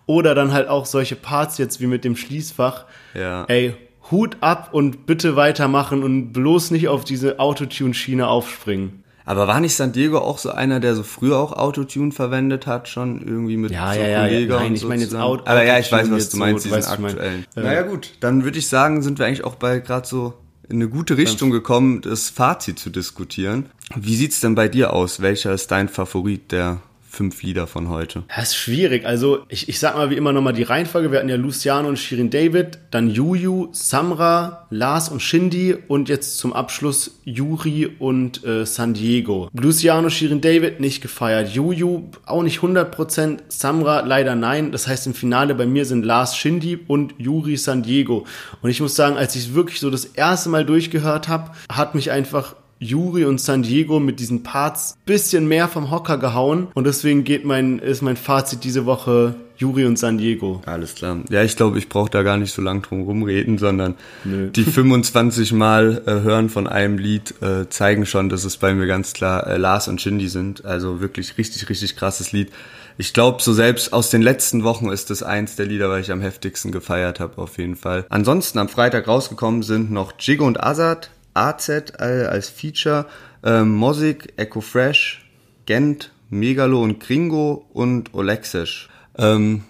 oder 0.05 0.35
dann 0.35 0.51
halt 0.51 0.67
auch 0.67 0.85
solche 0.85 1.15
Parts 1.15 1.57
jetzt 1.57 1.79
wie 1.79 1.87
mit 1.87 2.03
dem 2.03 2.17
Schließfach, 2.17 2.85
ja. 3.13 3.45
ey, 3.45 3.75
Hut 4.09 4.37
ab 4.41 4.69
und 4.73 5.05
bitte 5.05 5.37
weitermachen 5.37 6.03
und 6.03 6.33
bloß 6.33 6.71
nicht 6.71 6.89
auf 6.89 7.05
diese 7.05 7.39
Autotune-Schiene 7.39 8.27
aufspringen. 8.27 9.03
Aber 9.25 9.47
war 9.47 9.59
nicht 9.59 9.75
San 9.75 9.91
Diego 9.91 10.17
auch 10.19 10.37
so 10.37 10.51
einer, 10.51 10.79
der 10.79 10.95
so 10.95 11.03
früher 11.03 11.37
auch 11.37 11.53
Autotune 11.53 12.11
verwendet 12.11 12.67
hat, 12.67 12.87
schon 12.87 13.21
irgendwie 13.25 13.57
mit 13.57 13.71
ja, 13.71 13.93
so 13.93 13.99
ja, 13.99 14.27
ja, 14.27 14.59
Nein, 14.59 14.75
ich 14.75 14.83
meine 14.85 15.03
jetzt 15.03 15.15
Auto 15.15 15.43
Aber 15.45 15.63
ja, 15.63 15.79
ich 15.79 15.91
weiß, 15.91 16.09
was 16.11 16.29
du 16.29 16.37
meinst, 16.37 16.67
so, 16.67 16.75
diesen 16.75 16.91
aktuellen. 16.91 17.45
Mein, 17.55 17.65
naja 17.65 17.83
gut, 17.83 18.13
dann 18.19 18.43
würde 18.43 18.59
ich 18.59 18.67
sagen, 18.67 19.01
sind 19.01 19.19
wir 19.19 19.25
eigentlich 19.25 19.43
auch 19.43 19.55
bei 19.55 19.79
gerade 19.79 20.07
so 20.07 20.33
in 20.67 20.77
eine 20.77 20.89
gute 20.89 21.17
Richtung 21.17 21.51
gekommen, 21.51 22.01
das 22.01 22.29
Fazit 22.29 22.79
zu 22.79 22.89
diskutieren. 22.89 23.65
Wie 23.95 24.15
sieht's 24.15 24.39
denn 24.39 24.55
bei 24.55 24.69
dir 24.69 24.93
aus? 24.93 25.21
Welcher 25.21 25.53
ist 25.53 25.69
dein 25.71 25.89
Favorit 25.89 26.51
der 26.51 26.81
fünf 27.11 27.43
Lieder 27.43 27.67
von 27.67 27.89
heute? 27.89 28.23
Das 28.35 28.49
ist 28.49 28.55
schwierig. 28.55 29.05
Also 29.05 29.43
ich, 29.49 29.67
ich 29.67 29.79
sag 29.79 29.95
mal 29.95 30.09
wie 30.09 30.15
immer 30.15 30.31
nochmal 30.31 30.53
die 30.53 30.63
Reihenfolge. 30.63 31.11
Wir 31.11 31.19
hatten 31.19 31.29
ja 31.29 31.35
Luciano 31.35 31.89
und 31.89 31.99
Shirin 31.99 32.29
David, 32.29 32.79
dann 32.89 33.09
Juju, 33.09 33.67
Samra, 33.73 34.67
Lars 34.69 35.09
und 35.09 35.21
Shindy 35.21 35.75
und 35.87 36.07
jetzt 36.07 36.37
zum 36.37 36.53
Abschluss 36.53 37.19
Yuri 37.25 37.87
und 37.99 38.43
äh, 38.45 38.65
San 38.65 38.93
Diego. 38.93 39.49
Luciano, 39.53 40.09
Shirin 40.09 40.39
David 40.39 40.79
nicht 40.79 41.01
gefeiert. 41.01 41.53
Juju 41.53 42.09
auch 42.25 42.43
nicht 42.43 42.59
100%. 42.59 43.39
Samra 43.49 44.01
leider 44.01 44.35
nein. 44.35 44.71
Das 44.71 44.87
heißt 44.87 45.07
im 45.07 45.13
Finale 45.13 45.53
bei 45.53 45.65
mir 45.65 45.85
sind 45.85 46.05
Lars 46.05 46.37
Shindy 46.37 46.79
und 46.87 47.13
Yuri 47.17 47.57
San 47.57 47.83
Diego. 47.83 48.25
Und 48.61 48.69
ich 48.69 48.79
muss 48.79 48.95
sagen, 48.95 49.17
als 49.17 49.35
ich 49.35 49.47
es 49.47 49.53
wirklich 49.53 49.81
so 49.81 49.89
das 49.89 50.05
erste 50.05 50.49
Mal 50.49 50.65
durchgehört 50.65 51.27
habe, 51.27 51.51
hat 51.69 51.93
mich 51.93 52.11
einfach 52.11 52.55
Yuri 52.81 53.25
und 53.25 53.39
San 53.39 53.61
Diego 53.61 53.99
mit 53.99 54.19
diesen 54.19 54.41
Parts 54.41 54.97
bisschen 55.05 55.47
mehr 55.47 55.67
vom 55.67 55.91
Hocker 55.91 56.17
gehauen 56.17 56.67
und 56.73 56.85
deswegen 56.85 57.23
geht 57.23 57.45
mein, 57.45 57.77
ist 57.77 58.01
mein 58.01 58.17
Fazit 58.17 58.63
diese 58.63 58.87
Woche 58.87 59.35
Yuri 59.57 59.85
und 59.85 59.99
San 59.99 60.17
Diego. 60.17 60.61
Alles 60.65 60.95
klar. 60.95 61.19
Ja, 61.29 61.43
ich 61.43 61.55
glaube, 61.55 61.77
ich 61.77 61.87
brauche 61.87 62.09
da 62.09 62.23
gar 62.23 62.37
nicht 62.37 62.51
so 62.51 62.63
lang 62.63 62.81
drum 62.81 63.03
rumreden, 63.03 63.59
sondern 63.59 63.93
Nö. 64.23 64.49
die 64.55 64.63
25 64.63 65.53
Mal 65.53 66.01
äh, 66.07 66.11
hören 66.21 66.49
von 66.49 66.65
einem 66.65 66.97
Lied 66.97 67.35
äh, 67.43 67.69
zeigen 67.69 68.07
schon, 68.07 68.29
dass 68.29 68.43
es 68.43 68.57
bei 68.57 68.73
mir 68.73 68.87
ganz 68.87 69.13
klar 69.13 69.45
äh, 69.45 69.57
Lars 69.57 69.87
und 69.87 70.01
Shindy 70.01 70.29
sind. 70.29 70.65
Also 70.65 70.99
wirklich 70.99 71.37
richtig, 71.37 71.69
richtig 71.69 71.95
krasses 71.95 72.31
Lied. 72.31 72.51
Ich 72.97 73.13
glaube, 73.13 73.43
so 73.43 73.53
selbst 73.53 73.93
aus 73.93 74.09
den 74.09 74.23
letzten 74.23 74.63
Wochen 74.63 74.89
ist 74.89 75.11
das 75.11 75.21
eins 75.21 75.55
der 75.55 75.67
Lieder, 75.67 75.89
weil 75.89 76.01
ich 76.01 76.11
am 76.11 76.21
heftigsten 76.21 76.71
gefeiert 76.71 77.19
habe, 77.19 77.39
auf 77.39 77.59
jeden 77.59 77.75
Fall. 77.75 78.05
Ansonsten 78.09 78.57
am 78.57 78.69
Freitag 78.69 79.07
rausgekommen 79.07 79.61
sind 79.61 79.91
noch 79.91 80.13
Jigo 80.19 80.45
und 80.45 80.61
Azad, 80.61 81.11
AZ 81.33 81.69
als 81.99 82.49
Feature, 82.49 83.07
ähm, 83.43 83.75
Mosik, 83.75 84.33
Echo 84.37 84.61
Fresh, 84.61 85.25
Gent, 85.65 86.11
Megalo 86.29 86.81
und 86.81 86.99
Gringo 86.99 87.65
und 87.73 88.13
Olexisch. 88.13 88.89
Ähm, 89.17 89.63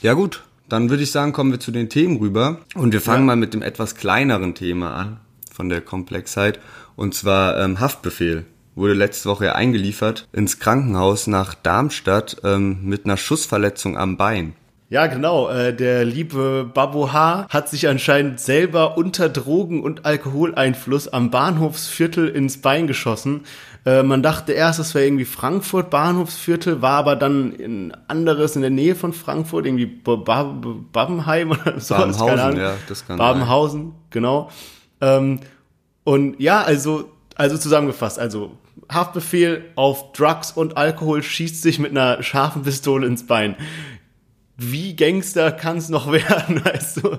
ja 0.00 0.14
gut, 0.14 0.44
dann 0.68 0.88
würde 0.88 1.02
ich 1.02 1.10
sagen, 1.10 1.32
kommen 1.32 1.50
wir 1.50 1.60
zu 1.60 1.72
den 1.72 1.88
Themen 1.88 2.16
rüber. 2.18 2.60
Und 2.74 2.92
wir 2.92 3.00
fangen 3.00 3.22
ja. 3.22 3.26
mal 3.26 3.36
mit 3.36 3.54
dem 3.54 3.62
etwas 3.62 3.96
kleineren 3.96 4.54
Thema 4.54 4.94
an, 4.94 5.20
von 5.52 5.68
der 5.68 5.80
Komplexheit. 5.80 6.60
Und 6.96 7.14
zwar 7.14 7.58
ähm, 7.60 7.80
Haftbefehl. 7.80 8.46
Wurde 8.76 8.94
letzte 8.94 9.28
Woche 9.28 9.56
eingeliefert 9.56 10.28
ins 10.32 10.60
Krankenhaus 10.60 11.26
nach 11.26 11.54
Darmstadt 11.54 12.36
ähm, 12.44 12.78
mit 12.82 13.04
einer 13.04 13.16
Schussverletzung 13.16 13.98
am 13.98 14.16
Bein. 14.16 14.54
Ja, 14.90 15.06
genau. 15.06 15.48
Äh, 15.48 15.72
der 15.72 16.04
liebe 16.04 16.68
Babu 16.74 17.12
H. 17.12 17.46
hat 17.48 17.68
sich 17.68 17.86
anscheinend 17.86 18.40
selber 18.40 18.98
unter 18.98 19.28
Drogen- 19.28 19.84
und 19.84 20.04
Alkoholeinfluss 20.04 21.06
am 21.06 21.30
Bahnhofsviertel 21.30 22.28
ins 22.28 22.60
Bein 22.60 22.88
geschossen. 22.88 23.42
Äh, 23.86 24.02
man 24.02 24.20
dachte 24.24 24.52
erst, 24.52 24.80
es 24.80 24.92
wäre 24.96 25.06
irgendwie 25.06 25.26
Frankfurt 25.26 25.90
Bahnhofsviertel, 25.90 26.82
war 26.82 26.98
aber 26.98 27.14
dann 27.14 27.54
ein 27.54 27.96
anderes 28.08 28.56
in 28.56 28.62
der 28.62 28.70
Nähe 28.70 28.96
von 28.96 29.12
Frankfurt, 29.12 29.64
irgendwie 29.64 29.86
Babenheim 29.86 31.52
oder 31.52 31.78
so. 31.78 31.94
Babenhausen, 31.94 32.56
ja, 32.56 32.74
das 32.88 33.06
kann 33.06 33.16
Babenhausen, 33.16 33.92
genau. 34.10 34.50
Ähm, 35.00 35.38
und 36.02 36.40
ja, 36.40 36.62
also, 36.62 37.12
also 37.36 37.56
zusammengefasst, 37.56 38.18
also 38.18 38.58
Haftbefehl 38.90 39.66
auf 39.76 40.12
Drugs 40.14 40.50
und 40.50 40.76
Alkohol 40.76 41.22
schießt 41.22 41.62
sich 41.62 41.78
mit 41.78 41.92
einer 41.92 42.24
scharfen 42.24 42.64
Pistole 42.64 43.06
ins 43.06 43.24
Bein 43.24 43.54
wie 44.60 44.94
Gangster 44.94 45.52
kann 45.52 45.78
es 45.78 45.88
noch 45.88 46.12
werden, 46.12 46.64
weißt 46.64 47.02
du? 47.02 47.18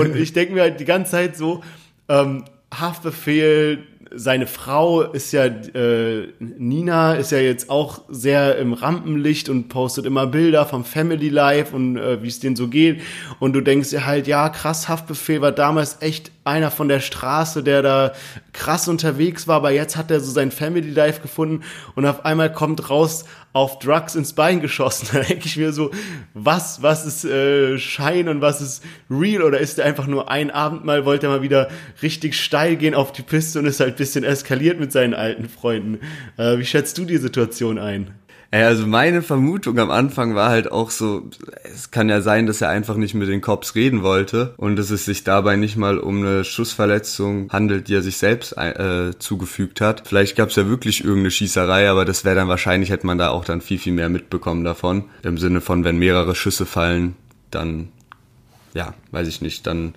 Und 0.00 0.16
ich 0.16 0.32
denke 0.32 0.54
mir 0.54 0.62
halt 0.62 0.80
die 0.80 0.84
ganze 0.84 1.12
Zeit 1.12 1.36
so, 1.36 1.62
ähm, 2.08 2.44
Haftbefehl, 2.74 3.84
seine 4.14 4.46
Frau 4.46 5.02
ist 5.02 5.32
ja, 5.32 5.44
äh, 5.44 6.28
Nina 6.38 7.14
ist 7.14 7.30
ja 7.30 7.38
jetzt 7.38 7.68
auch 7.68 8.02
sehr 8.08 8.56
im 8.56 8.72
Rampenlicht 8.72 9.50
und 9.50 9.68
postet 9.68 10.06
immer 10.06 10.26
Bilder 10.26 10.64
vom 10.64 10.84
Family 10.84 11.28
Life 11.28 11.76
und 11.76 11.98
äh, 11.98 12.22
wie 12.22 12.28
es 12.28 12.40
denen 12.40 12.56
so 12.56 12.68
geht. 12.68 13.02
Und 13.38 13.52
du 13.52 13.60
denkst 13.60 13.90
dir 13.90 14.06
halt, 14.06 14.26
ja, 14.26 14.48
krass, 14.48 14.88
Haftbefehl 14.88 15.42
war 15.42 15.52
damals 15.52 15.98
echt 16.00 16.32
einer 16.48 16.70
von 16.70 16.88
der 16.88 17.00
Straße, 17.00 17.62
der 17.62 17.82
da 17.82 18.12
krass 18.52 18.88
unterwegs 18.88 19.46
war, 19.46 19.56
aber 19.56 19.70
jetzt 19.70 19.96
hat 19.96 20.10
er 20.10 20.20
so 20.20 20.32
sein 20.32 20.50
Family 20.50 20.90
Life 20.90 21.20
gefunden 21.20 21.62
und 21.94 22.06
auf 22.06 22.24
einmal 22.24 22.52
kommt 22.52 22.90
raus, 22.90 23.24
auf 23.52 23.78
Drugs 23.78 24.14
ins 24.14 24.32
Bein 24.32 24.60
geschossen. 24.60 25.08
Da 25.12 25.20
denke 25.20 25.46
ich 25.46 25.56
mir 25.56 25.72
so, 25.72 25.90
was, 26.34 26.82
was 26.82 27.06
ist 27.06 27.24
äh, 27.24 27.78
Schein 27.78 28.28
und 28.28 28.40
was 28.40 28.60
ist 28.60 28.84
real? 29.10 29.42
Oder 29.42 29.58
ist 29.58 29.78
er 29.78 29.84
einfach 29.84 30.06
nur 30.06 30.30
ein 30.30 30.50
Abend 30.50 30.84
mal, 30.84 31.04
wollte 31.04 31.26
er 31.26 31.30
mal 31.30 31.42
wieder 31.42 31.68
richtig 32.02 32.34
steil 32.36 32.76
gehen 32.76 32.94
auf 32.94 33.12
die 33.12 33.22
Piste 33.22 33.58
und 33.58 33.66
ist 33.66 33.80
halt 33.80 33.96
bisschen 33.96 34.24
eskaliert 34.24 34.78
mit 34.78 34.92
seinen 34.92 35.14
alten 35.14 35.48
Freunden. 35.48 35.98
Äh, 36.36 36.58
wie 36.58 36.66
schätzt 36.66 36.98
du 36.98 37.04
die 37.04 37.18
Situation 37.18 37.78
ein? 37.78 38.12
Also 38.50 38.86
meine 38.86 39.20
Vermutung 39.20 39.78
am 39.78 39.90
Anfang 39.90 40.34
war 40.34 40.48
halt 40.48 40.72
auch 40.72 40.90
so, 40.90 41.28
es 41.64 41.90
kann 41.90 42.08
ja 42.08 42.22
sein, 42.22 42.46
dass 42.46 42.62
er 42.62 42.70
einfach 42.70 42.96
nicht 42.96 43.12
mit 43.12 43.28
den 43.28 43.42
Cops 43.42 43.74
reden 43.74 44.02
wollte 44.02 44.54
und 44.56 44.76
dass 44.76 44.88
es 44.88 45.04
sich 45.04 45.22
dabei 45.22 45.56
nicht 45.56 45.76
mal 45.76 45.98
um 45.98 46.18
eine 46.18 46.44
Schussverletzung 46.44 47.50
handelt, 47.52 47.88
die 47.88 47.94
er 47.94 48.02
sich 48.02 48.16
selbst 48.16 48.56
äh, 48.56 49.10
zugefügt 49.18 49.82
hat. 49.82 50.08
Vielleicht 50.08 50.34
gab 50.34 50.48
es 50.48 50.56
ja 50.56 50.66
wirklich 50.66 51.04
irgendeine 51.04 51.30
Schießerei, 51.30 51.90
aber 51.90 52.06
das 52.06 52.24
wäre 52.24 52.36
dann 52.36 52.48
wahrscheinlich, 52.48 52.88
hätte 52.88 53.06
man 53.06 53.18
da 53.18 53.28
auch 53.28 53.44
dann 53.44 53.60
viel, 53.60 53.78
viel 53.78 53.92
mehr 53.92 54.08
mitbekommen 54.08 54.64
davon. 54.64 55.04
Im 55.22 55.36
Sinne 55.36 55.60
von, 55.60 55.84
wenn 55.84 55.98
mehrere 55.98 56.34
Schüsse 56.34 56.64
fallen, 56.64 57.16
dann, 57.50 57.88
ja, 58.72 58.94
weiß 59.10 59.28
ich 59.28 59.42
nicht, 59.42 59.66
dann 59.66 59.94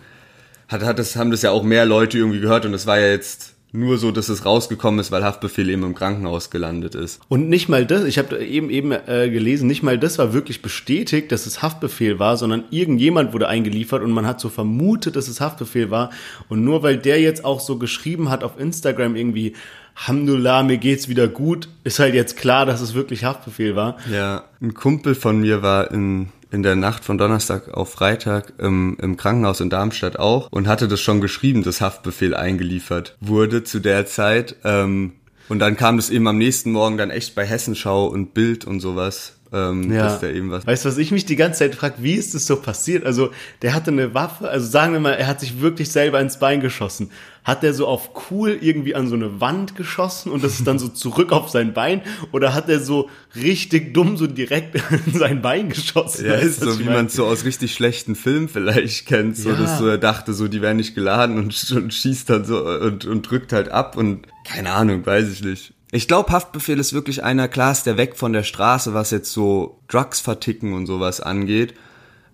hat, 0.67 0.83
hat 0.83 0.99
das, 0.99 1.15
haben 1.15 1.31
das 1.31 1.41
ja 1.41 1.51
auch 1.51 1.63
mehr 1.63 1.85
Leute 1.85 2.17
irgendwie 2.17 2.41
gehört 2.41 2.65
und 2.65 2.73
es 2.73 2.85
war 2.85 2.99
ja 2.99 3.07
jetzt 3.07 3.50
nur 3.73 3.97
so, 3.97 4.11
dass 4.11 4.27
es 4.29 4.45
rausgekommen 4.45 4.99
ist, 4.99 5.11
weil 5.11 5.23
Haftbefehl 5.23 5.69
eben 5.69 5.83
im 5.83 5.95
Krankenhaus 5.95 6.49
gelandet 6.49 6.93
ist. 6.95 7.21
Und 7.29 7.47
nicht 7.47 7.69
mal 7.69 7.85
das, 7.85 8.03
ich 8.03 8.17
habe 8.17 8.43
eben 8.43 8.69
eben 8.69 8.91
äh, 8.91 9.29
gelesen, 9.29 9.67
nicht 9.67 9.81
mal 9.81 9.97
das 9.97 10.17
war 10.17 10.33
wirklich 10.33 10.61
bestätigt, 10.61 11.31
dass 11.31 11.45
es 11.45 11.61
Haftbefehl 11.61 12.19
war, 12.19 12.35
sondern 12.35 12.65
irgendjemand 12.69 13.33
wurde 13.33 13.47
eingeliefert 13.47 14.03
und 14.03 14.11
man 14.11 14.27
hat 14.27 14.41
so 14.41 14.49
vermutet, 14.49 15.15
dass 15.15 15.27
es 15.27 15.39
Haftbefehl 15.39 15.89
war. 15.89 16.09
Und 16.49 16.63
nur 16.63 16.83
weil 16.83 16.97
der 16.97 17.21
jetzt 17.21 17.45
auch 17.45 17.61
so 17.61 17.77
geschrieben 17.77 18.29
hat 18.29 18.43
auf 18.43 18.59
Instagram 18.59 19.15
irgendwie, 19.15 19.53
Hamdullah, 19.95 20.63
mir 20.63 20.77
geht's 20.77 21.07
wieder 21.07 21.27
gut, 21.27 21.69
ist 21.83 21.99
halt 21.99 22.13
jetzt 22.13 22.37
klar, 22.37 22.65
dass 22.65 22.81
es 22.81 22.93
wirklich 22.93 23.23
Haftbefehl 23.23 23.75
war. 23.75 23.97
Ja, 24.11 24.45
ein 24.61 24.73
Kumpel 24.73 25.15
von 25.15 25.39
mir 25.39 25.61
war 25.61 25.91
in 25.91 26.29
in 26.51 26.63
der 26.63 26.75
Nacht 26.75 27.05
von 27.05 27.17
Donnerstag 27.17 27.73
auf 27.73 27.93
Freitag 27.93 28.53
im, 28.59 28.97
im 29.01 29.17
Krankenhaus 29.17 29.61
in 29.61 29.69
Darmstadt 29.69 30.19
auch 30.19 30.51
und 30.51 30.67
hatte 30.67 30.87
das 30.87 30.99
schon 30.99 31.21
geschrieben, 31.21 31.63
dass 31.63 31.81
Haftbefehl 31.81 32.35
eingeliefert 32.35 33.15
wurde 33.21 33.63
zu 33.63 33.79
der 33.79 34.05
Zeit. 34.05 34.57
Ähm, 34.63 35.13
und 35.49 35.59
dann 35.59 35.75
kam 35.75 35.97
das 35.97 36.09
eben 36.09 36.27
am 36.27 36.37
nächsten 36.37 36.71
Morgen 36.71 36.97
dann 36.97 37.09
echt 37.09 37.35
bei 37.35 37.45
Hessenschau 37.45 38.07
und 38.07 38.33
Bild 38.33 38.65
und 38.65 38.79
sowas 38.79 39.40
ähm, 39.53 39.91
ja. 39.91 40.03
dass 40.03 40.19
der 40.21 40.33
eben 40.33 40.49
was. 40.49 40.65
Weißt 40.65 40.85
du, 40.85 40.89
was 40.89 40.97
ich 40.97 41.11
mich 41.11 41.25
die 41.25 41.35
ganze 41.35 41.59
Zeit 41.59 41.75
frage, 41.75 41.95
wie 41.99 42.13
ist 42.13 42.33
das 42.33 42.45
so 42.45 42.55
passiert? 42.55 43.05
Also, 43.05 43.31
der 43.61 43.73
hatte 43.73 43.91
eine 43.91 44.13
Waffe, 44.13 44.49
also 44.49 44.65
sagen 44.65 44.93
wir 44.93 44.99
mal, 44.99 45.13
er 45.13 45.27
hat 45.27 45.41
sich 45.41 45.59
wirklich 45.59 45.91
selber 45.91 46.21
ins 46.21 46.39
Bein 46.39 46.61
geschossen. 46.61 47.11
Hat 47.43 47.63
der 47.63 47.73
so 47.73 47.87
auf 47.87 48.11
cool 48.29 48.57
irgendwie 48.61 48.95
an 48.95 49.07
so 49.07 49.15
eine 49.15 49.41
Wand 49.41 49.75
geschossen 49.75 50.31
und 50.31 50.43
das 50.43 50.53
ist 50.53 50.67
dann 50.67 50.79
so 50.79 50.87
zurück 50.89 51.31
auf 51.33 51.49
sein 51.49 51.73
Bein? 51.73 52.01
Oder 52.31 52.53
hat 52.53 52.69
er 52.69 52.79
so 52.79 53.09
richtig 53.35 53.93
dumm 53.93 54.15
so 54.15 54.27
direkt 54.27 54.75
in 55.07 55.19
sein 55.19 55.41
Bein 55.41 55.69
geschossen? 55.69 56.27
Ja, 56.27 56.35
ist 56.35 56.61
so, 56.61 56.79
wie 56.79 56.85
man 56.85 57.07
es 57.07 57.13
so 57.13 57.25
aus 57.25 57.43
richtig 57.43 57.73
schlechten 57.73 58.15
Filmen 58.15 58.47
vielleicht 58.47 59.05
kennt. 59.07 59.35
So, 59.35 59.49
ja. 59.49 59.55
dass 59.55 59.79
so 59.79 59.87
er 59.87 59.97
dachte, 59.97 60.33
so, 60.33 60.47
die 60.47 60.61
werden 60.61 60.77
nicht 60.77 60.95
geladen 60.95 61.37
und, 61.37 61.71
und 61.71 61.93
schießt 61.93 62.29
dann 62.29 62.45
so 62.45 62.65
und, 62.65 63.05
und 63.05 63.29
drückt 63.29 63.51
halt 63.51 63.69
ab 63.69 63.97
und 63.97 64.27
keine 64.45 64.71
Ahnung, 64.71 65.05
weiß 65.05 65.29
ich 65.29 65.43
nicht. 65.43 65.73
Ich 65.91 66.07
glaube, 66.07 66.31
Haftbefehl 66.31 66.79
ist 66.79 66.93
wirklich 66.93 67.23
einer, 67.23 67.49
klar 67.49 67.73
ist 67.73 67.85
der 67.85 67.97
weg 67.97 68.15
von 68.15 68.31
der 68.31 68.43
Straße, 68.43 68.93
was 68.93 69.11
jetzt 69.11 69.31
so 69.33 69.79
Drugs 69.89 70.21
verticken 70.21 70.73
und 70.73 70.85
sowas 70.85 71.19
angeht. 71.19 71.73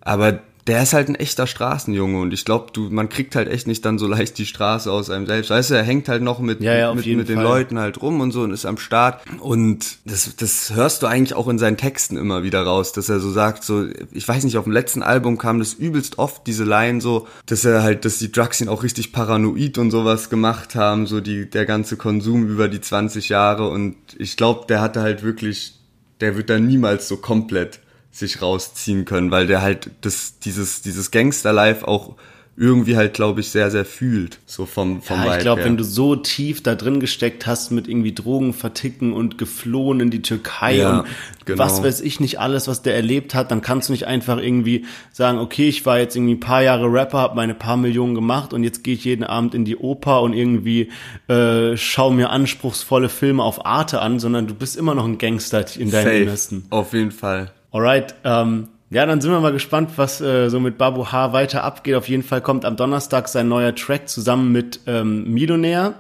Aber 0.02 0.40
der 0.68 0.84
ist 0.84 0.94
halt 0.94 1.08
ein 1.08 1.16
echter 1.16 1.48
Straßenjunge 1.48 2.20
und 2.20 2.34
ich 2.34 2.44
glaube, 2.44 2.68
du, 2.74 2.90
man 2.90 3.08
kriegt 3.08 3.36
halt 3.36 3.48
echt 3.48 3.68
nicht 3.68 3.86
dann 3.86 3.98
so 3.98 4.06
leicht 4.06 4.38
die 4.38 4.46
Straße 4.46 4.92
aus 4.92 5.10
einem 5.10 5.26
selbst. 5.26 5.50
Weißt 5.50 5.70
du, 5.70 5.76
er 5.76 5.84
hängt 5.84 6.10
halt 6.10 6.22
noch 6.22 6.40
mit, 6.40 6.62
ja, 6.62 6.76
ja, 6.76 6.94
mit, 6.94 7.06
mit 7.06 7.30
den 7.30 7.40
Leuten 7.40 7.80
halt 7.80 8.02
rum 8.02 8.20
und 8.20 8.32
so 8.32 8.42
und 8.42 8.52
ist 8.52 8.66
am 8.66 8.78
Start. 8.78 9.22
Und 9.40 10.00
das, 10.04 10.36
das 10.36 10.74
hörst 10.76 11.02
du 11.02 11.08
eigentlich 11.08 11.36
auch 11.36 11.48
in 11.48 11.58
seinen 11.58 11.78
Texten 11.78 12.18
immer 12.18 12.44
wieder 12.44 12.64
raus, 12.64 12.92
dass 12.92 13.08
er 13.08 13.22
so 13.22 13.32
sagt, 13.32 13.64
so, 13.64 13.86
ich 14.12 14.28
weiß 14.28 14.44
nicht, 14.44 14.58
auf 14.58 14.66
dem 14.66 14.74
letzten 14.74 15.04
Album 15.04 15.38
kam 15.38 15.60
das 15.60 15.74
übelst 15.74 16.20
oft, 16.20 16.46
diese 16.46 16.66
Line 16.66 17.00
so, 17.00 17.28
dass 17.46 17.64
er 17.64 17.82
halt, 17.82 18.04
dass 18.04 18.18
die 18.18 18.32
Drugs 18.32 18.60
ihn 18.60 18.68
auch 18.68 18.84
richtig 18.84 19.14
paranoid 19.14 19.78
und 19.78 19.92
sowas 19.92 20.30
gemacht 20.30 20.76
haben, 20.76 21.08
so 21.08 21.22
die, 21.22 21.50
der 21.50 21.66
ganze 21.66 21.96
Konsum 21.96 22.46
über 22.46 22.68
die 22.68 22.82
20 22.82 23.30
Jahre 23.30 23.70
und 23.70 23.96
ich 24.18 24.36
glaube, 24.36 24.66
der 24.68 24.82
hatte 24.82 25.02
halt 25.02 25.24
wirklich, 25.24 25.76
der 26.20 26.36
wird 26.36 26.50
da 26.50 26.60
niemals 26.60 27.08
so 27.08 27.18
komplett 27.18 27.80
sich 28.12 28.42
rausziehen 28.42 29.06
können, 29.06 29.32
weil 29.32 29.48
der 29.48 29.62
halt 29.62 29.92
das, 30.02 30.40
dieses, 30.40 30.82
dieses 30.82 31.12
Gangster-Life 31.12 31.88
auch 31.88 32.16
irgendwie 32.60 32.98
halt, 32.98 33.14
glaube 33.14 33.42
ich, 33.42 33.50
sehr, 33.50 33.70
sehr 33.70 33.86
fühlt. 33.86 34.40
So 34.48 34.66
vom, 34.66 35.04
vom 35.04 35.24
ja, 35.24 35.38
ich 35.38 35.44
glaube, 35.44 35.64
wenn 35.64 35.78
du 35.78 35.84
so 35.84 36.16
tief 36.16 36.64
da 36.64 36.74
drin 36.74 37.00
gesteckt 37.00 37.46
hast 37.46 37.70
mit 37.70 37.88
irgendwie 37.88 38.16
Drogen 38.16 38.52
verticken 38.52 39.14
und 39.14 39.38
geflohen 39.38 40.00
in 40.00 40.10
die 40.10 40.24
Türkei 40.24 40.78
ja, 40.78 41.00
und 41.00 41.08
genau. 41.46 41.64
was 41.64 41.84
weiß 41.84 42.02
ich 42.02 42.20
nicht 42.20 42.40
alles, 42.40 42.68
was 42.68 42.82
der 42.82 42.96
erlebt 42.96 43.36
hat, 43.36 43.52
dann 43.52 43.62
kannst 43.62 43.90
du 43.90 43.94
nicht 43.94 44.08
einfach 44.08 44.40
irgendwie 44.40 44.86
sagen, 45.12 45.38
okay, 45.38 45.70
ich 45.70 45.86
war 45.86 46.00
jetzt 46.00 46.16
irgendwie 46.16 46.34
ein 46.34 46.40
paar 46.40 46.64
Jahre 46.64 46.92
Rapper, 46.92 47.20
habe 47.20 47.36
meine 47.36 47.54
paar 47.54 47.78
Millionen 47.78 48.16
gemacht 48.16 48.54
und 48.54 48.64
jetzt 48.64 48.84
gehe 48.84 48.96
ich 48.96 49.06
jeden 49.06 49.24
Abend 49.24 49.54
in 49.54 49.64
die 49.64 49.78
Oper 49.78 50.24
und 50.24 50.34
irgendwie 50.34 50.90
äh, 51.28 51.78
schau 51.78 52.10
mir 52.10 52.32
anspruchsvolle 52.32 53.10
Filme 53.10 53.44
auf 53.44 53.68
Arte 53.68 54.02
an, 54.02 54.18
sondern 54.18 54.48
du 54.48 54.56
bist 54.56 54.76
immer 54.78 54.96
noch 54.96 55.06
ein 55.06 55.20
Gangster 55.20 55.64
in 55.78 55.92
deinem 55.92 56.24
Innersten. 56.24 56.66
Auf 56.72 56.94
jeden 56.94 57.12
Fall. 57.12 57.52
Alright, 57.72 58.16
ähm, 58.24 58.70
ja, 58.90 59.06
dann 59.06 59.20
sind 59.20 59.32
wir 59.32 59.42
mal 59.42 59.52
gespannt, 59.52 59.92
was 59.98 60.22
äh, 60.22 60.50
so 60.50 60.60
mit 60.62 60.78
Babu 60.78 61.12
H 61.12 61.34
weiter 61.34 61.64
abgeht. 61.64 61.96
Auf 61.96 62.08
jeden 62.08 62.24
Fall 62.24 62.42
kommt 62.42 62.64
am 62.64 62.78
Donnerstag 62.78 63.28
sein 63.28 63.50
neuer 63.50 63.76
Track 63.76 64.08
zusammen 64.08 64.52
mit 64.54 64.80
ähm, 64.88 65.34
Millionär. 65.34 65.96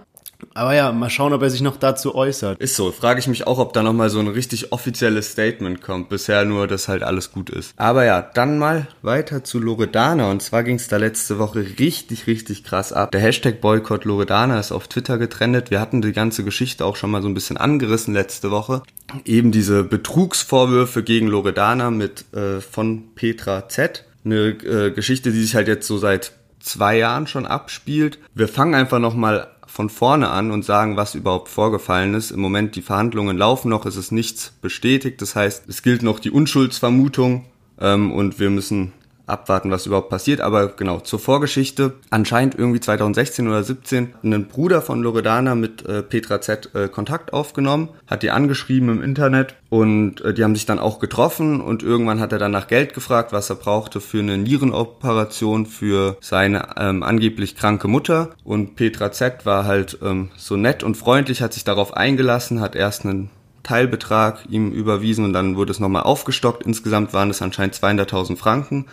Aber 0.53 0.73
ja, 0.75 0.91
mal 0.91 1.09
schauen, 1.09 1.33
ob 1.33 1.41
er 1.41 1.49
sich 1.49 1.61
noch 1.61 1.77
dazu 1.77 2.15
äußert. 2.15 2.59
Ist 2.59 2.75
so, 2.75 2.91
frage 2.91 3.19
ich 3.19 3.27
mich 3.27 3.47
auch, 3.47 3.59
ob 3.59 3.73
da 3.73 3.83
nochmal 3.83 4.09
so 4.09 4.19
ein 4.19 4.27
richtig 4.27 4.71
offizielles 4.71 5.31
Statement 5.31 5.81
kommt. 5.81 6.09
Bisher 6.09 6.45
nur, 6.45 6.67
dass 6.67 6.87
halt 6.87 7.03
alles 7.03 7.31
gut 7.31 7.49
ist. 7.49 7.73
Aber 7.77 8.05
ja, 8.05 8.21
dann 8.21 8.57
mal 8.57 8.87
weiter 9.01 9.43
zu 9.43 9.59
Loredana. 9.59 10.29
Und 10.29 10.41
zwar 10.41 10.63
ging 10.63 10.75
es 10.75 10.87
da 10.87 10.97
letzte 10.97 11.39
Woche 11.39 11.65
richtig, 11.79 12.27
richtig 12.27 12.63
krass 12.63 12.93
ab. 12.93 13.11
Der 13.11 13.21
Hashtag 13.21 13.61
Boykott 13.61 14.05
Loredana 14.05 14.59
ist 14.59 14.71
auf 14.71 14.87
Twitter 14.87 15.17
getrennt. 15.17 15.71
Wir 15.71 15.79
hatten 15.79 16.01
die 16.01 16.13
ganze 16.13 16.43
Geschichte 16.43 16.85
auch 16.85 16.95
schon 16.95 17.11
mal 17.11 17.21
so 17.21 17.27
ein 17.27 17.33
bisschen 17.33 17.57
angerissen 17.57 18.13
letzte 18.13 18.51
Woche. 18.51 18.83
Eben 19.25 19.51
diese 19.51 19.83
Betrugsvorwürfe 19.83 21.03
gegen 21.03 21.27
Loredana 21.27 21.91
mit 21.91 22.25
äh, 22.33 22.61
von 22.61 23.15
Petra 23.15 23.69
Z. 23.69 24.05
Eine 24.25 24.49
äh, 24.49 24.91
Geschichte, 24.91 25.31
die 25.31 25.41
sich 25.41 25.55
halt 25.55 25.67
jetzt 25.67 25.87
so 25.87 25.97
seit 25.97 26.33
zwei 26.59 26.97
Jahren 26.97 27.27
schon 27.27 27.45
abspielt. 27.45 28.19
Wir 28.33 28.47
fangen 28.47 28.75
einfach 28.75 28.99
nochmal 28.99 29.47
von 29.77 29.91
vorne 29.91 30.29
an 30.29 30.49
und 30.49 30.65
sagen, 30.65 30.97
was 30.97 31.13
überhaupt 31.13 31.49
vorgefallen 31.49 32.15
ist. 32.15 32.31
Im 32.31 32.39
Moment 32.39 32.75
die 32.75 32.81
Verhandlungen 32.81 33.37
laufen 33.37 33.69
noch, 33.69 33.85
es 33.85 33.95
ist 33.95 34.11
nichts 34.11 34.51
bestätigt. 34.59 35.21
Das 35.21 35.35
heißt, 35.35 35.69
es 35.69 35.83
gilt 35.83 36.01
noch 36.01 36.17
die 36.17 36.31
Unschuldsvermutung 36.31 37.45
ähm, 37.79 38.11
und 38.11 38.39
wir 38.39 38.49
müssen 38.49 38.93
abwarten, 39.27 39.69
was 39.69 39.85
überhaupt 39.85 40.09
passiert. 40.09 40.41
Aber 40.41 40.67
genau, 40.69 40.99
zur 40.99 41.19
Vorgeschichte. 41.19 41.93
Anscheinend 42.09 42.55
irgendwie 42.55 42.79
2016 42.79 43.47
oder 43.47 43.63
17 43.63 44.15
ein 44.23 44.47
Bruder 44.47 44.81
von 44.81 45.03
Loredana 45.03 45.53
mit 45.55 45.85
äh, 45.85 46.01
Petra 46.01 46.41
Z 46.41 46.73
äh, 46.73 46.87
Kontakt 46.87 47.33
aufgenommen, 47.33 47.89
hat 48.07 48.23
die 48.23 48.31
angeschrieben 48.31 48.89
im 48.89 49.01
Internet 49.03 49.55
und 49.69 50.21
äh, 50.21 50.33
die 50.33 50.43
haben 50.43 50.55
sich 50.55 50.65
dann 50.65 50.79
auch 50.79 50.99
getroffen 50.99 51.61
und 51.61 51.83
irgendwann 51.83 52.19
hat 52.19 52.31
er 52.31 52.39
dann 52.39 52.51
nach 52.51 52.67
Geld 52.67 52.93
gefragt, 52.93 53.33
was 53.33 53.49
er 53.49 53.57
brauchte 53.57 53.99
für 53.99 54.19
eine 54.19 54.37
Nierenoperation 54.37 55.65
für 55.65 56.17
seine 56.21 56.69
ähm, 56.77 57.03
angeblich 57.03 57.55
kranke 57.55 57.87
Mutter. 57.87 58.29
Und 58.43 58.75
Petra 58.75 59.11
Z 59.11 59.45
war 59.45 59.65
halt 59.65 59.99
ähm, 60.01 60.29
so 60.37 60.55
nett 60.55 60.83
und 60.83 60.95
freundlich, 60.95 61.41
hat 61.41 61.53
sich 61.53 61.65
darauf 61.65 61.95
eingelassen, 61.95 62.61
hat 62.61 62.75
erst 62.75 63.05
einen 63.05 63.29
Teilbetrag 63.67 64.45
ihm 64.49 64.71
überwiesen 64.71 65.25
und 65.25 65.33
dann 65.33 65.57
wurde 65.57 65.71
es 65.71 65.79
nochmal 65.81 66.03
aufgestockt. 66.03 66.65
Insgesamt 66.65 67.13
waren 67.13 67.29
es 67.29 67.41
anscheinend 67.41 67.75
200.000 67.75 68.37
Franken, 68.37 68.85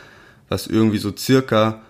was 0.48 0.66
irgendwie 0.66 0.98
so 0.98 1.14
circa, 1.16 1.82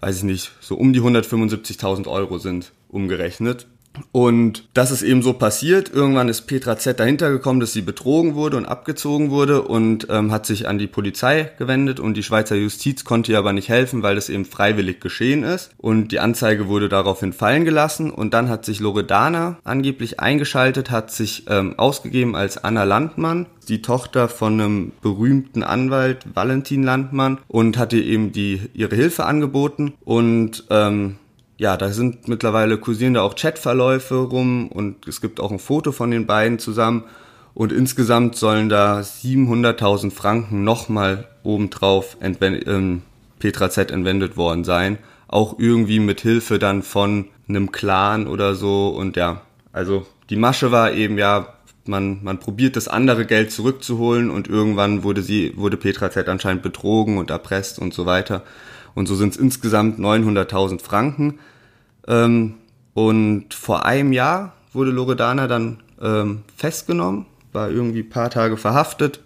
weiß 0.00 0.18
ich 0.18 0.22
nicht, 0.24 0.52
so 0.60 0.76
um 0.76 0.92
die 0.92 1.00
175.000 1.00 2.08
Euro 2.08 2.38
sind 2.38 2.72
umgerechnet. 2.88 3.66
Und 4.12 4.68
das 4.74 4.90
ist 4.90 5.02
eben 5.02 5.22
so 5.22 5.34
passiert. 5.34 5.90
Irgendwann 5.92 6.28
ist 6.28 6.42
Petra 6.42 6.78
Z 6.78 6.98
dahinter 6.98 7.30
gekommen, 7.30 7.60
dass 7.60 7.72
sie 7.72 7.82
betrogen 7.82 8.34
wurde 8.34 8.56
und 8.56 8.66
abgezogen 8.66 9.30
wurde 9.30 9.62
und 9.62 10.08
ähm, 10.10 10.32
hat 10.32 10.46
sich 10.46 10.68
an 10.68 10.78
die 10.78 10.86
Polizei 10.86 11.50
gewendet 11.58 12.00
und 12.00 12.16
die 12.16 12.22
Schweizer 12.22 12.56
Justiz 12.56 13.04
konnte 13.04 13.32
ihr 13.32 13.38
aber 13.38 13.52
nicht 13.52 13.68
helfen, 13.68 14.02
weil 14.02 14.14
das 14.14 14.28
eben 14.28 14.44
freiwillig 14.44 15.00
geschehen 15.00 15.42
ist. 15.42 15.70
Und 15.78 16.08
die 16.08 16.20
Anzeige 16.20 16.68
wurde 16.68 16.88
daraufhin 16.88 17.32
fallen 17.32 17.64
gelassen 17.64 18.10
und 18.10 18.34
dann 18.34 18.48
hat 18.48 18.64
sich 18.64 18.80
Loredana 18.80 19.58
angeblich 19.64 20.20
eingeschaltet, 20.20 20.90
hat 20.90 21.10
sich 21.10 21.44
ähm, 21.48 21.78
ausgegeben 21.78 22.34
als 22.34 22.62
Anna 22.62 22.84
Landmann, 22.84 23.46
die 23.68 23.82
Tochter 23.82 24.28
von 24.28 24.60
einem 24.60 24.92
berühmten 25.02 25.62
Anwalt, 25.62 26.26
Valentin 26.34 26.82
Landmann, 26.82 27.38
und 27.48 27.78
hat 27.78 27.92
ihr 27.92 28.04
eben 28.04 28.32
die, 28.32 28.60
ihre 28.74 28.94
Hilfe 28.94 29.24
angeboten 29.24 29.94
und 30.04 30.64
ähm, 30.70 31.16
ja, 31.56 31.76
da 31.76 31.90
sind 31.90 32.28
mittlerweile 32.28 32.78
kursieren 32.78 33.14
da 33.14 33.22
auch 33.22 33.36
Chatverläufe 33.36 34.16
rum 34.16 34.68
und 34.68 35.06
es 35.06 35.20
gibt 35.20 35.40
auch 35.40 35.52
ein 35.52 35.58
Foto 35.58 35.92
von 35.92 36.10
den 36.10 36.26
beiden 36.26 36.58
zusammen 36.58 37.04
und 37.54 37.72
insgesamt 37.72 38.36
sollen 38.36 38.68
da 38.68 39.00
700.000 39.00 40.10
Franken 40.10 40.64
nochmal 40.64 41.28
obendrauf 41.44 42.16
ähm, 42.20 43.02
Petra 43.38 43.70
Z 43.70 43.90
entwendet 43.92 44.36
worden 44.36 44.64
sein. 44.64 44.98
Auch 45.28 45.58
irgendwie 45.58 46.00
mit 46.00 46.20
Hilfe 46.20 46.58
dann 46.58 46.82
von 46.82 47.26
einem 47.48 47.70
Clan 47.70 48.26
oder 48.26 48.54
so 48.54 48.88
und 48.88 49.16
ja, 49.16 49.42
also 49.72 50.06
die 50.30 50.36
Masche 50.36 50.72
war 50.72 50.92
eben 50.92 51.18
ja, 51.18 51.54
man, 51.86 52.24
man 52.24 52.40
probiert 52.40 52.76
das 52.76 52.88
andere 52.88 53.26
Geld 53.26 53.52
zurückzuholen 53.52 54.30
und 54.30 54.48
irgendwann 54.48 55.02
wurde 55.02 55.22
sie, 55.22 55.52
wurde 55.56 55.76
Petra 55.76 56.10
Z 56.10 56.28
anscheinend 56.28 56.62
betrogen 56.62 57.18
und 57.18 57.30
erpresst 57.30 57.78
und 57.78 57.94
so 57.94 58.06
weiter. 58.06 58.42
Und 58.94 59.06
so 59.06 59.14
sind 59.14 59.34
es 59.34 59.36
insgesamt 59.36 59.98
900.000 59.98 60.80
Franken. 60.80 61.38
Ähm, 62.06 62.54
und 62.94 63.54
vor 63.54 63.84
einem 63.86 64.12
Jahr 64.12 64.54
wurde 64.72 64.90
Loredana 64.90 65.46
dann 65.48 65.80
ähm, 66.00 66.42
festgenommen, 66.56 67.26
war 67.52 67.70
irgendwie 67.70 68.00
ein 68.00 68.08
paar 68.08 68.30
Tage 68.30 68.56
verhaftet, 68.56 69.20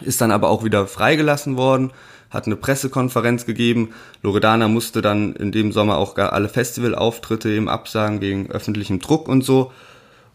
ist 0.00 0.20
dann 0.20 0.30
aber 0.30 0.50
auch 0.50 0.64
wieder 0.64 0.86
freigelassen 0.86 1.56
worden, 1.56 1.92
hat 2.30 2.46
eine 2.46 2.56
Pressekonferenz 2.56 3.46
gegeben. 3.46 3.90
Loredana 4.22 4.68
musste 4.68 5.00
dann 5.00 5.34
in 5.34 5.52
dem 5.52 5.72
Sommer 5.72 5.96
auch 5.96 6.14
gar 6.14 6.32
alle 6.32 6.48
Festivalauftritte 6.48 7.48
eben 7.48 7.68
absagen 7.68 8.20
wegen 8.20 8.50
öffentlichem 8.50 9.00
Druck 9.00 9.28
und 9.28 9.42
so. 9.42 9.72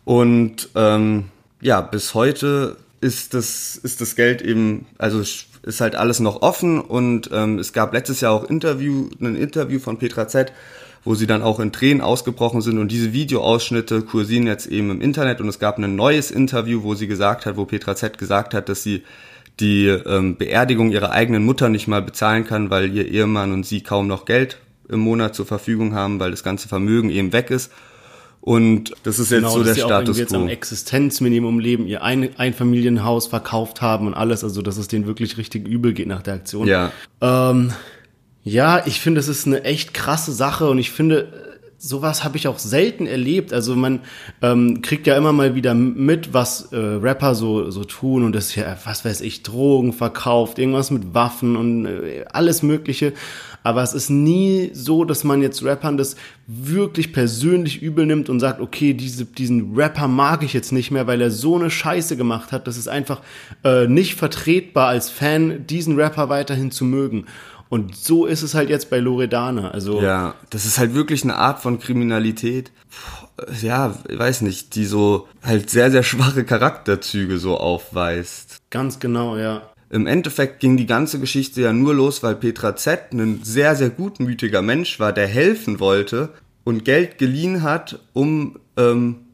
Und 0.03 0.69
ähm, 0.75 1.25
ja, 1.61 1.81
bis 1.81 2.13
heute 2.13 2.77
ist 3.01 3.33
das, 3.33 3.75
ist 3.75 4.01
das 4.01 4.15
Geld 4.15 4.41
eben, 4.41 4.85
also 4.97 5.23
ist 5.63 5.81
halt 5.81 5.95
alles 5.95 6.19
noch 6.19 6.41
offen 6.41 6.79
und 6.79 7.29
ähm, 7.31 7.59
es 7.59 7.73
gab 7.73 7.93
letztes 7.93 8.21
Jahr 8.21 8.33
auch 8.33 8.43
Interview, 8.43 9.09
ein 9.19 9.35
Interview 9.35 9.79
von 9.79 9.97
Petra 9.97 10.27
Z, 10.27 10.51
wo 11.03 11.15
sie 11.15 11.27
dann 11.27 11.41
auch 11.41 11.59
in 11.59 11.71
Tränen 11.71 12.01
ausgebrochen 12.01 12.61
sind 12.61 12.77
und 12.77 12.91
diese 12.91 13.13
Videoausschnitte 13.13 14.01
kursieren 14.01 14.47
jetzt 14.47 14.67
eben 14.67 14.91
im 14.91 15.01
Internet 15.01 15.41
und 15.41 15.47
es 15.47 15.59
gab 15.59 15.77
ein 15.77 15.95
neues 15.95 16.31
Interview, 16.31 16.83
wo 16.83 16.95
sie 16.95 17.07
gesagt 17.07 17.45
hat, 17.45 17.57
wo 17.57 17.65
Petra 17.65 17.95
Z 17.95 18.17
gesagt 18.17 18.53
hat, 18.53 18.69
dass 18.69 18.83
sie 18.83 19.03
die 19.59 19.87
ähm, 19.87 20.37
Beerdigung 20.37 20.91
ihrer 20.91 21.11
eigenen 21.11 21.45
Mutter 21.45 21.69
nicht 21.69 21.87
mal 21.87 22.01
bezahlen 22.01 22.45
kann, 22.45 22.69
weil 22.69 22.93
ihr 22.95 23.07
Ehemann 23.07 23.53
und 23.53 23.65
sie 23.65 23.81
kaum 23.81 24.07
noch 24.07 24.25
Geld 24.25 24.57
im 24.89 24.99
Monat 24.99 25.35
zur 25.35 25.45
Verfügung 25.45 25.93
haben, 25.93 26.19
weil 26.19 26.31
das 26.31 26.43
ganze 26.43 26.67
Vermögen 26.67 27.09
eben 27.09 27.33
weg 27.33 27.51
ist. 27.51 27.71
Und 28.41 28.93
das 29.03 29.19
ist 29.19 29.29
jetzt 29.29 29.41
genau, 29.41 29.51
so 29.51 29.63
der 29.63 29.75
Status 29.75 30.15
quo. 30.15 30.21
jetzt 30.21 30.33
am 30.33 30.47
Existenzminimum 30.47 31.59
leben, 31.59 31.85
ihr 31.85 32.01
ein 32.03 32.35
Einfamilienhaus 32.37 33.27
verkauft 33.27 33.81
haben 33.81 34.07
und 34.07 34.15
alles, 34.15 34.43
also 34.43 34.63
dass 34.63 34.77
es 34.77 34.87
denen 34.87 35.05
wirklich 35.05 35.37
richtig 35.37 35.67
übel 35.67 35.93
geht 35.93 36.07
nach 36.07 36.23
der 36.23 36.35
Aktion. 36.35 36.67
Ja. 36.67 36.91
Ähm, 37.21 37.71
ja, 38.43 38.85
ich 38.87 38.99
finde, 38.99 39.19
es 39.19 39.27
ist 39.27 39.45
eine 39.45 39.63
echt 39.63 39.93
krasse 39.93 40.31
Sache 40.31 40.67
und 40.69 40.79
ich 40.79 40.89
finde, 40.89 41.50
sowas 41.81 42.23
habe 42.23 42.37
ich 42.37 42.47
auch 42.47 42.59
selten 42.59 43.07
erlebt. 43.07 43.53
Also 43.53 43.75
man 43.75 44.01
ähm, 44.41 44.81
kriegt 44.81 45.07
ja 45.07 45.17
immer 45.17 45.33
mal 45.33 45.55
wieder 45.55 45.73
mit, 45.73 46.33
was 46.33 46.71
äh, 46.71 46.77
Rapper 46.77 47.33
so, 47.33 47.71
so 47.71 47.83
tun 47.83 48.23
und 48.23 48.33
das 48.33 48.55
ja, 48.55 48.77
was 48.85 49.03
weiß 49.03 49.21
ich, 49.21 49.41
Drogen 49.41 49.91
verkauft, 49.91 50.59
irgendwas 50.59 50.91
mit 50.91 51.13
Waffen 51.15 51.55
und 51.55 51.85
äh, 51.87 52.25
alles 52.31 52.61
Mögliche. 52.61 53.13
Aber 53.63 53.81
es 53.83 53.93
ist 53.93 54.09
nie 54.09 54.71
so, 54.73 55.05
dass 55.05 55.23
man 55.23 55.41
jetzt 55.41 55.63
Rappern 55.63 55.97
das 55.97 56.15
wirklich 56.47 57.13
persönlich 57.13 57.81
übel 57.81 58.05
nimmt 58.05 58.29
und 58.29 58.39
sagt, 58.39 58.59
okay, 58.59 58.93
diese, 58.93 59.25
diesen 59.25 59.75
Rapper 59.75 60.07
mag 60.07 60.43
ich 60.43 60.53
jetzt 60.53 60.71
nicht 60.71 60.91
mehr, 60.91 61.07
weil 61.07 61.21
er 61.21 61.31
so 61.31 61.55
eine 61.55 61.69
Scheiße 61.69 62.17
gemacht 62.17 62.51
hat. 62.51 62.67
Das 62.67 62.77
ist 62.77 62.87
einfach 62.87 63.21
äh, 63.63 63.87
nicht 63.87 64.15
vertretbar 64.15 64.87
als 64.87 65.09
Fan, 65.09 65.65
diesen 65.67 65.95
Rapper 65.99 66.29
weiterhin 66.29 66.71
zu 66.71 66.85
mögen. 66.85 67.25
Und 67.71 67.95
so 67.95 68.25
ist 68.25 68.41
es 68.41 68.53
halt 68.53 68.69
jetzt 68.69 68.89
bei 68.89 68.99
Loredana. 68.99 69.71
Also 69.71 70.01
ja, 70.01 70.35
das 70.49 70.65
ist 70.65 70.77
halt 70.77 70.93
wirklich 70.93 71.23
eine 71.23 71.37
Art 71.37 71.61
von 71.61 71.79
Kriminalität. 71.79 72.69
Ja, 73.61 73.97
weiß 74.09 74.41
nicht, 74.41 74.75
die 74.75 74.83
so 74.83 75.29
halt 75.41 75.69
sehr 75.69 75.89
sehr 75.89 76.03
schwache 76.03 76.43
Charakterzüge 76.43 77.37
so 77.37 77.55
aufweist. 77.55 78.57
Ganz 78.71 78.99
genau, 78.99 79.37
ja. 79.37 79.61
Im 79.89 80.05
Endeffekt 80.05 80.59
ging 80.59 80.75
die 80.75 80.85
ganze 80.85 81.17
Geschichte 81.21 81.61
ja 81.61 81.71
nur 81.71 81.95
los, 81.95 82.21
weil 82.23 82.35
Petra 82.35 82.75
Z 82.75 83.13
ein 83.13 83.39
sehr 83.41 83.77
sehr 83.77 83.89
gutmütiger 83.89 84.61
Mensch 84.61 84.99
war, 84.99 85.13
der 85.13 85.27
helfen 85.27 85.79
wollte 85.79 86.33
und 86.65 86.83
Geld 86.83 87.19
geliehen 87.19 87.63
hat, 87.63 87.99
um 88.11 88.59
ähm, 88.75 89.27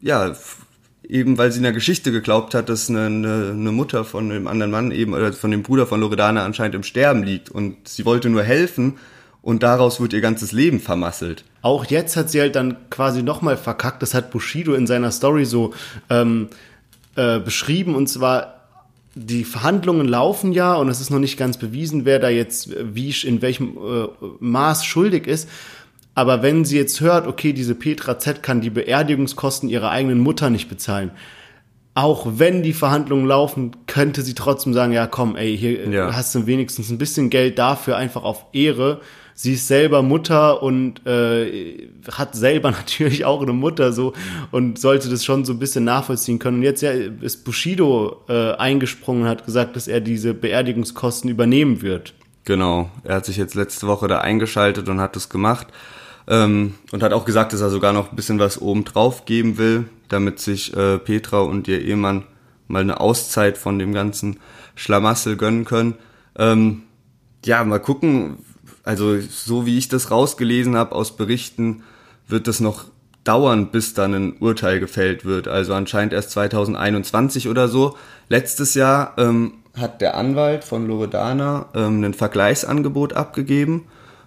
ja 0.00 0.34
eben 1.08 1.38
weil 1.38 1.52
sie 1.52 1.58
in 1.58 1.64
der 1.64 1.72
Geschichte 1.72 2.12
geglaubt 2.12 2.54
hat, 2.54 2.68
dass 2.68 2.88
eine, 2.88 3.06
eine, 3.06 3.50
eine 3.50 3.72
Mutter 3.72 4.04
von 4.04 4.28
dem 4.28 4.46
anderen 4.46 4.70
Mann 4.70 4.90
eben 4.90 5.14
oder 5.14 5.32
von 5.32 5.50
dem 5.50 5.62
Bruder 5.62 5.86
von 5.86 6.00
Loredana 6.00 6.44
anscheinend 6.44 6.74
im 6.74 6.82
Sterben 6.82 7.22
liegt 7.22 7.50
und 7.50 7.88
sie 7.88 8.04
wollte 8.04 8.30
nur 8.30 8.42
helfen 8.42 8.94
und 9.42 9.62
daraus 9.62 10.00
wird 10.00 10.12
ihr 10.12 10.20
ganzes 10.20 10.52
Leben 10.52 10.80
vermasselt. 10.80 11.44
Auch 11.62 11.84
jetzt 11.84 12.16
hat 12.16 12.30
sie 12.30 12.40
halt 12.40 12.56
dann 12.56 12.76
quasi 12.90 13.22
nochmal 13.22 13.56
verkackt, 13.56 14.02
das 14.02 14.14
hat 14.14 14.30
Bushido 14.30 14.74
in 14.74 14.86
seiner 14.86 15.10
Story 15.10 15.44
so 15.44 15.74
ähm, 16.08 16.48
äh, 17.16 17.38
beschrieben 17.38 17.94
und 17.94 18.08
zwar 18.08 18.54
die 19.14 19.44
Verhandlungen 19.44 20.08
laufen 20.08 20.52
ja 20.52 20.74
und 20.74 20.88
es 20.88 21.00
ist 21.00 21.10
noch 21.10 21.20
nicht 21.20 21.36
ganz 21.36 21.56
bewiesen, 21.56 22.04
wer 22.04 22.18
da 22.18 22.28
jetzt 22.28 22.70
wie 22.94 23.14
in 23.24 23.42
welchem 23.42 23.76
äh, 23.76 24.08
Maß 24.40 24.84
schuldig 24.84 25.26
ist. 25.26 25.48
Aber 26.14 26.42
wenn 26.42 26.64
sie 26.64 26.76
jetzt 26.76 27.00
hört, 27.00 27.26
okay, 27.26 27.52
diese 27.52 27.74
Petra 27.74 28.18
Z 28.18 28.42
kann 28.42 28.60
die 28.60 28.70
Beerdigungskosten 28.70 29.68
ihrer 29.68 29.90
eigenen 29.90 30.20
Mutter 30.20 30.48
nicht 30.50 30.68
bezahlen, 30.68 31.10
auch 31.94 32.26
wenn 32.26 32.62
die 32.62 32.72
Verhandlungen 32.72 33.26
laufen, 33.26 33.72
könnte 33.86 34.22
sie 34.22 34.34
trotzdem 34.34 34.74
sagen, 34.74 34.92
ja 34.92 35.06
komm, 35.06 35.36
ey, 35.36 35.56
hier 35.56 35.88
ja. 35.88 36.14
hast 36.14 36.34
du 36.34 36.46
wenigstens 36.46 36.90
ein 36.90 36.98
bisschen 36.98 37.30
Geld 37.30 37.58
dafür, 37.58 37.96
einfach 37.96 38.24
auf 38.24 38.46
Ehre. 38.52 39.00
Sie 39.36 39.54
ist 39.54 39.66
selber 39.66 40.02
Mutter 40.02 40.62
und 40.62 41.04
äh, 41.06 41.88
hat 42.12 42.34
selber 42.34 42.70
natürlich 42.72 43.24
auch 43.24 43.42
eine 43.42 43.52
Mutter 43.52 43.92
so 43.92 44.12
und 44.50 44.78
sollte 44.78 45.08
das 45.08 45.24
schon 45.24 45.44
so 45.44 45.52
ein 45.52 45.58
bisschen 45.60 45.84
nachvollziehen 45.84 46.40
können. 46.40 46.58
Und 46.58 46.62
jetzt 46.64 46.82
ja, 46.82 46.90
ist 46.90 47.44
Bushido 47.44 48.22
äh, 48.28 48.52
eingesprungen 48.52 49.22
und 49.22 49.28
hat 49.28 49.46
gesagt, 49.46 49.76
dass 49.76 49.88
er 49.88 50.00
diese 50.00 50.34
Beerdigungskosten 50.34 51.30
übernehmen 51.30 51.80
wird. 51.82 52.14
Genau, 52.44 52.90
er 53.04 53.16
hat 53.16 53.24
sich 53.24 53.36
jetzt 53.36 53.54
letzte 53.54 53.86
Woche 53.86 54.06
da 54.06 54.18
eingeschaltet 54.18 54.88
und 54.88 55.00
hat 55.00 55.16
das 55.16 55.28
gemacht. 55.28 55.68
Ähm, 56.26 56.74
und 56.92 57.02
hat 57.02 57.12
auch 57.12 57.24
gesagt, 57.24 57.52
dass 57.52 57.60
er 57.60 57.70
sogar 57.70 57.92
noch 57.92 58.10
ein 58.10 58.16
bisschen 58.16 58.38
was 58.38 58.60
oben 58.60 58.84
drauf 58.84 59.24
geben 59.24 59.58
will, 59.58 59.88
damit 60.08 60.40
sich 60.40 60.74
äh, 60.74 60.98
Petra 60.98 61.40
und 61.40 61.68
ihr 61.68 61.82
Ehemann 61.82 62.24
mal 62.66 62.80
eine 62.80 63.00
Auszeit 63.00 63.58
von 63.58 63.78
dem 63.78 63.92
ganzen 63.92 64.40
Schlamassel 64.74 65.36
gönnen 65.36 65.64
können. 65.64 65.94
Ähm, 66.36 66.82
ja, 67.44 67.62
mal 67.64 67.78
gucken. 67.78 68.38
Also 68.84 69.20
so 69.20 69.66
wie 69.66 69.78
ich 69.78 69.88
das 69.88 70.10
rausgelesen 70.10 70.76
habe 70.76 70.94
aus 70.94 71.16
Berichten, 71.16 71.82
wird 72.26 72.48
das 72.48 72.60
noch 72.60 72.86
dauern, 73.24 73.70
bis 73.70 73.94
dann 73.94 74.14
ein 74.14 74.36
Urteil 74.38 74.80
gefällt 74.80 75.24
wird. 75.24 75.48
Also 75.48 75.74
anscheinend 75.74 76.12
erst 76.12 76.30
2021 76.30 77.48
oder 77.48 77.68
so. 77.68 77.96
Letztes 78.28 78.74
Jahr 78.74 79.14
ähm, 79.18 79.54
hat 79.76 80.00
der 80.00 80.16
Anwalt 80.16 80.64
von 80.64 80.86
Loredana 80.86 81.66
ähm, 81.74 82.04
ein 82.04 82.14
Vergleichsangebot 82.14 83.14
abgegeben 83.14 83.86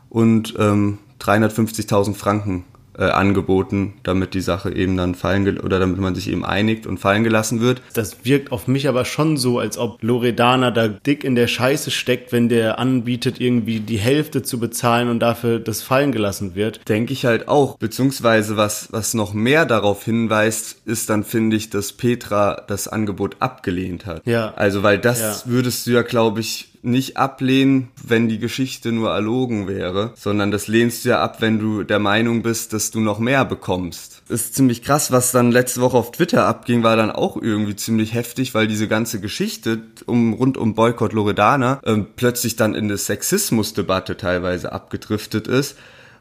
und 0.10 0.56
ähm, 0.58 0.98
350.000 1.20 2.14
Franken 2.14 2.66
äh, 2.98 3.04
angeboten, 3.04 3.94
damit 4.04 4.34
die 4.34 4.42
Sache 4.42 4.74
eben 4.74 4.98
dann 4.98 5.16
fallen 5.16 5.60
oder 5.60 5.80
damit 5.80 6.00
man 6.00 6.16
sich 6.16 6.30
eben 6.30 6.44
einigt 6.44 6.88
und 6.88 7.00
fallen 7.00 7.24
gelassen 7.24 7.62
wird. 7.62 7.82
Das 7.94 8.26
wirkt 8.26 8.52
auf 8.52 8.68
mich 8.68 8.88
aber 8.88 9.06
schon 9.06 9.38
so, 9.38 9.60
als 9.60 9.78
ob 9.78 10.02
Loredana 10.02 10.72
da 10.72 10.88
dick 10.88 11.24
in 11.24 11.36
der 11.36 11.48
Scheiße 11.48 11.92
steckt, 11.92 12.32
wenn 12.32 12.50
der 12.50 12.80
anbietet, 12.80 13.40
irgendwie 13.40 13.80
die 13.80 14.00
Hälfte 14.00 14.42
zu 14.42 14.60
bezahlen 14.60 15.10
und 15.10 15.20
dafür 15.20 15.60
das 15.60 15.82
fallen 15.82 16.12
gelassen 16.12 16.56
wird. 16.56 16.88
Denke 16.90 17.14
ich 17.14 17.26
halt 17.26 17.48
auch. 17.48 17.78
Beziehungsweise 17.78 18.58
was, 18.58 18.92
was 18.92 19.14
noch 19.14 19.34
mehr 19.34 19.66
darauf 19.66 20.04
hinweist, 20.04 20.82
ist 20.86 21.10
dann, 21.10 21.24
finde 21.24 21.56
ich, 21.56 21.70
dass 21.70 21.94
Petra 21.94 22.64
das 22.68 22.88
Angebot 22.88 23.38
abgelehnt 23.40 24.06
hat. 24.06 24.26
Ja. 24.26 24.54
Also, 24.56 24.82
weil 24.82 24.98
das 24.98 25.20
ja. 25.46 25.52
würdest 25.52 25.86
du 25.86 25.92
ja, 25.92 26.02
glaube 26.02 26.40
ich, 26.40 26.70
nicht 26.82 27.18
ablehnen, 27.18 27.90
wenn 28.04 28.28
die 28.28 28.40
Geschichte 28.40 28.92
nur 28.92 29.12
erlogen 29.12 29.68
wäre, 29.68 30.14
sondern 30.16 30.52
das 30.52 30.68
lehnst 30.68 31.06
du 31.06 31.10
ja 31.10 31.22
ab, 31.22 31.42
wenn 31.42 31.60
du 31.60 31.84
der 31.84 32.00
Meinung 32.00 32.44
bist, 32.44 32.74
dass 32.74 32.92
du 32.92 33.00
noch 33.00 33.20
mehr 33.20 33.46
bekommst. 33.46 34.24
Ist 34.30 34.56
ziemlich 34.56 34.84
krass, 34.84 35.12
was 35.12 35.32
dann 35.32 35.52
letzte 35.52 35.82
Woche 35.82 35.98
auf 35.98 36.12
Twitter 36.12 36.46
abging, 36.46 36.84
war 36.84 36.96
dann 36.96 37.12
auch 37.12 37.38
irgendwie 37.38 37.76
ziemlich 37.76 38.14
heftig, 38.14 38.54
weil 38.54 38.68
diese 38.68 38.88
ganze 38.88 39.20
Geschichte 39.20 39.82
um, 40.06 40.34
rund 40.34 40.58
um 40.58 40.76
Boykott 40.76 41.14
Loredana 41.14 41.80
ähm, 41.86 42.08
plötzlich 42.16 42.56
dann 42.56 42.76
in 42.76 42.86
eine 42.86 42.98
Sexismusdebatte 42.98 44.18
teilweise 44.18 44.72
abgedriftet 44.72 45.48
ist 45.48 45.76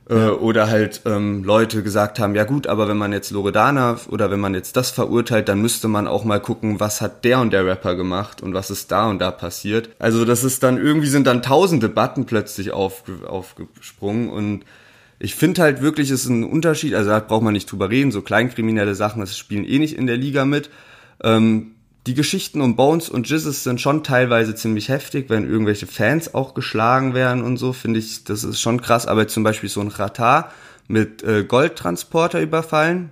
äh, 0.09 0.29
oder 0.29 0.69
halt 0.69 1.03
ähm, 1.05 1.45
Leute 1.45 1.83
gesagt 1.83 2.19
haben, 2.19 2.35
ja 2.35 2.45
gut, 2.45 2.67
aber 2.67 2.89
wenn 2.89 2.97
man 2.97 3.13
jetzt 3.13 3.31
Loredana 3.31 3.99
oder 4.09 4.31
wenn 4.31 4.41
man 4.41 4.55
jetzt 4.55 4.77
das 4.77 4.91
verurteilt, 4.91 5.49
dann 5.49 5.61
müsste 5.61 5.89
man 5.89 6.07
auch 6.07 6.25
mal 6.25 6.41
gucken, 6.41 6.81
was 6.81 7.01
hat 7.01 7.25
der 7.25 7.41
und 7.41 7.53
der 7.53 7.67
Rapper 7.67 7.95
gemacht 7.95 8.43
und 8.43 8.55
was 8.55 8.71
ist 8.71 8.93
da 8.93 9.09
und 9.09 9.19
da 9.19 9.31
passiert. 9.31 9.91
Also 9.99 10.25
das 10.25 10.45
ist 10.45 10.63
dann, 10.63 10.79
irgendwie 10.79 11.09
sind 11.09 11.27
dann 11.27 11.43
tausend 11.43 11.83
Debatten 11.83 12.27
plötzlich 12.27 12.71
aufge, 12.71 13.29
aufgesprungen 13.29 14.31
und 14.31 14.65
ich 15.19 15.35
finde 15.35 15.63
halt 15.63 15.81
wirklich, 15.81 16.11
ist 16.11 16.27
ein 16.27 16.45
Unterschied, 16.45 16.95
also 16.95 17.11
da 17.11 17.21
braucht 17.21 17.43
man 17.43 17.55
nicht 17.55 17.71
drüber 17.71 17.89
reden, 17.89 18.13
so 18.13 18.21
kleinkriminelle 18.21 18.95
Sachen, 18.95 19.21
das 19.21 19.37
spielen 19.37 19.65
eh 19.65 19.79
nicht 19.79 19.97
in 19.97 20.07
der 20.07 20.19
Liga 20.19 20.45
mit. 20.45 20.69
Ähm, 21.23 21.76
die 22.07 22.15
Geschichten 22.15 22.61
um 22.61 22.77
Bones 22.77 23.09
und 23.09 23.29
Jizzes 23.29 23.65
sind 23.65 23.81
schon 23.81 24.05
teilweise 24.05 24.55
ziemlich 24.55 24.89
heftig, 24.89 25.29
wenn 25.29 25.49
irgendwelche 25.49 25.87
Fans 25.87 26.35
auch 26.35 26.55
geschlagen 26.55 27.15
werden 27.15 27.43
und 27.43 27.57
so, 27.57 27.73
finde 27.73 27.99
ich, 27.99 28.23
das 28.25 28.45
ist 28.45 28.61
schon 28.61 28.81
krass. 28.81 29.07
Aber 29.07 29.27
zum 29.27 29.43
Beispiel 29.43 29.69
so 29.69 29.81
ein 29.81 29.89
Ratar 29.89 30.53
mit 30.87 31.25
äh, 31.25 31.43
Goldtransporter 31.45 32.41
überfallen, 32.41 33.11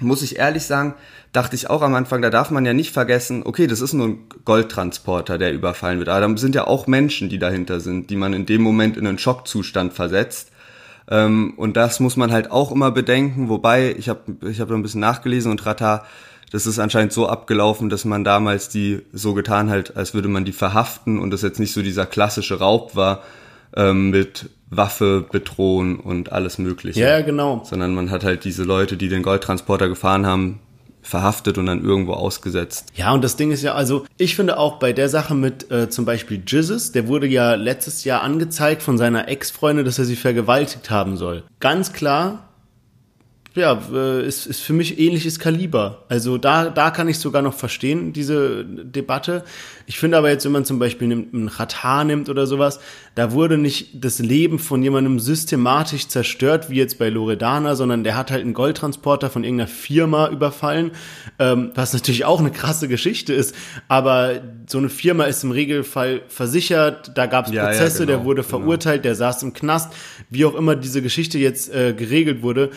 muss 0.00 0.22
ich 0.22 0.38
ehrlich 0.38 0.64
sagen, 0.64 0.94
dachte 1.32 1.56
ich 1.56 1.68
auch 1.68 1.82
am 1.82 1.94
Anfang, 1.94 2.22
da 2.22 2.30
darf 2.30 2.50
man 2.50 2.64
ja 2.64 2.72
nicht 2.72 2.92
vergessen, 2.92 3.42
okay, 3.44 3.66
das 3.66 3.80
ist 3.80 3.92
nur 3.92 4.08
ein 4.08 4.18
Goldtransporter, 4.44 5.38
der 5.38 5.52
überfallen 5.52 5.98
wird. 5.98 6.08
Aber 6.08 6.20
da 6.26 6.36
sind 6.36 6.54
ja 6.54 6.66
auch 6.66 6.86
Menschen, 6.86 7.28
die 7.28 7.38
dahinter 7.38 7.80
sind, 7.80 8.10
die 8.10 8.16
man 8.16 8.32
in 8.32 8.46
dem 8.46 8.62
Moment 8.62 8.96
in 8.96 9.06
einen 9.06 9.18
Schockzustand 9.18 9.92
versetzt. 9.92 10.52
Ähm, 11.10 11.54
und 11.56 11.76
das 11.76 11.98
muss 11.98 12.16
man 12.16 12.30
halt 12.30 12.52
auch 12.52 12.70
immer 12.70 12.92
bedenken. 12.92 13.48
Wobei, 13.48 13.94
ich 13.98 14.08
habe 14.08 14.20
ich 14.48 14.60
hab 14.60 14.70
ein 14.70 14.82
bisschen 14.82 15.00
nachgelesen 15.00 15.50
und 15.50 15.66
Ratar 15.66 16.06
das 16.52 16.66
ist 16.66 16.78
anscheinend 16.78 17.14
so 17.14 17.26
abgelaufen, 17.28 17.88
dass 17.88 18.04
man 18.04 18.24
damals 18.24 18.68
die 18.68 19.00
so 19.12 19.32
getan 19.32 19.70
hat, 19.70 19.96
als 19.96 20.12
würde 20.12 20.28
man 20.28 20.44
die 20.44 20.52
verhaften 20.52 21.18
und 21.18 21.30
das 21.30 21.40
jetzt 21.40 21.58
nicht 21.58 21.72
so 21.72 21.82
dieser 21.82 22.04
klassische 22.04 22.58
Raub 22.58 22.94
war 22.94 23.22
ähm, 23.74 24.10
mit 24.10 24.50
Waffe 24.68 25.24
bedrohen 25.32 25.98
und 25.98 26.30
alles 26.30 26.58
Mögliche. 26.58 27.00
Ja, 27.00 27.22
genau. 27.22 27.62
Sondern 27.64 27.94
man 27.94 28.10
hat 28.10 28.22
halt 28.22 28.44
diese 28.44 28.64
Leute, 28.64 28.98
die 28.98 29.08
den 29.08 29.22
Goldtransporter 29.22 29.88
gefahren 29.88 30.26
haben, 30.26 30.60
verhaftet 31.00 31.56
und 31.56 31.66
dann 31.66 31.82
irgendwo 31.82 32.12
ausgesetzt. 32.12 32.92
Ja, 32.94 33.12
und 33.12 33.24
das 33.24 33.36
Ding 33.36 33.50
ist 33.50 33.62
ja, 33.62 33.74
also 33.74 34.04
ich 34.18 34.36
finde 34.36 34.58
auch 34.58 34.78
bei 34.78 34.92
der 34.92 35.08
Sache 35.08 35.34
mit 35.34 35.70
äh, 35.70 35.88
zum 35.88 36.04
Beispiel 36.04 36.42
Jizzes, 36.46 36.92
der 36.92 37.08
wurde 37.08 37.26
ja 37.26 37.54
letztes 37.54 38.04
Jahr 38.04 38.20
angezeigt 38.20 38.82
von 38.82 38.98
seiner 38.98 39.26
Ex-Freundin, 39.26 39.86
dass 39.86 39.98
er 39.98 40.04
sie 40.04 40.16
vergewaltigt 40.16 40.90
haben 40.90 41.16
soll. 41.16 41.44
Ganz 41.60 41.94
klar, 41.94 42.51
ja, 43.54 43.78
äh, 43.92 44.26
ist, 44.26 44.46
ist 44.46 44.60
für 44.60 44.72
mich 44.72 44.98
ähnliches 44.98 45.38
Kaliber. 45.38 46.04
Also 46.08 46.38
da, 46.38 46.70
da 46.70 46.90
kann 46.90 47.08
ich 47.08 47.18
sogar 47.18 47.42
noch 47.42 47.54
verstehen, 47.54 48.12
diese 48.12 48.64
Debatte. 48.64 49.44
Ich 49.86 49.98
finde 49.98 50.16
aber 50.16 50.30
jetzt, 50.30 50.44
wenn 50.44 50.52
man 50.52 50.64
zum 50.64 50.78
Beispiel 50.78 51.12
einen 51.12 51.48
Ratar 51.48 52.04
nimmt 52.04 52.30
oder 52.30 52.46
sowas, 52.46 52.80
da 53.14 53.32
wurde 53.32 53.58
nicht 53.58 54.02
das 54.02 54.20
Leben 54.20 54.58
von 54.58 54.82
jemandem 54.82 55.20
systematisch 55.20 56.08
zerstört, 56.08 56.70
wie 56.70 56.76
jetzt 56.76 56.98
bei 56.98 57.10
Loredana, 57.10 57.74
sondern 57.76 58.04
der 58.04 58.16
hat 58.16 58.30
halt 58.30 58.42
einen 58.42 58.54
Goldtransporter 58.54 59.28
von 59.28 59.44
irgendeiner 59.44 59.68
Firma 59.68 60.28
überfallen, 60.28 60.92
ähm, 61.38 61.72
was 61.74 61.92
natürlich 61.92 62.24
auch 62.24 62.40
eine 62.40 62.52
krasse 62.52 62.88
Geschichte 62.88 63.34
ist. 63.34 63.54
Aber 63.86 64.40
so 64.66 64.78
eine 64.78 64.88
Firma 64.88 65.24
ist 65.24 65.44
im 65.44 65.50
Regelfall 65.50 66.22
versichert, 66.28 67.12
da 67.16 67.26
gab 67.26 67.48
es 67.48 67.52
ja, 67.52 67.66
Prozesse, 67.66 68.00
ja, 68.00 68.06
genau, 68.06 68.18
der 68.18 68.24
wurde 68.24 68.42
genau. 68.42 68.58
verurteilt, 68.58 69.02
genau. 69.02 69.10
der 69.10 69.14
saß 69.16 69.42
im 69.42 69.52
Knast, 69.52 69.92
wie 70.30 70.46
auch 70.46 70.54
immer 70.54 70.74
diese 70.74 71.02
Geschichte 71.02 71.38
jetzt 71.38 71.74
äh, 71.74 71.92
geregelt 71.92 72.42
wurde 72.42 72.70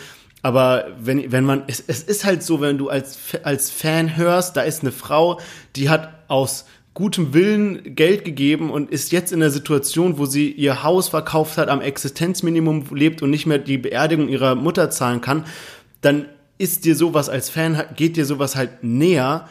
aber 0.46 0.86
wenn, 1.00 1.32
wenn 1.32 1.42
man, 1.42 1.64
es, 1.66 1.82
es 1.88 2.04
ist 2.04 2.24
halt 2.24 2.40
so, 2.40 2.60
wenn 2.60 2.78
du 2.78 2.88
als, 2.88 3.18
als 3.42 3.68
Fan 3.68 4.16
hörst, 4.16 4.56
da 4.56 4.60
ist 4.60 4.82
eine 4.82 4.92
Frau, 4.92 5.40
die 5.74 5.88
hat 5.88 6.14
aus 6.28 6.66
gutem 6.94 7.34
Willen 7.34 7.96
Geld 7.96 8.24
gegeben 8.24 8.70
und 8.70 8.92
ist 8.92 9.10
jetzt 9.10 9.32
in 9.32 9.40
der 9.40 9.50
Situation, 9.50 10.18
wo 10.18 10.24
sie 10.24 10.52
ihr 10.52 10.84
Haus 10.84 11.08
verkauft 11.08 11.58
hat, 11.58 11.68
am 11.68 11.80
Existenzminimum 11.80 12.84
lebt 12.94 13.22
und 13.22 13.30
nicht 13.30 13.46
mehr 13.46 13.58
die 13.58 13.76
Beerdigung 13.76 14.28
ihrer 14.28 14.54
Mutter 14.54 14.88
zahlen 14.88 15.20
kann, 15.20 15.44
dann 16.00 16.26
ist 16.58 16.84
dir 16.84 16.94
sowas 16.94 17.28
als 17.28 17.50
Fan, 17.50 17.82
geht 17.96 18.16
dir 18.16 18.24
sowas 18.24 18.54
halt 18.54 18.84
näher, 18.84 19.48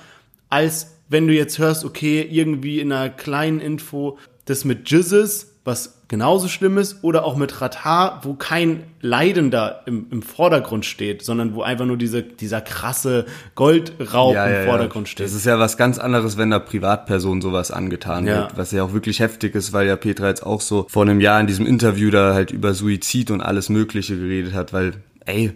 als 0.48 0.96
wenn 1.10 1.28
du 1.28 1.34
jetzt 1.34 1.60
hörst, 1.60 1.84
okay, 1.84 2.22
irgendwie 2.22 2.80
in 2.80 2.94
einer 2.94 3.10
kleinen 3.10 3.60
Info, 3.60 4.18
das 4.46 4.64
mit 4.64 4.90
Jizzes, 4.90 5.55
was 5.66 6.04
genauso 6.08 6.48
schlimm 6.48 6.78
ist, 6.78 7.04
oder 7.04 7.26
auch 7.26 7.36
mit 7.36 7.60
Ratar, 7.60 8.22
wo 8.24 8.36
kein 8.36 8.84
Leidender 9.02 9.82
im, 9.88 10.06
im 10.12 10.22
Vordergrund 10.22 10.86
steht, 10.86 11.24
sondern 11.24 11.56
wo 11.56 11.64
einfach 11.64 11.88
nur 11.88 11.98
diese, 11.98 12.22
dieser 12.22 12.62
krasse 12.62 13.26
Goldraub 13.56 14.36
ja, 14.36 14.46
im 14.46 14.54
ja, 14.54 14.66
Vordergrund 14.66 15.08
ja. 15.08 15.12
steht. 15.12 15.26
Das 15.26 15.34
ist 15.34 15.46
ja 15.46 15.58
was 15.58 15.76
ganz 15.76 15.98
anderes, 15.98 16.38
wenn 16.38 16.52
der 16.52 16.60
Privatperson 16.60 17.42
sowas 17.42 17.72
angetan 17.72 18.28
wird, 18.28 18.56
was 18.56 18.72
ja 18.72 18.84
auch 18.84 18.94
wirklich 18.94 19.20
heftig 19.20 19.56
ist, 19.56 19.74
weil 19.74 19.88
ja 19.88 19.96
Petra 19.96 20.28
jetzt 20.28 20.46
auch 20.46 20.62
so 20.62 20.86
vor 20.88 21.02
einem 21.02 21.20
Jahr 21.20 21.42
in 21.42 21.48
diesem 21.48 21.66
Interview 21.66 22.12
da 22.12 22.36
halt 22.36 22.52
über 22.52 22.76
Suizid 22.76 23.32
und 23.32 23.42
alles 23.42 23.70
Mögliche 23.70 24.16
geredet 24.16 24.54
hat, 24.54 24.72
weil, 24.72 24.94
ey, 25.26 25.52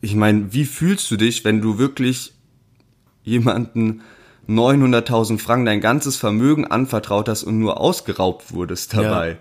ich 0.00 0.14
meine, 0.14 0.54
wie 0.54 0.64
fühlst 0.64 1.10
du 1.10 1.16
dich, 1.16 1.44
wenn 1.44 1.60
du 1.60 1.78
wirklich 1.78 2.32
jemanden 3.22 4.00
900.000 4.48 5.38
Franken 5.38 5.66
dein 5.66 5.80
ganzes 5.80 6.16
Vermögen 6.16 6.64
anvertraut 6.66 7.28
hast 7.28 7.42
und 7.42 7.58
nur 7.58 7.80
ausgeraubt 7.80 8.52
wurdest 8.52 8.94
dabei. 8.94 9.30
Ja. 9.30 9.36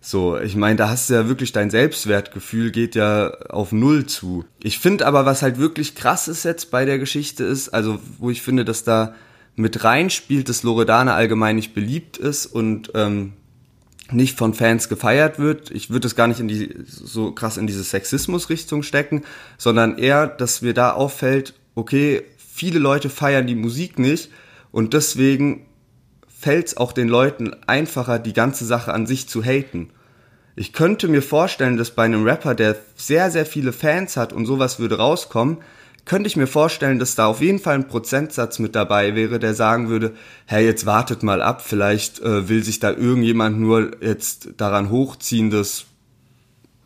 So, 0.00 0.38
ich 0.38 0.54
meine, 0.54 0.76
da 0.76 0.88
hast 0.88 1.10
du 1.10 1.14
ja 1.14 1.28
wirklich 1.28 1.52
dein 1.52 1.68
Selbstwertgefühl 1.68 2.70
geht 2.70 2.94
ja 2.94 3.30
auf 3.48 3.72
Null 3.72 4.06
zu. 4.06 4.44
Ich 4.62 4.78
finde 4.78 5.06
aber, 5.06 5.26
was 5.26 5.42
halt 5.42 5.58
wirklich 5.58 5.94
krass 5.94 6.28
ist 6.28 6.44
jetzt 6.44 6.70
bei 6.70 6.84
der 6.84 6.98
Geschichte 6.98 7.44
ist, 7.44 7.70
also 7.70 7.98
wo 8.18 8.30
ich 8.30 8.40
finde, 8.40 8.64
dass 8.64 8.84
da 8.84 9.14
mit 9.56 9.82
reinspielt, 9.82 10.48
dass 10.48 10.62
Loredana 10.62 11.14
allgemein 11.14 11.56
nicht 11.56 11.74
beliebt 11.74 12.18
ist 12.18 12.46
und 12.46 12.92
ähm, 12.94 13.32
nicht 14.12 14.38
von 14.38 14.54
Fans 14.54 14.88
gefeiert 14.88 15.38
wird. 15.38 15.70
Ich 15.70 15.90
würde 15.90 16.06
es 16.06 16.14
gar 16.14 16.28
nicht 16.28 16.40
in 16.40 16.46
die 16.46 16.72
so 16.86 17.32
krass 17.32 17.56
in 17.56 17.66
diese 17.66 17.82
Sexismus-Richtung 17.82 18.82
stecken, 18.82 19.24
sondern 19.58 19.98
eher, 19.98 20.26
dass 20.28 20.62
mir 20.62 20.74
da 20.74 20.92
auffällt, 20.92 21.54
okay, 21.74 22.22
viele 22.38 22.78
Leute 22.78 23.10
feiern 23.10 23.46
die 23.46 23.56
Musik 23.56 23.98
nicht 23.98 24.30
und 24.76 24.92
deswegen 24.92 25.64
fällt 26.28 26.66
es 26.66 26.76
auch 26.76 26.92
den 26.92 27.08
Leuten 27.08 27.56
einfacher, 27.66 28.18
die 28.18 28.34
ganze 28.34 28.66
Sache 28.66 28.92
an 28.92 29.06
sich 29.06 29.26
zu 29.26 29.42
haten. 29.42 29.88
Ich 30.54 30.74
könnte 30.74 31.08
mir 31.08 31.22
vorstellen, 31.22 31.78
dass 31.78 31.92
bei 31.92 32.02
einem 32.02 32.24
Rapper, 32.24 32.54
der 32.54 32.76
sehr, 32.94 33.30
sehr 33.30 33.46
viele 33.46 33.72
Fans 33.72 34.18
hat 34.18 34.34
und 34.34 34.44
sowas 34.44 34.78
würde 34.78 34.98
rauskommen, 34.98 35.56
könnte 36.04 36.26
ich 36.26 36.36
mir 36.36 36.46
vorstellen, 36.46 36.98
dass 36.98 37.14
da 37.14 37.24
auf 37.24 37.40
jeden 37.40 37.58
Fall 37.58 37.76
ein 37.76 37.88
Prozentsatz 37.88 38.58
mit 38.58 38.74
dabei 38.74 39.14
wäre, 39.14 39.38
der 39.38 39.54
sagen 39.54 39.88
würde, 39.88 40.12
hey, 40.44 40.66
jetzt 40.66 40.84
wartet 40.84 41.22
mal 41.22 41.40
ab, 41.40 41.62
vielleicht 41.62 42.20
äh, 42.20 42.50
will 42.50 42.62
sich 42.62 42.78
da 42.78 42.90
irgendjemand 42.90 43.58
nur 43.58 44.02
jetzt 44.02 44.50
daran 44.58 44.90
hochziehen, 44.90 45.48
dass 45.48 45.86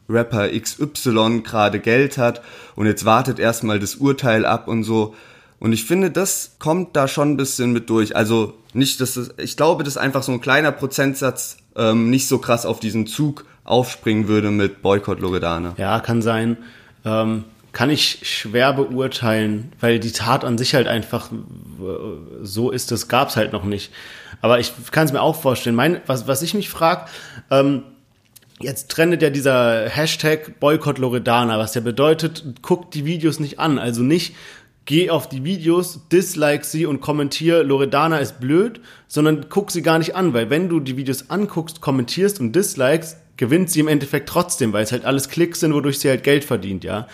Rapper 0.09 0.49
XY 0.49 1.41
gerade 1.43 1.81
Geld 1.81 2.19
hat 2.19 2.41
und 2.77 2.87
jetzt 2.87 3.05
wartet 3.05 3.41
erstmal 3.41 3.81
das 3.81 3.97
Urteil 3.97 4.47
ab 4.47 4.69
und 4.69 4.85
so. 4.85 5.17
Und 5.61 5.73
ich 5.73 5.85
finde, 5.85 6.11
das 6.11 6.57
kommt 6.59 6.97
da 6.97 7.07
schon 7.07 7.33
ein 7.33 7.37
bisschen 7.37 7.73
mit 7.73 7.91
durch. 7.91 8.17
Also 8.17 8.55
nicht, 8.73 9.01
dass 9.01 9.17
es, 9.17 9.35
ich 9.37 9.57
glaube, 9.57 9.85
dass 9.85 9.97
einfach 9.97 10.23
so 10.23 10.33
ein 10.33 10.41
kleiner 10.41 10.73
Prozentsatz 10.73 11.59
ähm, 11.77 12.11
nicht 12.11 12.27
so 12.27 12.39
krass 12.39 12.67
auf 12.67 12.81
diesen 12.81 13.07
Zug 13.07 13.45
aufspringen 13.65 14.27
würde 14.27 14.51
mit 14.51 14.83
Boykott 14.83 15.21
Loredana. 15.21 15.75
Ja, 15.77 16.01
kann 16.01 16.23
sein. 16.23 16.57
Ähm, 17.05 17.45
kann 17.73 17.91
ich 17.91 18.21
schwer 18.23 18.73
beurteilen, 18.73 19.73
weil 19.81 20.01
die 20.01 20.13
Tat 20.13 20.45
an 20.45 20.59
sich 20.59 20.75
halt 20.75 20.89
einfach 20.89 21.31
so 22.43 22.71
ist, 22.71 22.91
das 22.91 23.07
gab's 23.07 23.37
halt 23.37 23.53
noch 23.53 23.65
nicht. 23.65 23.93
Aber 24.41 24.59
ich 24.59 24.73
kann 24.91 25.07
es 25.07 25.13
mir 25.13 25.21
auch 25.21 25.37
vorstellen. 25.41 25.77
Mein, 25.77 26.01
was, 26.07 26.27
was 26.27 26.43
ich 26.43 26.55
mich 26.55 26.69
frage, 26.71 27.07
ähm, 27.51 27.83
Jetzt 28.63 28.91
trendet 28.91 29.23
ja 29.23 29.31
dieser 29.31 29.89
Hashtag 29.89 30.61
Boykott 30.61 30.99
Loredana, 30.99 31.59
was 31.59 31.75
ja 31.75 31.81
bedeutet, 31.81 32.61
guckt 32.61 32.93
die 32.93 33.07
Videos 33.07 33.41
nicht 33.41 33.59
an. 33.59 33.79
Also 33.79 34.03
nicht, 34.03 34.35
geh 34.91 35.09
auf 35.09 35.29
die 35.29 35.45
Videos, 35.45 36.01
dislike 36.11 36.65
sie 36.65 36.85
und 36.85 37.01
kommentier, 37.01 37.63
Loredana 37.63 38.19
ist 38.19 38.41
blöd, 38.41 38.81
sondern 39.07 39.47
guck 39.49 39.71
sie 39.71 39.83
gar 39.83 40.01
nicht 40.01 40.17
an, 40.17 40.35
weil 40.35 40.51
wenn 40.51 40.69
du 40.69 40.81
die 40.81 40.97
Videos 40.97 41.31
anguckst, 41.31 41.81
kommentierst 41.81 42.41
und 42.41 42.57
dislikes, 42.57 43.17
gewinnt 43.37 43.71
sie 43.71 43.79
im 43.79 43.87
Endeffekt 43.87 44.29
trotzdem, 44.29 44.73
weil 44.73 44.83
es 44.83 44.91
halt 44.91 45.05
alles 45.05 45.29
Klicks 45.29 45.61
sind, 45.61 45.75
wodurch 45.75 46.01
sie 46.01 46.09
halt 46.09 46.25
Geld 46.25 46.43
verdient, 46.43 46.83
ja. 46.83 47.07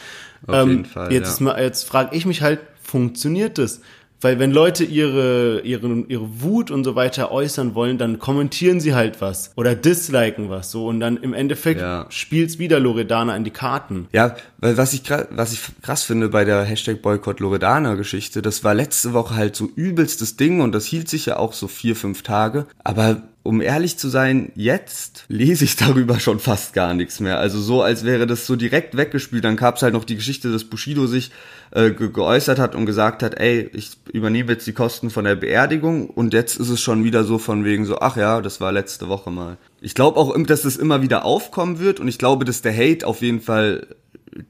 Auf 0.46 0.54
ähm, 0.54 0.70
jeden 0.70 0.84
Fall. 0.86 1.12
Jetzt, 1.12 1.38
ja. 1.42 1.58
jetzt 1.58 1.86
frage 1.86 2.16
ich 2.16 2.24
mich 2.24 2.40
halt, 2.40 2.60
funktioniert 2.82 3.58
das? 3.58 3.82
Weil 4.20 4.38
wenn 4.38 4.50
Leute 4.50 4.84
ihre, 4.84 5.60
ihre, 5.60 6.04
ihre 6.08 6.42
Wut 6.42 6.70
und 6.70 6.84
so 6.84 6.94
weiter 6.94 7.30
äußern 7.30 7.74
wollen, 7.74 7.98
dann 7.98 8.18
kommentieren 8.18 8.80
sie 8.80 8.94
halt 8.94 9.20
was 9.20 9.52
oder 9.56 9.74
disliken 9.74 10.48
was 10.48 10.70
so 10.70 10.86
und 10.86 11.00
dann 11.00 11.16
im 11.18 11.34
Endeffekt 11.34 11.80
ja. 11.80 12.06
spielt's 12.08 12.58
wieder 12.58 12.80
Loredana 12.80 13.36
in 13.36 13.44
die 13.44 13.50
Karten. 13.50 14.08
Ja, 14.12 14.36
weil 14.58 14.76
was 14.76 14.94
ich 14.94 15.02
was 15.30 15.52
ich 15.52 15.60
krass 15.82 16.02
finde 16.02 16.28
bei 16.28 16.44
der 16.44 16.64
Hashtag 16.64 17.02
Boykott 17.02 17.40
Loredana 17.40 17.94
Geschichte, 17.94 18.42
das 18.42 18.64
war 18.64 18.74
letzte 18.74 19.12
Woche 19.12 19.34
halt 19.34 19.54
so 19.56 19.68
übelstes 19.76 20.36
Ding 20.36 20.60
und 20.60 20.72
das 20.72 20.86
hielt 20.86 21.08
sich 21.08 21.26
ja 21.26 21.36
auch 21.36 21.52
so 21.52 21.68
vier, 21.68 21.96
fünf 21.96 22.22
Tage. 22.22 22.66
Aber 22.82 23.22
um 23.46 23.60
ehrlich 23.60 23.96
zu 23.96 24.08
sein, 24.08 24.52
jetzt 24.54 25.24
lese 25.28 25.64
ich 25.64 25.76
darüber 25.76 26.20
schon 26.20 26.40
fast 26.40 26.74
gar 26.74 26.94
nichts 26.94 27.20
mehr. 27.20 27.38
Also 27.38 27.60
so, 27.60 27.82
als 27.82 28.04
wäre 28.04 28.26
das 28.26 28.46
so 28.46 28.56
direkt 28.56 28.96
weggespült. 28.96 29.44
Dann 29.44 29.56
gab 29.56 29.76
es 29.76 29.82
halt 29.82 29.94
noch 29.94 30.04
die 30.04 30.16
Geschichte, 30.16 30.52
dass 30.52 30.64
Bushido 30.64 31.06
sich 31.06 31.30
äh, 31.70 31.90
ge 31.90 32.10
geäußert 32.10 32.58
hat 32.58 32.74
und 32.74 32.86
gesagt 32.86 33.22
hat, 33.22 33.38
ey, 33.38 33.70
ich 33.72 33.92
übernehme 34.12 34.52
jetzt 34.52 34.66
die 34.66 34.72
Kosten 34.72 35.10
von 35.10 35.24
der 35.24 35.36
Beerdigung 35.36 36.10
und 36.10 36.32
jetzt 36.32 36.58
ist 36.58 36.68
es 36.68 36.80
schon 36.80 37.04
wieder 37.04 37.24
so 37.24 37.38
von 37.38 37.64
wegen 37.64 37.84
so, 37.86 37.98
ach 38.00 38.16
ja, 38.16 38.40
das 38.40 38.60
war 38.60 38.72
letzte 38.72 39.08
Woche 39.08 39.30
mal. 39.30 39.56
Ich 39.80 39.94
glaube 39.94 40.18
auch, 40.18 40.36
dass 40.46 40.64
es 40.64 40.76
immer 40.76 41.02
wieder 41.02 41.24
aufkommen 41.24 41.78
wird 41.78 42.00
und 42.00 42.08
ich 42.08 42.18
glaube, 42.18 42.44
dass 42.44 42.62
der 42.62 42.76
Hate 42.76 43.06
auf 43.06 43.22
jeden 43.22 43.40
Fall 43.40 43.86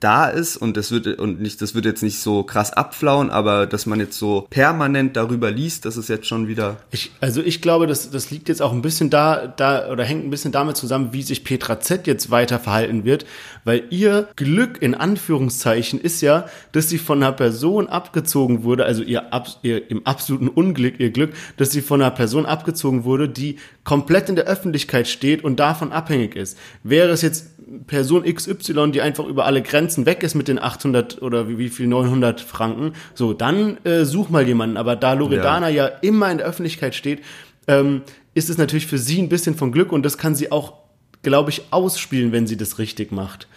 da 0.01 0.27
ist 0.27 0.57
und 0.57 0.77
das 0.77 0.91
wird 0.91 1.07
und 1.19 1.41
nicht 1.41 1.63
das 1.63 1.75
wird 1.75 1.85
jetzt 1.85 2.03
nicht 2.03 2.19
so 2.19 2.43
krass 2.43 2.73
abflauen, 2.73 3.31
aber 3.31 3.67
dass 3.67 3.87
man 3.87 4.01
jetzt 4.01 4.19
so 4.19 4.47
permanent 4.51 5.17
darüber 5.17 5.51
liest, 5.51 5.85
das 5.85 5.97
ist 5.97 6.09
jetzt 6.09 6.27
schon 6.27 6.49
wieder 6.49 6.79
ich, 6.91 7.13
also 7.21 7.43
ich 7.43 7.63
glaube, 7.63 7.87
das 7.87 8.11
das 8.11 8.31
liegt 8.31 8.49
jetzt 8.49 8.63
auch 8.63 8.73
ein 8.73 8.83
bisschen 8.83 9.11
da 9.11 9.47
da 9.47 9.89
oder 9.91 10.05
hängt 10.05 10.25
ein 10.25 10.31
bisschen 10.31 10.53
damit 10.53 10.77
zusammen, 10.77 11.13
wie 11.13 11.23
sich 11.23 11.45
Petra 11.45 11.81
Z 11.81 12.07
jetzt 12.07 12.31
weiter 12.31 12.59
verhalten 12.59 13.05
wird, 13.05 13.27
weil 13.65 13.85
ihr 13.91 14.29
Glück 14.37 14.81
in 14.81 14.95
Anführungszeichen 14.95 16.01
ist 16.01 16.21
ja, 16.21 16.47
dass 16.73 16.89
sie 16.89 16.99
von 16.99 17.23
einer 17.23 17.33
Person 17.33 17.87
abgezogen 17.89 18.65
wurde, 18.65 18.85
also 18.85 19.03
ihr, 19.03 19.31
ihr 19.63 19.91
im 19.91 20.07
absoluten 20.07 20.49
Unglück 20.49 20.99
ihr 20.99 21.11
Glück, 21.11 21.33
dass 21.57 21.71
sie 21.71 21.83
von 21.83 22.01
einer 22.01 22.11
Person 22.11 22.47
abgezogen 22.47 23.05
wurde, 23.05 23.29
die 23.29 23.59
komplett 23.85 24.29
in 24.29 24.37
der 24.37 24.47
Öffentlichkeit 24.47 25.07
steht 25.07 25.45
und 25.45 25.57
davon 25.61 25.93
abhängig 25.93 26.35
ist. 26.35 26.59
Wäre 26.83 27.11
es 27.11 27.23
jetzt 27.23 27.56
Person 27.87 28.23
XY, 28.23 28.93
die 28.93 29.01
einfach 29.01 29.25
über 29.27 29.45
alle 29.45 29.61
Grenzen 29.61 30.07
weg 30.07 30.23
ist 30.23 30.35
mit 30.35 30.47
den 30.49 30.59
800 30.59 31.21
oder 31.21 31.49
wie, 31.49 31.59
wie 31.59 31.69
viel 31.69 31.87
900 31.87 32.41
Franken, 32.41 32.93
so, 33.15 33.33
dann 33.33 33.79
äh, 33.85 34.05
such 34.05 34.29
mal 34.29 34.47
jemanden. 34.47 34.77
Aber 34.77 34.95
da 34.95 35.15
Loredana 35.15 35.69
ja. 35.69 35.89
ja 35.89 35.93
immer 36.03 36.31
in 36.31 36.39
der 36.39 36.47
Öffentlichkeit 36.47 36.95
steht, 36.95 37.23
ähm, 37.67 38.03
ist 38.35 38.51
es 38.51 38.59
natürlich 38.59 38.87
für 38.87 38.99
sie 38.99 39.21
ein 39.21 39.29
bisschen 39.29 39.57
von 39.57 39.73
Glück 39.73 39.93
und 39.93 40.05
das 40.05 40.19
kann 40.19 40.35
sie 40.35 40.53
auch, 40.53 40.75
glaube 41.23 41.51
ich, 41.51 41.63
ausspielen, 41.71 42.33
wenn 42.33 42.47
sie 42.47 42.57
das 42.57 42.79
richtig 42.79 43.11
macht. 43.11 43.49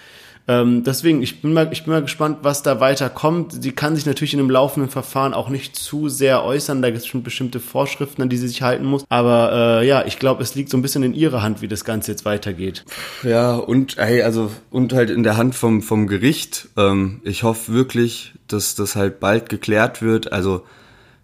Ähm, 0.50 0.84
deswegen, 0.84 1.22
ich 1.22 1.44
bin, 1.44 1.54
mal, 1.54 1.70
ich 1.72 1.84
bin 1.84 1.94
mal 1.94 2.02
gespannt, 2.02 2.40
was 2.42 2.64
da 2.64 2.80
weiter 2.80 3.12
kommt. 3.12 3.62
Sie 3.62 3.72
kann 3.72 3.96
sich 3.96 4.08
natürlich 4.08 4.34
in 4.34 4.40
einem 4.40 4.50
laufenden 4.50 4.90
Verfahren 4.90 5.36
auch 5.36 5.50
nicht 5.50 5.76
zu 5.76 6.10
sehr 6.10 6.44
äußern. 6.44 6.82
Da 6.82 6.90
gibt 6.90 7.04
es 7.04 7.06
schon 7.06 7.22
bestimmte 7.22 7.60
Vorschriften, 7.60 8.24
an 8.24 8.30
die 8.30 8.38
sie 8.38 8.48
sich 8.48 8.64
halten 8.64 8.84
muss. 8.84 9.06
Aber 9.10 9.52
äh, 9.54 9.88
ja, 9.88 10.08
ich 10.08 10.18
glaube, 10.18 10.42
es 10.42 10.56
liegt 10.56 10.72
so 10.72 10.78
ein 10.78 10.82
bisschen 10.82 11.04
in 11.04 11.14
ihrer 11.14 11.44
Hand, 11.44 11.62
wie 11.62 11.68
das 11.68 11.86
Ganze 11.86 12.10
jetzt 12.10 12.26
weitergeht. 12.26 12.84
Ja, 13.22 13.58
und 13.58 13.98
hey, 13.98 14.24
also 14.24 14.50
und 14.72 14.92
halt 14.92 15.12
in 15.12 15.22
der 15.22 15.38
Hand 15.38 15.54
vom, 15.54 15.84
vom 15.84 16.08
Gericht. 16.08 16.70
Ähm, 16.78 17.22
ich 17.24 17.44
hoffe 17.44 17.72
wirklich, 17.72 18.34
dass 18.48 18.74
das 18.74 18.96
halt 18.96 19.20
bald 19.20 19.50
geklärt 19.50 20.02
wird. 20.02 20.34
Also, 20.34 20.64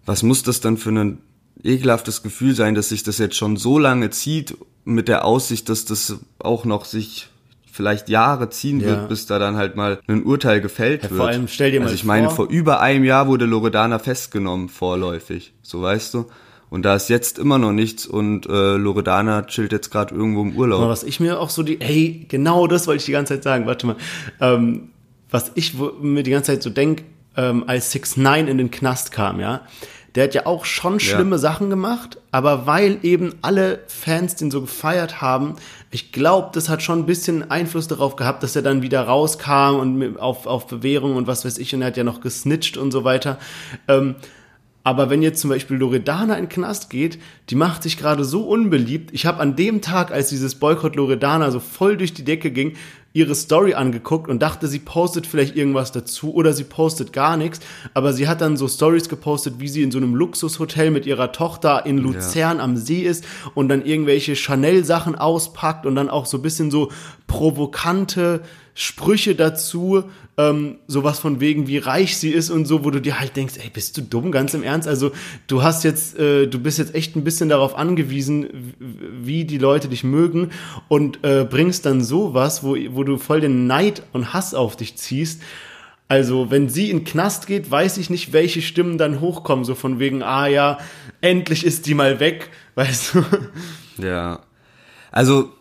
was 0.04 0.22
muss 0.22 0.44
das 0.44 0.60
dann 0.60 0.76
für 0.76 0.90
ein 0.90 1.18
ekelhaftes 1.64 2.22
Gefühl 2.22 2.54
sein, 2.54 2.76
dass 2.76 2.90
sich 2.90 3.02
das 3.02 3.18
jetzt 3.18 3.34
schon 3.34 3.56
so 3.56 3.80
lange 3.80 4.10
zieht 4.10 4.56
mit 4.84 5.08
der 5.08 5.24
Aussicht, 5.24 5.68
dass 5.68 5.84
das 5.84 6.20
auch 6.38 6.64
noch 6.64 6.84
sich 6.84 7.28
vielleicht 7.76 8.08
Jahre 8.08 8.48
ziehen 8.48 8.80
ja. 8.80 8.86
wird, 8.86 9.08
bis 9.08 9.26
da 9.26 9.38
dann 9.38 9.56
halt 9.56 9.76
mal 9.76 10.00
ein 10.08 10.24
Urteil 10.24 10.60
gefällt 10.60 11.04
ja, 11.04 11.10
wird. 11.10 11.20
Vor 11.20 11.28
allem 11.28 11.46
stell 11.46 11.70
dir 11.70 11.80
mal 11.80 11.86
Also 11.86 11.94
ich 11.94 12.02
vor, 12.02 12.08
meine, 12.08 12.30
vor 12.30 12.48
über 12.48 12.80
einem 12.80 13.04
Jahr 13.04 13.28
wurde 13.28 13.44
Loredana 13.44 13.98
festgenommen, 13.98 14.68
vorläufig. 14.68 15.52
So 15.62 15.82
weißt 15.82 16.14
du. 16.14 16.26
Und 16.68 16.82
da 16.82 16.96
ist 16.96 17.08
jetzt 17.08 17.38
immer 17.38 17.58
noch 17.58 17.72
nichts 17.72 18.06
und 18.06 18.46
äh, 18.46 18.76
Loredana 18.76 19.42
chillt 19.42 19.70
jetzt 19.70 19.90
gerade 19.90 20.14
irgendwo 20.14 20.42
im 20.42 20.56
Urlaub. 20.56 20.80
Aber 20.80 20.90
was 20.90 21.04
ich 21.04 21.20
mir 21.20 21.38
auch 21.38 21.50
so 21.50 21.62
die, 21.62 21.78
hey, 21.80 22.26
genau 22.28 22.66
das 22.66 22.86
wollte 22.86 22.98
ich 22.98 23.06
die 23.06 23.12
ganze 23.12 23.34
Zeit 23.34 23.44
sagen, 23.44 23.66
warte 23.66 23.86
mal. 23.86 23.96
Ähm, 24.40 24.90
was 25.30 25.52
ich 25.54 25.74
mir 25.74 26.22
die 26.22 26.30
ganze 26.30 26.52
Zeit 26.52 26.62
so 26.62 26.70
denk, 26.70 27.04
ähm, 27.36 27.64
als 27.66 27.92
6 27.92 28.16
9 28.16 28.48
in 28.48 28.58
den 28.58 28.70
Knast 28.70 29.12
kam, 29.12 29.38
ja, 29.38 29.62
der 30.16 30.24
hat 30.24 30.34
ja 30.34 30.46
auch 30.46 30.64
schon 30.64 30.98
schlimme 30.98 31.36
ja. 31.36 31.38
Sachen 31.38 31.68
gemacht, 31.68 32.18
aber 32.32 32.66
weil 32.66 32.98
eben 33.02 33.34
alle 33.42 33.80
Fans 33.86 34.34
den 34.34 34.50
so 34.50 34.62
gefeiert 34.62 35.20
haben, 35.20 35.56
ich 35.90 36.10
glaube, 36.10 36.48
das 36.52 36.70
hat 36.70 36.82
schon 36.82 37.00
ein 37.00 37.06
bisschen 37.06 37.50
Einfluss 37.50 37.86
darauf 37.86 38.16
gehabt, 38.16 38.42
dass 38.42 38.56
er 38.56 38.62
dann 38.62 38.82
wieder 38.82 39.02
rauskam 39.02 39.76
und 39.78 40.18
auf, 40.18 40.46
auf 40.46 40.66
Bewährung 40.66 41.16
und 41.16 41.26
was 41.26 41.44
weiß 41.44 41.58
ich, 41.58 41.74
und 41.74 41.82
er 41.82 41.88
hat 41.88 41.98
ja 41.98 42.04
noch 42.04 42.22
gesnitcht 42.22 42.78
und 42.78 42.90
so 42.90 43.04
weiter. 43.04 43.38
Ähm, 43.88 44.16
aber 44.86 45.10
wenn 45.10 45.20
jetzt 45.20 45.40
zum 45.40 45.50
Beispiel 45.50 45.76
Loredana 45.76 46.36
in 46.36 46.44
den 46.44 46.48
Knast 46.48 46.90
geht, 46.90 47.18
die 47.50 47.56
macht 47.56 47.82
sich 47.82 47.98
gerade 47.98 48.24
so 48.24 48.42
unbeliebt. 48.48 49.10
Ich 49.12 49.26
habe 49.26 49.40
an 49.40 49.56
dem 49.56 49.82
Tag, 49.82 50.12
als 50.12 50.28
dieses 50.28 50.54
Boykott 50.54 50.94
Loredana 50.94 51.50
so 51.50 51.58
voll 51.58 51.96
durch 51.96 52.14
die 52.14 52.24
Decke 52.24 52.52
ging, 52.52 52.76
ihre 53.16 53.34
Story 53.34 53.72
angeguckt 53.72 54.28
und 54.28 54.42
dachte, 54.42 54.68
sie 54.68 54.78
postet 54.78 55.26
vielleicht 55.26 55.56
irgendwas 55.56 55.90
dazu 55.90 56.34
oder 56.34 56.52
sie 56.52 56.64
postet 56.64 57.14
gar 57.14 57.38
nichts. 57.38 57.60
Aber 57.94 58.12
sie 58.12 58.28
hat 58.28 58.42
dann 58.42 58.58
so 58.58 58.68
Stories 58.68 59.08
gepostet, 59.08 59.54
wie 59.58 59.68
sie 59.68 59.82
in 59.82 59.90
so 59.90 59.96
einem 59.96 60.14
Luxushotel 60.14 60.90
mit 60.90 61.06
ihrer 61.06 61.32
Tochter 61.32 61.86
in 61.86 61.96
Luzern 61.96 62.58
ja. 62.58 62.62
am 62.62 62.76
See 62.76 63.00
ist 63.00 63.24
und 63.54 63.70
dann 63.70 63.86
irgendwelche 63.86 64.36
Chanel-Sachen 64.36 65.14
auspackt 65.14 65.86
und 65.86 65.96
dann 65.96 66.10
auch 66.10 66.26
so 66.26 66.40
bisschen 66.40 66.70
so 66.70 66.92
provokante 67.26 68.42
Sprüche 68.74 69.34
dazu, 69.34 70.04
ähm, 70.38 70.78
sowas 70.86 71.18
von 71.18 71.40
wegen, 71.40 71.66
wie 71.66 71.78
reich 71.78 72.18
sie 72.18 72.30
ist 72.30 72.50
und 72.50 72.66
so, 72.66 72.84
wo 72.84 72.90
du 72.90 73.00
dir 73.00 73.18
halt 73.18 73.36
denkst, 73.36 73.54
ey, 73.62 73.70
bist 73.70 73.96
du 73.96 74.02
dumm, 74.02 74.30
ganz 74.32 74.52
im 74.52 74.62
Ernst? 74.62 74.86
Also 74.86 75.12
du 75.46 75.62
hast 75.62 75.82
jetzt, 75.82 76.18
äh, 76.18 76.46
du 76.46 76.58
bist 76.58 76.78
jetzt 76.78 76.94
echt 76.94 77.16
ein 77.16 77.24
bisschen 77.24 77.48
darauf 77.48 77.76
angewiesen, 77.76 78.74
wie 78.78 79.44
die 79.44 79.58
Leute 79.58 79.88
dich 79.88 80.04
mögen 80.04 80.50
und 80.88 81.24
äh, 81.24 81.46
bringst 81.48 81.86
dann 81.86 82.04
sowas, 82.04 82.62
wo, 82.62 82.76
wo 82.90 83.02
du 83.02 83.16
voll 83.16 83.40
den 83.40 83.66
Neid 83.66 84.02
und 84.12 84.34
Hass 84.34 84.54
auf 84.54 84.76
dich 84.76 84.96
ziehst. 84.96 85.40
Also, 86.08 86.50
wenn 86.52 86.68
sie 86.68 86.90
in 86.90 87.02
Knast 87.02 87.48
geht, 87.48 87.68
weiß 87.68 87.96
ich 87.96 88.10
nicht, 88.10 88.32
welche 88.32 88.62
Stimmen 88.62 88.96
dann 88.96 89.20
hochkommen, 89.20 89.64
so 89.64 89.74
von 89.74 89.98
wegen, 89.98 90.22
ah 90.22 90.46
ja, 90.46 90.78
endlich 91.20 91.66
ist 91.66 91.86
die 91.86 91.94
mal 91.94 92.20
weg, 92.20 92.50
weißt 92.76 93.14
du? 93.14 93.24
Ja. 94.04 94.40
Also, 95.10 95.52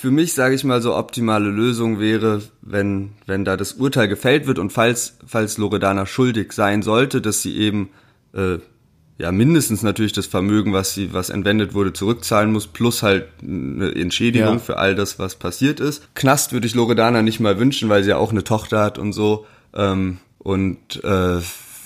für 0.00 0.10
mich, 0.10 0.32
sage 0.32 0.54
ich 0.54 0.64
mal, 0.64 0.80
so 0.80 0.96
optimale 0.96 1.50
Lösung 1.50 2.00
wäre, 2.00 2.40
wenn, 2.62 3.10
wenn 3.26 3.44
da 3.44 3.58
das 3.58 3.74
Urteil 3.74 4.08
gefällt 4.08 4.46
wird 4.46 4.58
und 4.58 4.72
falls, 4.72 5.18
falls 5.26 5.58
Loredana 5.58 6.06
schuldig 6.06 6.52
sein 6.52 6.80
sollte, 6.80 7.20
dass 7.20 7.42
sie 7.42 7.58
eben 7.58 7.90
äh, 8.32 8.56
ja 9.18 9.30
mindestens 9.30 9.82
natürlich 9.82 10.14
das 10.14 10.24
Vermögen, 10.24 10.72
was 10.72 10.94
sie, 10.94 11.12
was 11.12 11.28
entwendet 11.28 11.74
wurde, 11.74 11.92
zurückzahlen 11.92 12.50
muss, 12.50 12.66
plus 12.66 13.02
halt 13.02 13.26
eine 13.42 13.94
Entschädigung 13.94 14.54
ja. 14.54 14.58
für 14.58 14.78
all 14.78 14.94
das, 14.94 15.18
was 15.18 15.34
passiert 15.34 15.80
ist. 15.80 16.14
Knast 16.14 16.54
würde 16.54 16.66
ich 16.66 16.74
Loredana 16.74 17.20
nicht 17.20 17.38
mal 17.38 17.58
wünschen, 17.58 17.90
weil 17.90 18.02
sie 18.02 18.08
ja 18.08 18.16
auch 18.16 18.30
eine 18.30 18.42
Tochter 18.42 18.82
hat 18.82 18.98
und 18.98 19.12
so. 19.12 19.44
Ähm, 19.74 20.16
und 20.38 21.04
äh, 21.04 21.40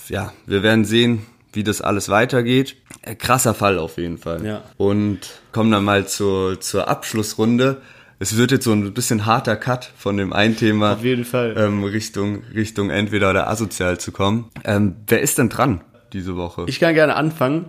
ja, 0.08 0.32
wir 0.46 0.62
werden 0.62 0.84
sehen, 0.84 1.26
wie 1.52 1.64
das 1.64 1.80
alles 1.80 2.08
weitergeht. 2.10 2.76
Äh, 3.02 3.16
krasser 3.16 3.54
Fall 3.54 3.76
auf 3.76 3.96
jeden 3.96 4.18
Fall. 4.18 4.46
Ja. 4.46 4.62
Und 4.76 5.18
kommen 5.50 5.72
dann 5.72 5.82
mal 5.82 6.06
zur, 6.06 6.60
zur 6.60 6.86
Abschlussrunde 6.86 7.82
es 8.18 8.36
wird 8.36 8.52
jetzt 8.52 8.64
so 8.64 8.72
ein 8.72 8.94
bisschen 8.94 9.26
harter 9.26 9.56
Cut 9.56 9.90
von 9.96 10.16
dem 10.16 10.32
einen 10.32 10.56
Thema 10.56 10.94
Auf 10.94 11.04
jeden 11.04 11.24
Fall. 11.24 11.54
Ähm, 11.56 11.84
Richtung, 11.84 12.44
Richtung 12.54 12.90
entweder 12.90 13.30
oder 13.30 13.48
asozial 13.48 13.98
zu 13.98 14.12
kommen. 14.12 14.50
Ähm, 14.64 14.96
wer 15.06 15.20
ist 15.20 15.38
denn 15.38 15.48
dran 15.48 15.82
diese 16.12 16.36
Woche? 16.36 16.64
Ich 16.66 16.80
kann 16.80 16.94
gerne 16.94 17.16
anfangen 17.16 17.66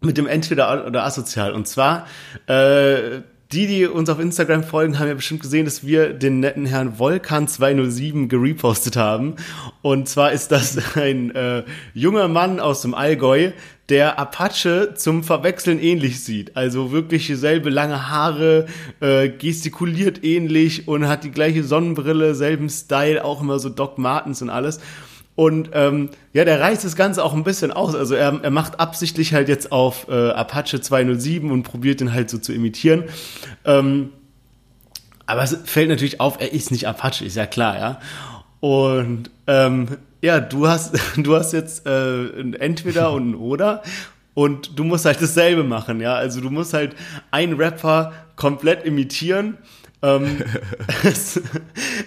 mit 0.00 0.18
dem 0.18 0.26
entweder 0.26 0.86
oder 0.86 1.04
asozial. 1.04 1.52
Und 1.52 1.68
zwar, 1.68 2.06
äh, 2.46 3.20
die, 3.52 3.66
die 3.66 3.86
uns 3.86 4.08
auf 4.08 4.18
Instagram 4.18 4.64
folgen, 4.64 4.98
haben 4.98 5.08
ja 5.08 5.14
bestimmt 5.14 5.42
gesehen, 5.42 5.64
dass 5.64 5.86
wir 5.86 6.12
den 6.12 6.40
netten 6.40 6.66
Herrn 6.66 6.98
Volkan 6.98 7.48
207 7.48 8.28
gerepostet 8.28 8.96
haben. 8.96 9.36
Und 9.82 10.08
zwar 10.08 10.32
ist 10.32 10.52
das 10.52 10.78
ein 10.96 11.34
äh, 11.34 11.64
junger 11.94 12.28
Mann 12.28 12.60
aus 12.60 12.82
dem 12.82 12.94
Allgäu, 12.94 13.52
der 13.88 14.18
Apache 14.18 14.94
zum 14.94 15.22
Verwechseln 15.22 15.78
ähnlich 15.78 16.24
sieht. 16.24 16.56
Also 16.56 16.92
wirklich 16.92 17.26
selbe 17.34 17.68
lange 17.68 18.08
Haare, 18.08 18.66
äh, 19.00 19.28
gestikuliert 19.28 20.24
ähnlich 20.24 20.88
und 20.88 21.08
hat 21.08 21.24
die 21.24 21.30
gleiche 21.30 21.62
Sonnenbrille, 21.62 22.34
selben 22.34 22.70
Style, 22.70 23.22
auch 23.24 23.42
immer 23.42 23.58
so 23.58 23.68
Doc 23.68 23.98
Martens 23.98 24.40
und 24.40 24.50
alles. 24.50 24.80
Und 25.34 25.70
ähm, 25.72 26.10
ja, 26.32 26.44
der 26.44 26.60
reißt 26.60 26.84
das 26.84 26.94
Ganze 26.94 27.24
auch 27.24 27.32
ein 27.32 27.44
bisschen 27.44 27.70
aus. 27.70 27.94
Also 27.94 28.14
er, 28.14 28.40
er 28.42 28.50
macht 28.50 28.80
absichtlich 28.80 29.32
halt 29.32 29.48
jetzt 29.48 29.72
auf 29.72 30.06
äh, 30.08 30.30
Apache 30.30 30.80
207 30.80 31.50
und 31.50 31.62
probiert 31.62 32.00
den 32.00 32.12
halt 32.12 32.28
so 32.28 32.38
zu 32.38 32.52
imitieren. 32.52 33.04
Ähm, 33.64 34.10
aber 35.24 35.42
es 35.42 35.56
fällt 35.64 35.88
natürlich 35.88 36.20
auf, 36.20 36.40
er 36.40 36.52
ist 36.52 36.70
nicht 36.70 36.86
Apache, 36.86 37.24
ist 37.24 37.36
ja 37.36 37.46
klar, 37.46 37.78
ja. 37.78 38.00
Und 38.60 39.30
ähm, 39.46 39.88
ja, 40.20 40.40
du 40.40 40.68
hast, 40.68 40.94
du 41.16 41.34
hast 41.34 41.52
jetzt 41.52 41.86
äh, 41.86 41.90
ein 42.38 42.54
Entweder 42.54 43.12
und 43.12 43.30
ein 43.30 43.34
Oder 43.34 43.82
und 44.34 44.78
du 44.78 44.84
musst 44.84 45.04
halt 45.04 45.20
dasselbe 45.20 45.64
machen, 45.64 46.00
ja. 46.00 46.14
Also 46.14 46.40
du 46.40 46.50
musst 46.50 46.74
halt 46.74 46.94
einen 47.30 47.54
Rapper 47.54 48.12
komplett 48.36 48.84
imitieren. 48.84 49.58
Ähm, 50.02 50.42
es, 51.04 51.40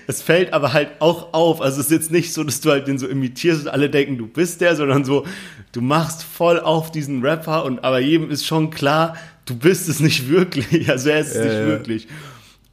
es, 0.08 0.22
fällt 0.22 0.54
aber 0.54 0.74
halt 0.74 0.90
auch 1.00 1.34
auf. 1.34 1.62
Also 1.62 1.80
es 1.80 1.88
ist 1.88 1.92
jetzt 1.92 2.12
nicht 2.12 2.34
so, 2.34 2.44
dass 2.44 2.62
du 2.62 2.72
halt 2.72 2.88
den 2.88 3.00
so 3.00 3.08
imitierst 3.08 3.64
und 3.64 3.68
alle 3.70 3.90
denken, 3.90 4.18
du 4.18 4.28
bist 4.28 4.62
der, 4.62 4.76
sondern 4.76 5.06
so, 5.06 5.26
du 5.72 5.82
machst 5.82 6.24
voll 6.24 6.60
auf 6.60 6.92
diesen 6.92 7.26
Rapper 7.26 7.66
und 7.66 7.84
aber 7.84 8.00
jedem 8.00 8.30
ist 8.30 8.46
schon 8.46 8.70
klar, 8.70 9.16
du 9.46 9.56
bist 9.56 9.88
es 9.88 10.00
nicht 10.00 10.30
wirklich. 10.30 10.90
Also 10.90 11.10
er 11.10 11.20
ist 11.20 11.30
es 11.30 11.36
ja, 11.36 11.44
nicht 11.44 11.54
ja. 11.54 11.66
wirklich. 11.68 12.08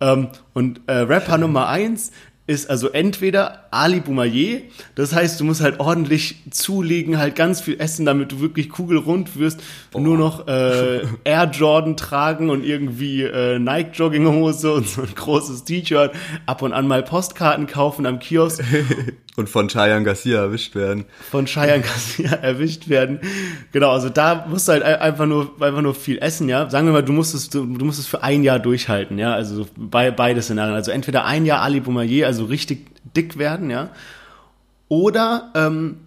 Ähm, 0.01 0.29
und 0.53 0.81
äh, 0.87 0.93
Rapper 0.93 1.39
Nummer 1.39 1.69
eins 1.69 2.11
ist 2.47 2.69
also 2.69 2.89
entweder 2.89 3.67
Ali 3.71 4.01
Boumaier, 4.01 4.63
das 4.97 5.15
heißt, 5.15 5.39
du 5.39 5.45
musst 5.45 5.61
halt 5.61 5.79
ordentlich 5.79 6.43
zulegen, 6.51 7.19
halt 7.19 7.37
ganz 7.37 7.61
viel 7.61 7.81
essen, 7.81 8.05
damit 8.05 8.33
du 8.33 8.41
wirklich 8.41 8.69
kugelrund 8.69 9.39
wirst, 9.39 9.61
oh. 9.93 10.01
nur 10.01 10.19
noch 10.19 10.49
äh, 10.49 11.03
Air 11.25 11.51
Jordan 11.53 11.97
tragen 11.97 12.51
und 12.51 12.65
irgendwie 12.65 13.23
äh, 13.23 13.59
Nike 13.61 13.97
Jogginghose 13.97 14.73
und 14.73 14.89
so 14.89 15.03
ein 15.03 15.15
großes 15.15 15.65
T-Shirt, 15.65 16.13
ab 16.47 16.63
und 16.63 16.73
an 16.73 16.89
mal 16.89 17.03
Postkarten 17.03 17.67
kaufen 17.67 18.07
am 18.07 18.19
Kiosk. 18.19 18.63
und 19.37 19.49
von 19.49 19.69
Cheyenne 19.69 20.05
Garcia 20.05 20.41
erwischt 20.41 20.75
werden. 20.75 21.07
Von 21.31 21.47
Cheyenne 21.47 21.83
Garcia 21.83 22.33
erwischt 22.33 22.89
werden. 22.89 23.21
Genau, 23.73 23.91
also 23.91 24.11
da 24.11 24.47
musst 24.49 24.69
du 24.69 24.73
halt 24.73 24.83
einfach 24.83 25.27
nur, 25.27 25.53
einfach 25.61 25.81
nur 25.81 25.95
viel 25.95 26.19
essen, 26.19 26.49
ja. 26.49 26.69
Sagen 26.69 26.87
wir 26.87 26.93
mal, 26.93 27.03
du 27.03 27.13
musst 27.13 27.35
es, 27.35 27.49
du, 27.49 27.65
du 27.65 27.85
musst 27.85 27.99
es 27.99 28.07
für 28.07 28.23
ein 28.23 28.43
Jahr 28.43 28.59
durchhalten, 28.59 29.19
ja. 29.19 29.33
Also 29.33 29.67
bei 29.77 30.11
beide 30.11 30.43
Szenarien. 30.43 30.75
Also 30.75 30.91
entweder 30.91 31.25
ein 31.25 31.47
Jahr 31.47 31.63
Ali 31.63 31.81
Boumaier, 31.81 32.27
also 32.27 32.45
richtig 32.45 32.87
dick 33.17 33.39
werden, 33.39 33.71
ja. 33.71 33.91
Oder 34.89 35.51
ähm, 35.55 36.01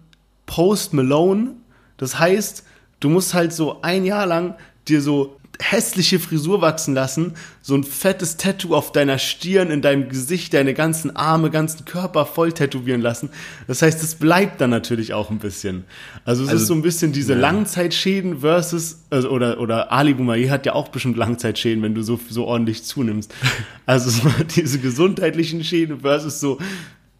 Post 0.46 0.92
Malone. 0.92 1.54
Das 1.96 2.20
heißt, 2.20 2.64
du 3.00 3.08
musst 3.08 3.34
halt 3.34 3.52
so 3.52 3.82
ein 3.82 4.04
Jahr 4.04 4.26
lang 4.26 4.54
dir 4.86 5.00
so 5.00 5.36
hässliche 5.60 6.18
Frisur 6.18 6.60
wachsen 6.60 6.94
lassen, 6.94 7.34
so 7.62 7.74
ein 7.74 7.84
fettes 7.84 8.36
Tattoo 8.36 8.74
auf 8.74 8.92
deiner 8.92 9.18
Stirn, 9.18 9.70
in 9.70 9.82
deinem 9.82 10.08
Gesicht, 10.08 10.54
deine 10.54 10.74
ganzen 10.74 11.16
Arme, 11.16 11.50
ganzen 11.50 11.84
Körper 11.84 12.26
voll 12.26 12.52
tätowieren 12.52 13.00
lassen. 13.00 13.30
Das 13.66 13.82
heißt, 13.82 14.02
es 14.02 14.14
bleibt 14.16 14.60
dann 14.60 14.70
natürlich 14.70 15.14
auch 15.14 15.30
ein 15.30 15.38
bisschen. 15.38 15.84
Also 16.24 16.44
es 16.44 16.50
also, 16.50 16.62
ist 16.62 16.68
so 16.68 16.74
ein 16.74 16.82
bisschen 16.82 17.12
diese 17.12 17.32
ja. 17.32 17.40
Langzeitschäden 17.40 18.40
versus, 18.40 19.00
also, 19.10 19.30
oder, 19.30 19.60
oder 19.60 19.92
Ali 19.92 20.14
Boumaier 20.14 20.50
hat 20.50 20.66
ja 20.66 20.74
auch 20.74 20.88
bestimmt 20.88 21.16
Langzeitschäden, 21.16 21.82
wenn 21.82 21.94
du 21.94 22.02
so, 22.02 22.20
so 22.28 22.44
ordentlich 22.44 22.84
zunimmst. 22.84 23.32
Also 23.88 24.10
so 24.10 24.28
diese 24.56 24.80
gesundheitlichen 24.80 25.62
Schäden 25.62 26.00
versus 26.00 26.40
so 26.40 26.58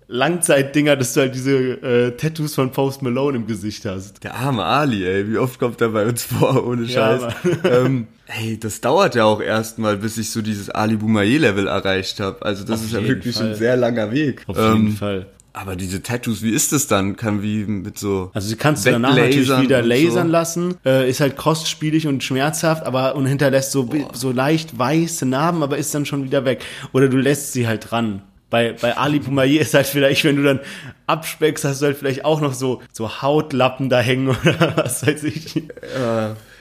Langzeitdinger, 0.09 0.97
dass 0.97 1.15
du 1.15 1.21
halt 1.21 1.35
diese 1.35 1.53
äh, 1.57 2.11
Tattoos 2.13 2.55
von 2.55 2.71
Post 2.71 3.03
Malone 3.03 3.39
im 3.39 3.47
Gesicht 3.47 3.85
hast. 3.85 4.23
Der 4.23 4.35
arme 4.35 4.65
Ali, 4.65 5.05
ey, 5.05 5.29
wie 5.29 5.39
oft 5.39 5.59
kommt 5.59 5.81
er 5.81 5.89
bei 5.89 6.07
uns 6.07 6.23
vor, 6.23 6.65
ohne 6.67 6.89
Scheiß. 6.89 7.23
Ja, 7.23 7.35
ähm, 7.65 8.07
ey, 8.27 8.59
das 8.59 8.81
dauert 8.81 9.17
ja 9.17 9.25
auch 9.25 9.41
erstmal, 9.41 9.97
bis 9.97 10.17
ich 10.17 10.31
so 10.31 10.43
dieses 10.43 10.71
Ali 10.71 10.97
Boumaier-Level 10.97 11.67
erreicht 11.67 12.21
habe. 12.21 12.45
Also 12.45 12.63
das 12.65 12.81
Auf 12.81 12.87
ist 12.87 12.93
ja 12.93 13.03
wirklich 13.03 13.37
Fall. 13.37 13.49
ein 13.49 13.55
sehr 13.57 13.77
langer 13.77 14.13
Weg. 14.13 14.45
Auf 14.47 14.57
ähm, 14.57 14.77
jeden 14.77 14.97
Fall. 14.97 15.27
Aber 15.53 15.75
diese 15.75 16.03
Tattoos, 16.03 16.43
wie 16.43 16.51
ist 16.51 16.73
das 16.73 16.87
dann? 16.87 17.17
Kann 17.17 17.43
wie 17.43 17.65
mit 17.65 17.99
so. 17.99 18.31
Also 18.35 18.47
sie 18.47 18.57
kannst 18.57 18.87
du 18.87 18.91
danach 18.91 19.17
natürlich 19.17 19.59
wieder 19.59 19.81
lasern 19.81 20.27
so. 20.27 20.33
lassen. 20.33 20.75
Äh, 20.85 21.09
ist 21.09 21.21
halt 21.21 21.37
kostspielig 21.37 22.07
und 22.07 22.23
schmerzhaft, 22.23 22.85
aber 22.85 23.17
und 23.17 23.25
hinterlässt 23.25 23.73
so, 23.73 23.89
so 24.13 24.31
leicht 24.31 24.79
weiße 24.79 25.25
Narben, 25.25 25.63
aber 25.63 25.79
ist 25.79 25.95
dann 25.95 26.05
schon 26.05 26.25
wieder 26.25 26.45
weg. 26.45 26.63
Oder 26.93 27.09
du 27.09 27.17
lässt 27.17 27.55
sie 27.55 27.67
halt 27.67 27.91
dran 27.91 28.23
bei, 28.51 28.73
bei 28.73 28.97
Ali 28.97 29.19
Boumaier 29.19 29.61
ist 29.61 29.75
halt 29.75 29.87
vielleicht, 29.87 30.25
wenn 30.25 30.37
du 30.37 30.43
dann 30.43 30.61
abspeckst, 31.07 31.65
hast 31.65 31.83
du 31.83 31.87
halt 31.87 31.97
vielleicht 31.97 32.25
auch 32.25 32.41
noch 32.41 32.55
so, 32.55 32.83
so 32.93 33.23
Hautlappen 33.23 33.89
da 33.89 34.01
hängen 34.01 34.29
oder 34.45 34.77
was 34.77 35.07
weiß 35.07 35.25
ich. 35.25 35.57
Äh, 35.57 35.63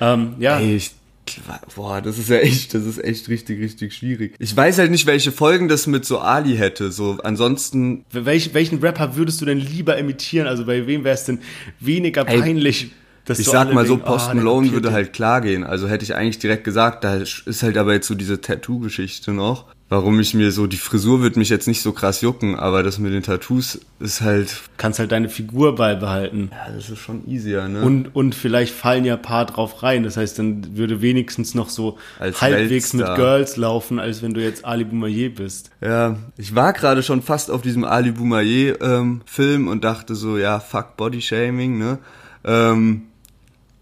ähm, 0.01 0.35
ja. 0.39 0.59
Ey, 0.59 0.77
ich, 0.77 0.91
boah, 1.75 2.01
das 2.01 2.17
ist 2.17 2.29
ja 2.29 2.37
echt, 2.37 2.73
das 2.73 2.85
ist 2.85 3.03
echt 3.03 3.29
richtig, 3.29 3.59
richtig 3.59 3.93
schwierig. 3.93 4.35
Ich 4.39 4.55
weiß 4.55 4.79
halt 4.79 4.91
nicht, 4.91 5.05
welche 5.05 5.31
Folgen 5.31 5.67
das 5.67 5.85
mit 5.85 6.05
so 6.05 6.19
Ali 6.19 6.57
hätte. 6.57 6.91
So, 6.91 7.17
ansonsten. 7.23 8.03
Welch, 8.11 8.53
welchen 8.53 8.79
Rapper 8.79 9.15
würdest 9.15 9.41
du 9.41 9.45
denn 9.45 9.59
lieber 9.59 9.97
imitieren? 9.97 10.47
Also 10.47 10.65
bei 10.65 10.87
wem 10.87 11.03
wäre 11.03 11.15
es 11.15 11.25
denn 11.25 11.39
weniger 11.79 12.25
peinlich? 12.25 12.91
Ey, 13.27 13.35
ich 13.37 13.45
sag 13.45 13.73
mal 13.73 13.87
so, 13.87 13.97
Post 13.97 14.29
oh, 14.31 14.35
Malone 14.35 14.71
würde 14.71 14.91
halt 14.91 15.13
klar 15.13 15.41
gehen. 15.41 15.63
Also 15.63 15.87
hätte 15.87 16.03
ich 16.03 16.15
eigentlich 16.15 16.37
direkt 16.39 16.63
gesagt, 16.63 17.03
da 17.03 17.15
ist 17.15 17.63
halt 17.63 17.77
aber 17.77 17.93
jetzt 17.93 18.07
so 18.07 18.13
diese 18.13 18.41
Tattoo-Geschichte 18.41 19.33
noch 19.33 19.65
warum 19.89 20.19
ich 20.19 20.33
mir 20.33 20.51
so, 20.51 20.65
die 20.65 20.77
Frisur 20.77 21.21
wird 21.21 21.37
mich 21.37 21.49
jetzt 21.49 21.67
nicht 21.67 21.81
so 21.81 21.91
krass 21.91 22.21
jucken, 22.21 22.55
aber 22.55 22.81
das 22.81 22.97
mit 22.97 23.13
den 23.13 23.21
Tattoos 23.21 23.79
ist 23.99 24.21
halt. 24.21 24.61
Kannst 24.77 24.99
halt 24.99 25.11
deine 25.11 25.29
Figur 25.29 25.75
beibehalten. 25.75 26.49
Ja, 26.51 26.73
das 26.73 26.89
ist 26.89 26.99
schon 26.99 27.27
easier, 27.27 27.67
ne? 27.67 27.81
Und, 27.81 28.15
und 28.15 28.33
vielleicht 28.33 28.73
fallen 28.73 29.05
ja 29.05 29.15
ein 29.15 29.21
paar 29.21 29.45
drauf 29.45 29.83
rein. 29.83 30.03
Das 30.03 30.17
heißt, 30.17 30.39
dann 30.39 30.75
würde 30.75 31.01
wenigstens 31.01 31.53
noch 31.53 31.69
so 31.69 31.97
als 32.19 32.41
halbwegs 32.41 32.93
Weltstar. 32.93 33.09
mit 33.09 33.17
Girls 33.17 33.57
laufen, 33.57 33.99
als 33.99 34.21
wenn 34.23 34.33
du 34.33 34.41
jetzt 34.41 34.65
Ali 34.65 34.85
Boumaier 34.85 35.29
bist. 35.29 35.69
Ja, 35.81 36.17
ich 36.37 36.55
war 36.55 36.73
gerade 36.73 37.03
schon 37.03 37.21
fast 37.21 37.51
auf 37.51 37.61
diesem 37.61 37.83
Ali 37.83 38.11
Boumaier 38.11 38.81
ähm, 38.81 39.21
Film 39.25 39.67
und 39.67 39.83
dachte 39.83 40.15
so, 40.15 40.37
ja, 40.37 40.59
fuck 40.59 40.97
Body 40.97 41.21
Shaming, 41.21 41.77
ne? 41.77 41.99
Ähm, 42.43 43.03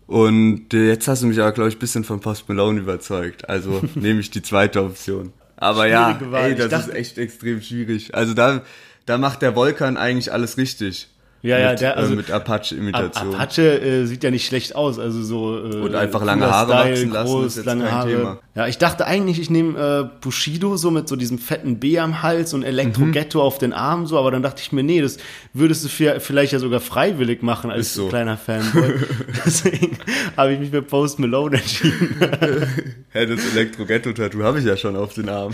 und 0.06 0.74
jetzt 0.74 1.08
hast 1.08 1.24
du 1.24 1.28
mich 1.28 1.39
aber, 1.39 1.54
glaube 1.54 1.70
ich, 1.70 1.78
ein 1.78 1.80
bisschen 1.80 2.04
von 2.04 2.20
Post 2.20 2.49
Malone 2.49 2.82
überzeugt. 2.82 3.47
Also 3.49 3.82
nehme 3.95 4.20
ich 4.20 4.30
die 4.32 4.41
zweite 4.41 4.84
Option. 4.84 5.32
Aber 5.64 5.88
ja, 5.88 6.20
ey, 6.34 6.55
das 6.55 6.88
ist 6.88 6.93
echt 6.93 7.18
extrem 7.18 7.61
schwierig. 7.61 8.14
Also 8.14 8.34
da, 8.34 8.64
da 9.05 9.18
macht 9.18 9.41
der 9.41 9.55
Volkan 9.55 9.95
eigentlich 9.95 10.34
alles 10.34 10.57
richtig. 10.57 11.07
Ja, 11.43 11.57
mit, 11.57 11.65
ja, 11.65 11.75
der, 11.75 11.97
also 11.97 12.13
äh, 12.13 12.15
mit 12.15 12.31
Apache-Imitation. 12.31 13.35
Apache 13.35 13.81
äh, 13.81 14.05
sieht 14.05 14.23
ja 14.23 14.31
nicht 14.31 14.45
schlecht 14.45 14.77
aus, 14.77 14.97
also 14.97 15.21
so 15.21 15.57
äh, 15.57 15.75
und 15.81 15.93
einfach 15.93 16.23
lange 16.23 16.49
Haare 16.49 16.71
Style, 16.71 16.91
wachsen 16.91 17.11
lassen 17.11 17.31
groß, 17.33 17.45
ist 17.45 17.55
jetzt 17.57 17.65
lange 17.65 17.83
kein 17.83 17.91
Haare. 17.91 18.09
Thema. 18.09 18.39
Ja, 18.55 18.67
ich 18.67 18.77
dachte 18.77 19.05
eigentlich, 19.05 19.41
ich 19.41 19.49
nehme 19.49 19.77
äh, 19.77 20.21
Bushido 20.21 20.77
so 20.77 20.89
mit 20.89 21.09
so 21.09 21.17
diesem 21.17 21.39
fetten 21.39 21.79
B 21.79 21.99
am 21.99 22.21
Hals 22.21 22.53
und 22.53 22.63
Elektro-Ghetto 22.63 23.39
mhm. 23.39 23.43
auf 23.43 23.57
den 23.57 23.73
Armen 23.73 24.05
so, 24.05 24.17
aber 24.17 24.31
dann 24.31 24.41
dachte 24.41 24.61
ich 24.61 24.71
mir, 24.71 24.83
nee, 24.83 25.01
das 25.01 25.17
würdest 25.51 25.83
du 25.83 25.89
vielleicht 25.89 26.53
ja 26.53 26.59
sogar 26.59 26.79
freiwillig 26.79 27.43
machen 27.43 27.71
als 27.71 27.93
so. 27.93 28.07
kleiner 28.07 28.37
Fanboy. 28.37 28.93
Deswegen 29.45 29.97
habe 30.37 30.53
ich 30.53 30.59
mich 30.61 30.69
für 30.69 30.81
Post 30.81 31.19
Malone 31.19 31.57
entschieden. 31.57 32.15
Hä, 33.11 33.25
das 33.25 33.53
Elektro-Ghetto-Tattoo 33.53 34.43
habe 34.43 34.59
ich 34.59 34.65
ja 34.65 34.77
schon 34.77 34.95
auf 34.95 35.13
den 35.13 35.27
Armen. 35.27 35.53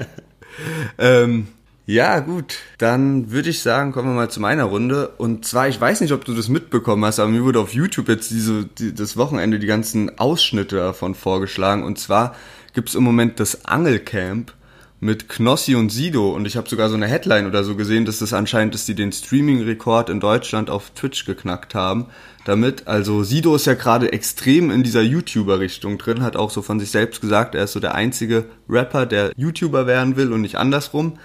ähm, 0.98 1.48
ja, 1.90 2.20
gut. 2.20 2.58
Dann 2.78 3.32
würde 3.32 3.50
ich 3.50 3.62
sagen, 3.62 3.90
kommen 3.90 4.10
wir 4.10 4.14
mal 4.14 4.30
zu 4.30 4.38
meiner 4.38 4.62
Runde. 4.62 5.08
Und 5.18 5.44
zwar, 5.44 5.68
ich 5.68 5.80
weiß 5.80 6.00
nicht, 6.00 6.12
ob 6.12 6.24
du 6.24 6.34
das 6.34 6.48
mitbekommen 6.48 7.04
hast, 7.04 7.18
aber 7.18 7.30
mir 7.30 7.42
wurde 7.42 7.58
auf 7.58 7.74
YouTube 7.74 8.08
jetzt 8.08 8.30
diese, 8.30 8.64
die, 8.64 8.94
das 8.94 9.16
Wochenende 9.16 9.58
die 9.58 9.66
ganzen 9.66 10.16
Ausschnitte 10.16 10.76
davon 10.76 11.16
vorgeschlagen. 11.16 11.82
Und 11.82 11.98
zwar 11.98 12.36
gibt's 12.74 12.94
im 12.94 13.02
Moment 13.02 13.40
das 13.40 13.64
Angelcamp 13.64 14.52
mit 15.00 15.28
Knossi 15.28 15.74
und 15.74 15.90
Sido. 15.90 16.30
Und 16.30 16.46
ich 16.46 16.56
habe 16.56 16.68
sogar 16.68 16.90
so 16.90 16.94
eine 16.94 17.08
Headline 17.08 17.48
oder 17.48 17.64
so 17.64 17.74
gesehen, 17.74 18.04
dass 18.04 18.20
das 18.20 18.34
anscheinend, 18.34 18.74
dass 18.74 18.86
die 18.86 18.94
den 18.94 19.10
Streaming-Rekord 19.10 20.10
in 20.10 20.20
Deutschland 20.20 20.70
auf 20.70 20.90
Twitch 20.90 21.24
geknackt 21.24 21.74
haben. 21.74 22.06
Damit, 22.44 22.86
also 22.86 23.24
Sido 23.24 23.56
ist 23.56 23.66
ja 23.66 23.74
gerade 23.74 24.12
extrem 24.12 24.70
in 24.70 24.84
dieser 24.84 25.02
YouTuber-Richtung 25.02 25.98
drin, 25.98 26.22
hat 26.22 26.36
auch 26.36 26.50
so 26.50 26.62
von 26.62 26.78
sich 26.78 26.92
selbst 26.92 27.20
gesagt, 27.20 27.56
er 27.56 27.64
ist 27.64 27.72
so 27.72 27.80
der 27.80 27.96
einzige 27.96 28.44
Rapper, 28.68 29.06
der 29.06 29.32
YouTuber 29.36 29.88
werden 29.88 30.14
will 30.14 30.32
und 30.32 30.42
nicht 30.42 30.56
andersrum. 30.56 31.18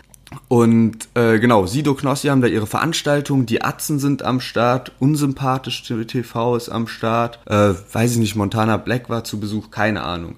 Und 0.47 1.07
äh, 1.15 1.39
genau, 1.39 1.65
Sido 1.65 1.93
Knossi 1.93 2.27
haben 2.27 2.41
da 2.41 2.47
ihre 2.47 2.67
Veranstaltung, 2.67 3.45
die 3.45 3.63
Atzen 3.63 3.99
sind 3.99 4.23
am 4.23 4.39
Start, 4.39 4.91
Unsympathisch 4.99 5.83
TV 5.83 6.55
ist 6.55 6.69
am 6.69 6.88
Start, 6.88 7.39
äh, 7.45 7.73
weiß 7.91 8.13
ich 8.13 8.17
nicht, 8.17 8.36
Montana 8.36 8.77
Black 8.77 9.09
war 9.09 9.23
zu 9.23 9.39
Besuch, 9.39 9.71
keine 9.71 10.03
Ahnung. 10.03 10.38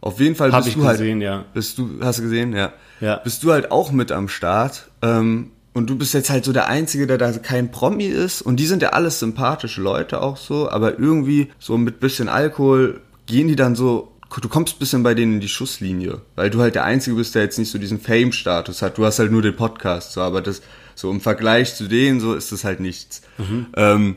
Auf 0.00 0.20
jeden 0.20 0.36
Fall 0.36 0.52
Hab 0.52 0.64
bist 0.64 0.76
du 0.76 0.84
halt 0.84 0.98
gesehen, 0.98 1.20
halt, 1.20 1.22
ja. 1.22 1.44
Bist 1.52 1.78
du, 1.78 1.90
hast 2.00 2.18
du 2.18 2.22
gesehen, 2.22 2.52
ja. 2.52 2.72
ja. 3.00 3.16
Bist 3.16 3.42
du 3.42 3.52
halt 3.52 3.70
auch 3.70 3.90
mit 3.90 4.12
am 4.12 4.28
Start. 4.28 4.88
Ähm, 5.02 5.50
und 5.72 5.90
du 5.90 5.96
bist 5.96 6.14
jetzt 6.14 6.30
halt 6.30 6.44
so 6.44 6.52
der 6.52 6.68
Einzige, 6.68 7.06
der 7.06 7.18
da 7.18 7.32
kein 7.32 7.70
Promi 7.70 8.06
ist. 8.06 8.40
Und 8.40 8.56
die 8.56 8.66
sind 8.66 8.82
ja 8.82 8.90
alles 8.90 9.18
sympathische 9.18 9.82
Leute 9.82 10.22
auch 10.22 10.36
so, 10.36 10.70
aber 10.70 10.98
irgendwie 10.98 11.50
so 11.58 11.76
mit 11.76 12.00
bisschen 12.00 12.28
Alkohol 12.28 13.00
gehen 13.26 13.48
die 13.48 13.56
dann 13.56 13.74
so 13.74 14.12
du 14.40 14.48
kommst 14.48 14.76
ein 14.76 14.78
bisschen 14.78 15.02
bei 15.02 15.14
denen 15.14 15.34
in 15.34 15.40
die 15.40 15.48
Schusslinie, 15.48 16.20
weil 16.34 16.50
du 16.50 16.60
halt 16.60 16.74
der 16.74 16.84
Einzige 16.84 17.16
bist, 17.16 17.34
der 17.34 17.42
jetzt 17.42 17.58
nicht 17.58 17.70
so 17.70 17.78
diesen 17.78 18.00
Fame-Status 18.00 18.82
hat. 18.82 18.98
Du 18.98 19.04
hast 19.04 19.18
halt 19.18 19.30
nur 19.30 19.42
den 19.42 19.56
Podcast, 19.56 20.12
so, 20.12 20.20
aber 20.20 20.42
das, 20.42 20.62
so 20.94 21.10
im 21.10 21.20
Vergleich 21.20 21.74
zu 21.74 21.88
denen, 21.88 22.20
so 22.20 22.34
ist 22.34 22.52
das 22.52 22.64
halt 22.64 22.80
nichts. 22.80 23.22
Mhm. 23.38 23.66
Ähm, 23.76 24.16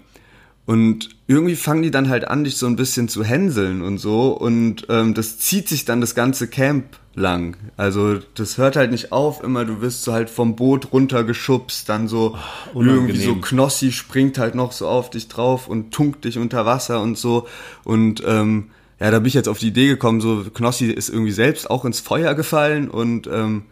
und 0.69 1.09
irgendwie 1.25 1.55
fangen 1.55 1.81
die 1.81 1.89
dann 1.89 2.09
halt 2.09 2.27
an, 2.27 2.43
dich 2.43 2.57
so 2.57 2.67
ein 2.67 2.75
bisschen 2.75 3.09
zu 3.09 3.23
hänseln 3.23 3.81
und 3.81 3.97
so. 3.97 4.29
Und 4.33 4.85
ähm, 4.89 5.15
das 5.15 5.39
zieht 5.39 5.67
sich 5.67 5.83
dann 5.83 5.99
das 5.99 6.13
ganze 6.13 6.47
Camp 6.47 6.99
lang. 7.15 7.57
Also 7.75 8.19
das 8.35 8.59
hört 8.59 8.75
halt 8.75 8.91
nicht 8.91 9.11
auf, 9.11 9.43
immer 9.43 9.65
du 9.65 9.81
wirst 9.81 10.03
so 10.03 10.13
halt 10.13 10.29
vom 10.29 10.55
Boot 10.55 10.93
runtergeschubst, 10.93 11.89
dann 11.89 12.07
so 12.07 12.37
oh, 12.75 12.83
irgendwie 12.83 13.17
so 13.17 13.35
Knossi 13.35 13.91
springt 13.91 14.37
halt 14.37 14.53
noch 14.53 14.71
so 14.71 14.87
auf 14.87 15.09
dich 15.09 15.27
drauf 15.27 15.67
und 15.67 15.91
tunkt 15.91 16.25
dich 16.25 16.37
unter 16.37 16.67
Wasser 16.67 17.01
und 17.01 17.17
so. 17.17 17.47
Und 17.83 18.21
ähm, 18.27 18.69
ja, 18.99 19.11
da 19.11 19.19
bin 19.19 19.27
ich 19.27 19.33
jetzt 19.33 19.47
auf 19.47 19.59
die 19.59 19.69
Idee 19.69 19.87
gekommen, 19.87 20.21
so 20.21 20.45
Knossi 20.53 20.87
ist 20.87 21.09
irgendwie 21.09 21.31
selbst 21.31 21.69
auch 21.69 21.85
ins 21.85 21.99
Feuer 21.99 22.33
gefallen 22.35 22.89
und 22.89 23.27
ähm, 23.27 23.63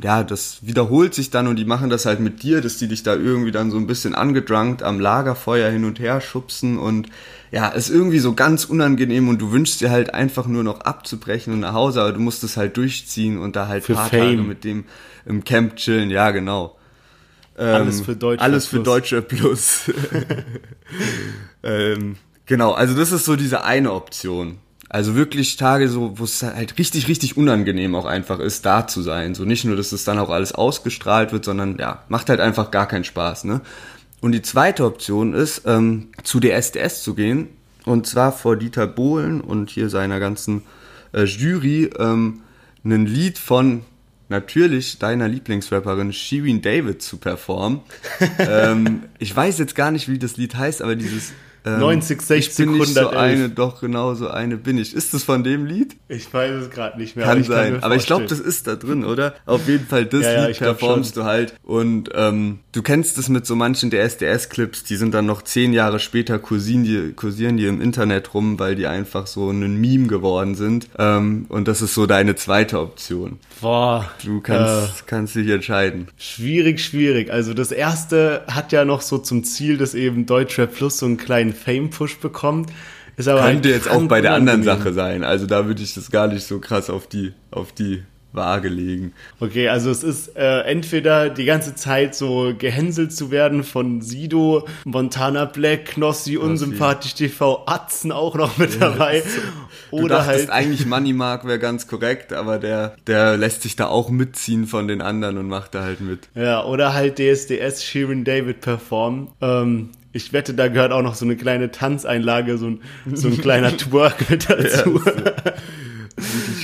ja, 0.00 0.24
das 0.24 0.58
wiederholt 0.62 1.14
sich 1.14 1.30
dann 1.30 1.46
und 1.46 1.56
die 1.56 1.64
machen 1.64 1.90
das 1.90 2.06
halt 2.06 2.20
mit 2.20 2.42
dir, 2.42 2.62
dass 2.62 2.78
die 2.78 2.88
dich 2.88 3.02
da 3.02 3.14
irgendwie 3.14 3.52
dann 3.52 3.70
so 3.70 3.76
ein 3.76 3.86
bisschen 3.86 4.14
angedrunkt 4.14 4.82
am 4.82 4.98
Lagerfeuer 4.98 5.70
hin 5.70 5.84
und 5.84 6.00
her 6.00 6.20
schubsen 6.20 6.78
und 6.78 7.08
ja, 7.50 7.68
ist 7.68 7.90
irgendwie 7.90 8.18
so 8.18 8.34
ganz 8.34 8.64
unangenehm 8.64 9.28
und 9.28 9.38
du 9.38 9.52
wünschst 9.52 9.82
dir 9.82 9.90
halt 9.90 10.14
einfach 10.14 10.46
nur 10.46 10.64
noch 10.64 10.80
abzubrechen 10.80 11.52
und 11.52 11.60
nach 11.60 11.74
Hause, 11.74 12.00
aber 12.00 12.12
du 12.12 12.20
musst 12.20 12.42
es 12.42 12.56
halt 12.56 12.76
durchziehen 12.78 13.38
und 13.38 13.54
da 13.54 13.68
halt 13.68 13.84
für 13.84 13.94
paar 13.94 14.08
Fame. 14.08 14.36
Tage 14.36 14.42
mit 14.42 14.64
dem 14.64 14.84
im 15.26 15.44
Camp 15.44 15.76
chillen, 15.76 16.10
ja 16.10 16.30
genau. 16.30 16.78
Ähm, 17.58 17.74
alles 17.74 18.00
für 18.00 18.16
Deutsche 18.16 18.42
Alles 18.42 18.66
für 18.66 18.80
Deutsche 18.80 19.20
Plus. 19.20 19.90
ähm, 21.62 22.16
genau, 22.46 22.72
also 22.72 22.94
das 22.94 23.12
ist 23.12 23.26
so 23.26 23.36
diese 23.36 23.64
eine 23.64 23.92
Option. 23.92 24.56
Also 24.92 25.14
wirklich 25.14 25.56
Tage 25.56 25.88
so, 25.88 26.18
wo 26.18 26.24
es 26.24 26.42
halt 26.42 26.78
richtig, 26.78 27.08
richtig 27.08 27.38
unangenehm 27.38 27.94
auch 27.94 28.04
einfach 28.04 28.40
ist, 28.40 28.66
da 28.66 28.86
zu 28.86 29.00
sein. 29.00 29.34
So 29.34 29.46
nicht 29.46 29.64
nur, 29.64 29.74
dass 29.74 29.90
es 29.92 30.04
dann 30.04 30.18
auch 30.18 30.28
alles 30.28 30.52
ausgestrahlt 30.52 31.32
wird, 31.32 31.46
sondern 31.46 31.78
ja, 31.78 32.04
macht 32.08 32.28
halt 32.28 32.40
einfach 32.40 32.70
gar 32.70 32.86
keinen 32.86 33.04
Spaß, 33.04 33.44
ne? 33.44 33.62
Und 34.20 34.32
die 34.32 34.42
zweite 34.42 34.84
Option 34.84 35.32
ist, 35.32 35.62
ähm, 35.64 36.08
zu 36.24 36.40
der 36.40 36.56
SDS 36.56 37.02
zu 37.02 37.14
gehen. 37.14 37.48
Und 37.86 38.06
zwar 38.06 38.32
vor 38.32 38.56
Dieter 38.56 38.86
Bohlen 38.86 39.40
und 39.40 39.70
hier 39.70 39.88
seiner 39.88 40.20
ganzen 40.20 40.62
äh, 41.14 41.24
Jury 41.24 41.88
ähm, 41.98 42.42
ein 42.84 43.06
Lied 43.06 43.38
von 43.38 43.84
natürlich 44.28 44.98
deiner 44.98 45.26
Lieblingsrapperin 45.26 46.12
Shirin 46.12 46.60
David 46.60 47.00
zu 47.00 47.16
performen. 47.16 47.80
ähm, 48.38 49.04
ich 49.18 49.34
weiß 49.34 49.56
jetzt 49.58 49.74
gar 49.74 49.90
nicht, 49.90 50.10
wie 50.10 50.18
das 50.18 50.36
Lied 50.36 50.54
heißt, 50.54 50.82
aber 50.82 50.96
dieses 50.96 51.32
ähm, 51.64 51.78
90, 51.78 52.22
60, 52.22 52.48
ich 52.48 52.56
bin 52.56 52.78
nicht 52.78 52.94
so 52.94 53.08
eine, 53.10 53.48
doch 53.48 53.80
genau 53.80 54.14
so 54.14 54.28
eine 54.28 54.56
bin 54.56 54.78
ich. 54.78 54.94
Ist 54.94 55.14
das 55.14 55.22
von 55.22 55.44
dem 55.44 55.66
Lied? 55.66 55.96
Ich 56.08 56.32
weiß 56.32 56.62
es 56.62 56.70
gerade 56.70 56.98
nicht 56.98 57.16
mehr. 57.16 57.26
Kann 57.26 57.38
aber 57.38 57.46
sein, 57.46 57.72
kann 57.74 57.82
aber 57.84 57.96
ich 57.96 58.06
glaube, 58.06 58.26
das 58.26 58.40
ist 58.40 58.66
da 58.66 58.76
drin, 58.76 59.04
oder? 59.04 59.34
Auf 59.46 59.68
jeden 59.68 59.86
Fall, 59.86 60.06
das 60.06 60.22
ja, 60.22 60.46
Lied 60.46 60.58
performst 60.58 61.16
du 61.16 61.24
halt. 61.24 61.54
Und 61.62 62.10
ähm, 62.14 62.60
du 62.72 62.82
kennst 62.82 63.18
es 63.18 63.28
mit 63.28 63.46
so 63.46 63.54
manchen 63.54 63.90
der 63.90 64.02
SDS-Clips, 64.04 64.84
die 64.84 64.96
sind 64.96 65.12
dann 65.14 65.26
noch 65.26 65.42
zehn 65.42 65.72
Jahre 65.72 66.00
später 66.00 66.38
kursieren 66.38 66.84
die, 66.84 67.12
kursieren 67.12 67.56
die 67.56 67.66
im 67.66 67.80
Internet 67.80 68.34
rum, 68.34 68.58
weil 68.58 68.74
die 68.74 68.86
einfach 68.86 69.26
so 69.26 69.50
ein 69.50 69.80
Meme 69.80 70.08
geworden 70.08 70.54
sind. 70.54 70.88
Ähm, 70.98 71.46
und 71.48 71.68
das 71.68 71.82
ist 71.82 71.94
so 71.94 72.06
deine 72.06 72.34
zweite 72.34 72.80
Option. 72.80 73.38
Boah. 73.60 74.10
Du 74.24 74.40
kannst, 74.40 75.00
äh, 75.00 75.02
kannst 75.06 75.34
dich 75.34 75.48
entscheiden. 75.48 76.08
Schwierig, 76.16 76.82
schwierig. 76.82 77.30
Also 77.30 77.54
das 77.54 77.70
erste 77.70 78.42
hat 78.48 78.72
ja 78.72 78.84
noch 78.84 79.02
so 79.02 79.18
zum 79.18 79.44
Ziel, 79.44 79.76
dass 79.76 79.94
eben 79.94 80.26
Deutschrap 80.26 80.74
Plus 80.74 80.98
so 80.98 81.06
einen 81.06 81.18
kleinen 81.18 81.52
Fame-Push 81.52 82.18
bekommt. 82.18 82.70
Ist 83.16 83.28
aber 83.28 83.42
Könnte 83.42 83.68
halt 83.68 83.84
jetzt 83.84 83.90
auch 83.90 84.02
bei 84.08 84.22
der 84.22 84.32
anderen 84.32 84.62
Sache 84.62 84.94
sein. 84.94 85.22
Also 85.22 85.46
da 85.46 85.66
würde 85.66 85.82
ich 85.82 85.92
das 85.94 86.10
gar 86.10 86.28
nicht 86.28 86.46
so 86.46 86.60
krass 86.60 86.88
auf 86.88 87.06
die, 87.06 87.34
auf 87.50 87.72
die 87.72 88.02
Waage 88.32 88.68
legen. 88.68 89.12
Okay, 89.40 89.68
also 89.68 89.90
es 89.90 90.02
ist 90.02 90.36
äh, 90.36 90.60
entweder 90.60 91.30
die 91.30 91.44
ganze 91.44 91.74
Zeit 91.74 92.14
so 92.14 92.52
gehänselt 92.56 93.12
zu 93.12 93.30
werden 93.30 93.64
von 93.64 94.00
Sido, 94.00 94.66
Montana 94.84 95.44
Black, 95.44 95.86
Knossi, 95.86 96.36
Unsympathisch 96.36 97.14
TV, 97.14 97.64
Atzen 97.66 98.12
auch 98.12 98.34
noch 98.34 98.58
mit 98.58 98.80
dabei. 98.80 99.18
Ja, 99.18 99.22
so. 99.22 99.96
Oder 99.98 100.20
du 100.20 100.26
halt 100.26 100.50
eigentlich 100.50 100.86
Money 100.86 101.12
Mark 101.12 101.46
wäre 101.46 101.58
ganz 101.58 101.86
korrekt, 101.86 102.32
aber 102.32 102.58
der 102.58 102.96
der 103.06 103.36
lässt 103.36 103.62
sich 103.62 103.76
da 103.76 103.86
auch 103.86 104.10
mitziehen 104.10 104.66
von 104.66 104.88
den 104.88 105.02
anderen 105.02 105.38
und 105.38 105.48
macht 105.48 105.74
da 105.74 105.82
halt 105.82 106.00
mit. 106.00 106.28
Ja, 106.34 106.64
oder 106.64 106.94
halt 106.94 107.18
DSDS 107.18 107.84
Shirin 107.84 108.24
David 108.24 108.60
performen. 108.60 109.28
Ähm, 109.40 109.90
ich 110.12 110.32
wette, 110.32 110.54
da 110.54 110.68
gehört 110.68 110.92
auch 110.92 111.02
noch 111.02 111.14
so 111.14 111.24
eine 111.24 111.36
kleine 111.36 111.70
Tanzeinlage, 111.70 112.58
so 112.58 112.66
ein, 112.66 112.80
so 113.12 113.28
ein 113.28 113.38
kleiner 113.38 113.76
Twerk 113.76 114.28
mit 114.30 114.48
dazu. 114.48 115.00
Ja, 115.04 115.12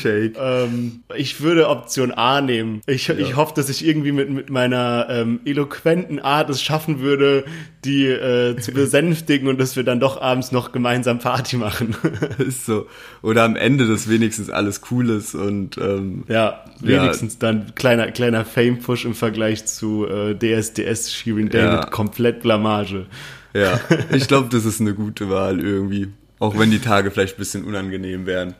Shake. 0.00 0.36
Ähm, 0.38 1.02
ich 1.16 1.40
würde 1.40 1.68
Option 1.68 2.12
A 2.12 2.40
nehmen. 2.40 2.80
Ich, 2.86 3.08
ja. 3.08 3.16
ich 3.16 3.36
hoffe, 3.36 3.52
dass 3.54 3.68
ich 3.68 3.86
irgendwie 3.86 4.12
mit, 4.12 4.30
mit 4.30 4.50
meiner 4.50 5.06
ähm, 5.10 5.40
eloquenten 5.44 6.18
Art 6.18 6.50
es 6.50 6.62
schaffen 6.62 7.00
würde, 7.00 7.44
die 7.84 8.06
äh, 8.06 8.56
zu 8.56 8.72
besänftigen 8.72 9.48
und 9.48 9.58
dass 9.58 9.76
wir 9.76 9.84
dann 9.84 10.00
doch 10.00 10.20
abends 10.20 10.52
noch 10.52 10.72
gemeinsam 10.72 11.18
Party 11.18 11.56
machen. 11.56 11.96
ist 12.38 12.66
so. 12.66 12.86
Oder 13.22 13.44
am 13.44 13.56
Ende, 13.56 13.86
dass 13.86 14.08
wenigstens 14.08 14.50
alles 14.50 14.82
cool 14.90 15.10
ist 15.10 15.34
und 15.34 15.78
ähm, 15.78 16.24
ja, 16.28 16.64
wenigstens 16.80 17.34
ja. 17.34 17.38
dann 17.40 17.74
kleiner 17.74 18.10
kleiner 18.10 18.44
Fame-Push 18.44 19.04
im 19.04 19.14
Vergleich 19.14 19.66
zu 19.66 20.06
äh, 20.06 20.34
DSDS 20.34 21.12
Shirin 21.12 21.48
David 21.48 21.84
ja. 21.84 21.86
komplett 21.86 22.40
Blamage. 22.40 23.06
Ja, 23.54 23.80
ich 24.12 24.28
glaube, 24.28 24.48
das 24.50 24.64
ist 24.64 24.80
eine 24.80 24.94
gute 24.94 25.30
Wahl 25.30 25.60
irgendwie. 25.60 26.08
Auch 26.38 26.56
wenn 26.58 26.70
die 26.70 26.78
Tage 26.78 27.10
vielleicht 27.10 27.34
ein 27.34 27.38
bisschen 27.38 27.64
unangenehm 27.64 28.26
wären. 28.26 28.54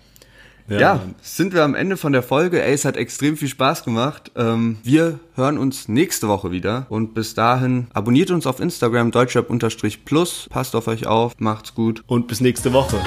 Ja, 0.68 0.78
ja 0.78 1.00
sind 1.22 1.54
wir 1.54 1.64
am 1.64 1.74
Ende 1.74 1.96
von 1.96 2.12
der 2.12 2.22
Folge. 2.22 2.62
Ey, 2.62 2.74
es 2.74 2.84
hat 2.84 2.96
extrem 2.96 3.36
viel 3.36 3.48
Spaß 3.48 3.84
gemacht. 3.84 4.30
Ähm, 4.36 4.78
wir 4.82 5.18
hören 5.34 5.58
uns 5.58 5.88
nächste 5.88 6.28
Woche 6.28 6.50
wieder. 6.50 6.86
Und 6.88 7.14
bis 7.14 7.34
dahin 7.34 7.88
abonniert 7.94 8.30
uns 8.30 8.46
auf 8.46 8.60
Instagram 8.60 9.10
deutschrap-plus. 9.10 10.48
Passt 10.50 10.76
auf 10.76 10.86
euch 10.86 11.06
auf, 11.06 11.34
macht's 11.38 11.74
gut. 11.74 12.02
Und 12.06 12.28
bis 12.28 12.40
nächste 12.40 12.72
Woche. 12.72 12.98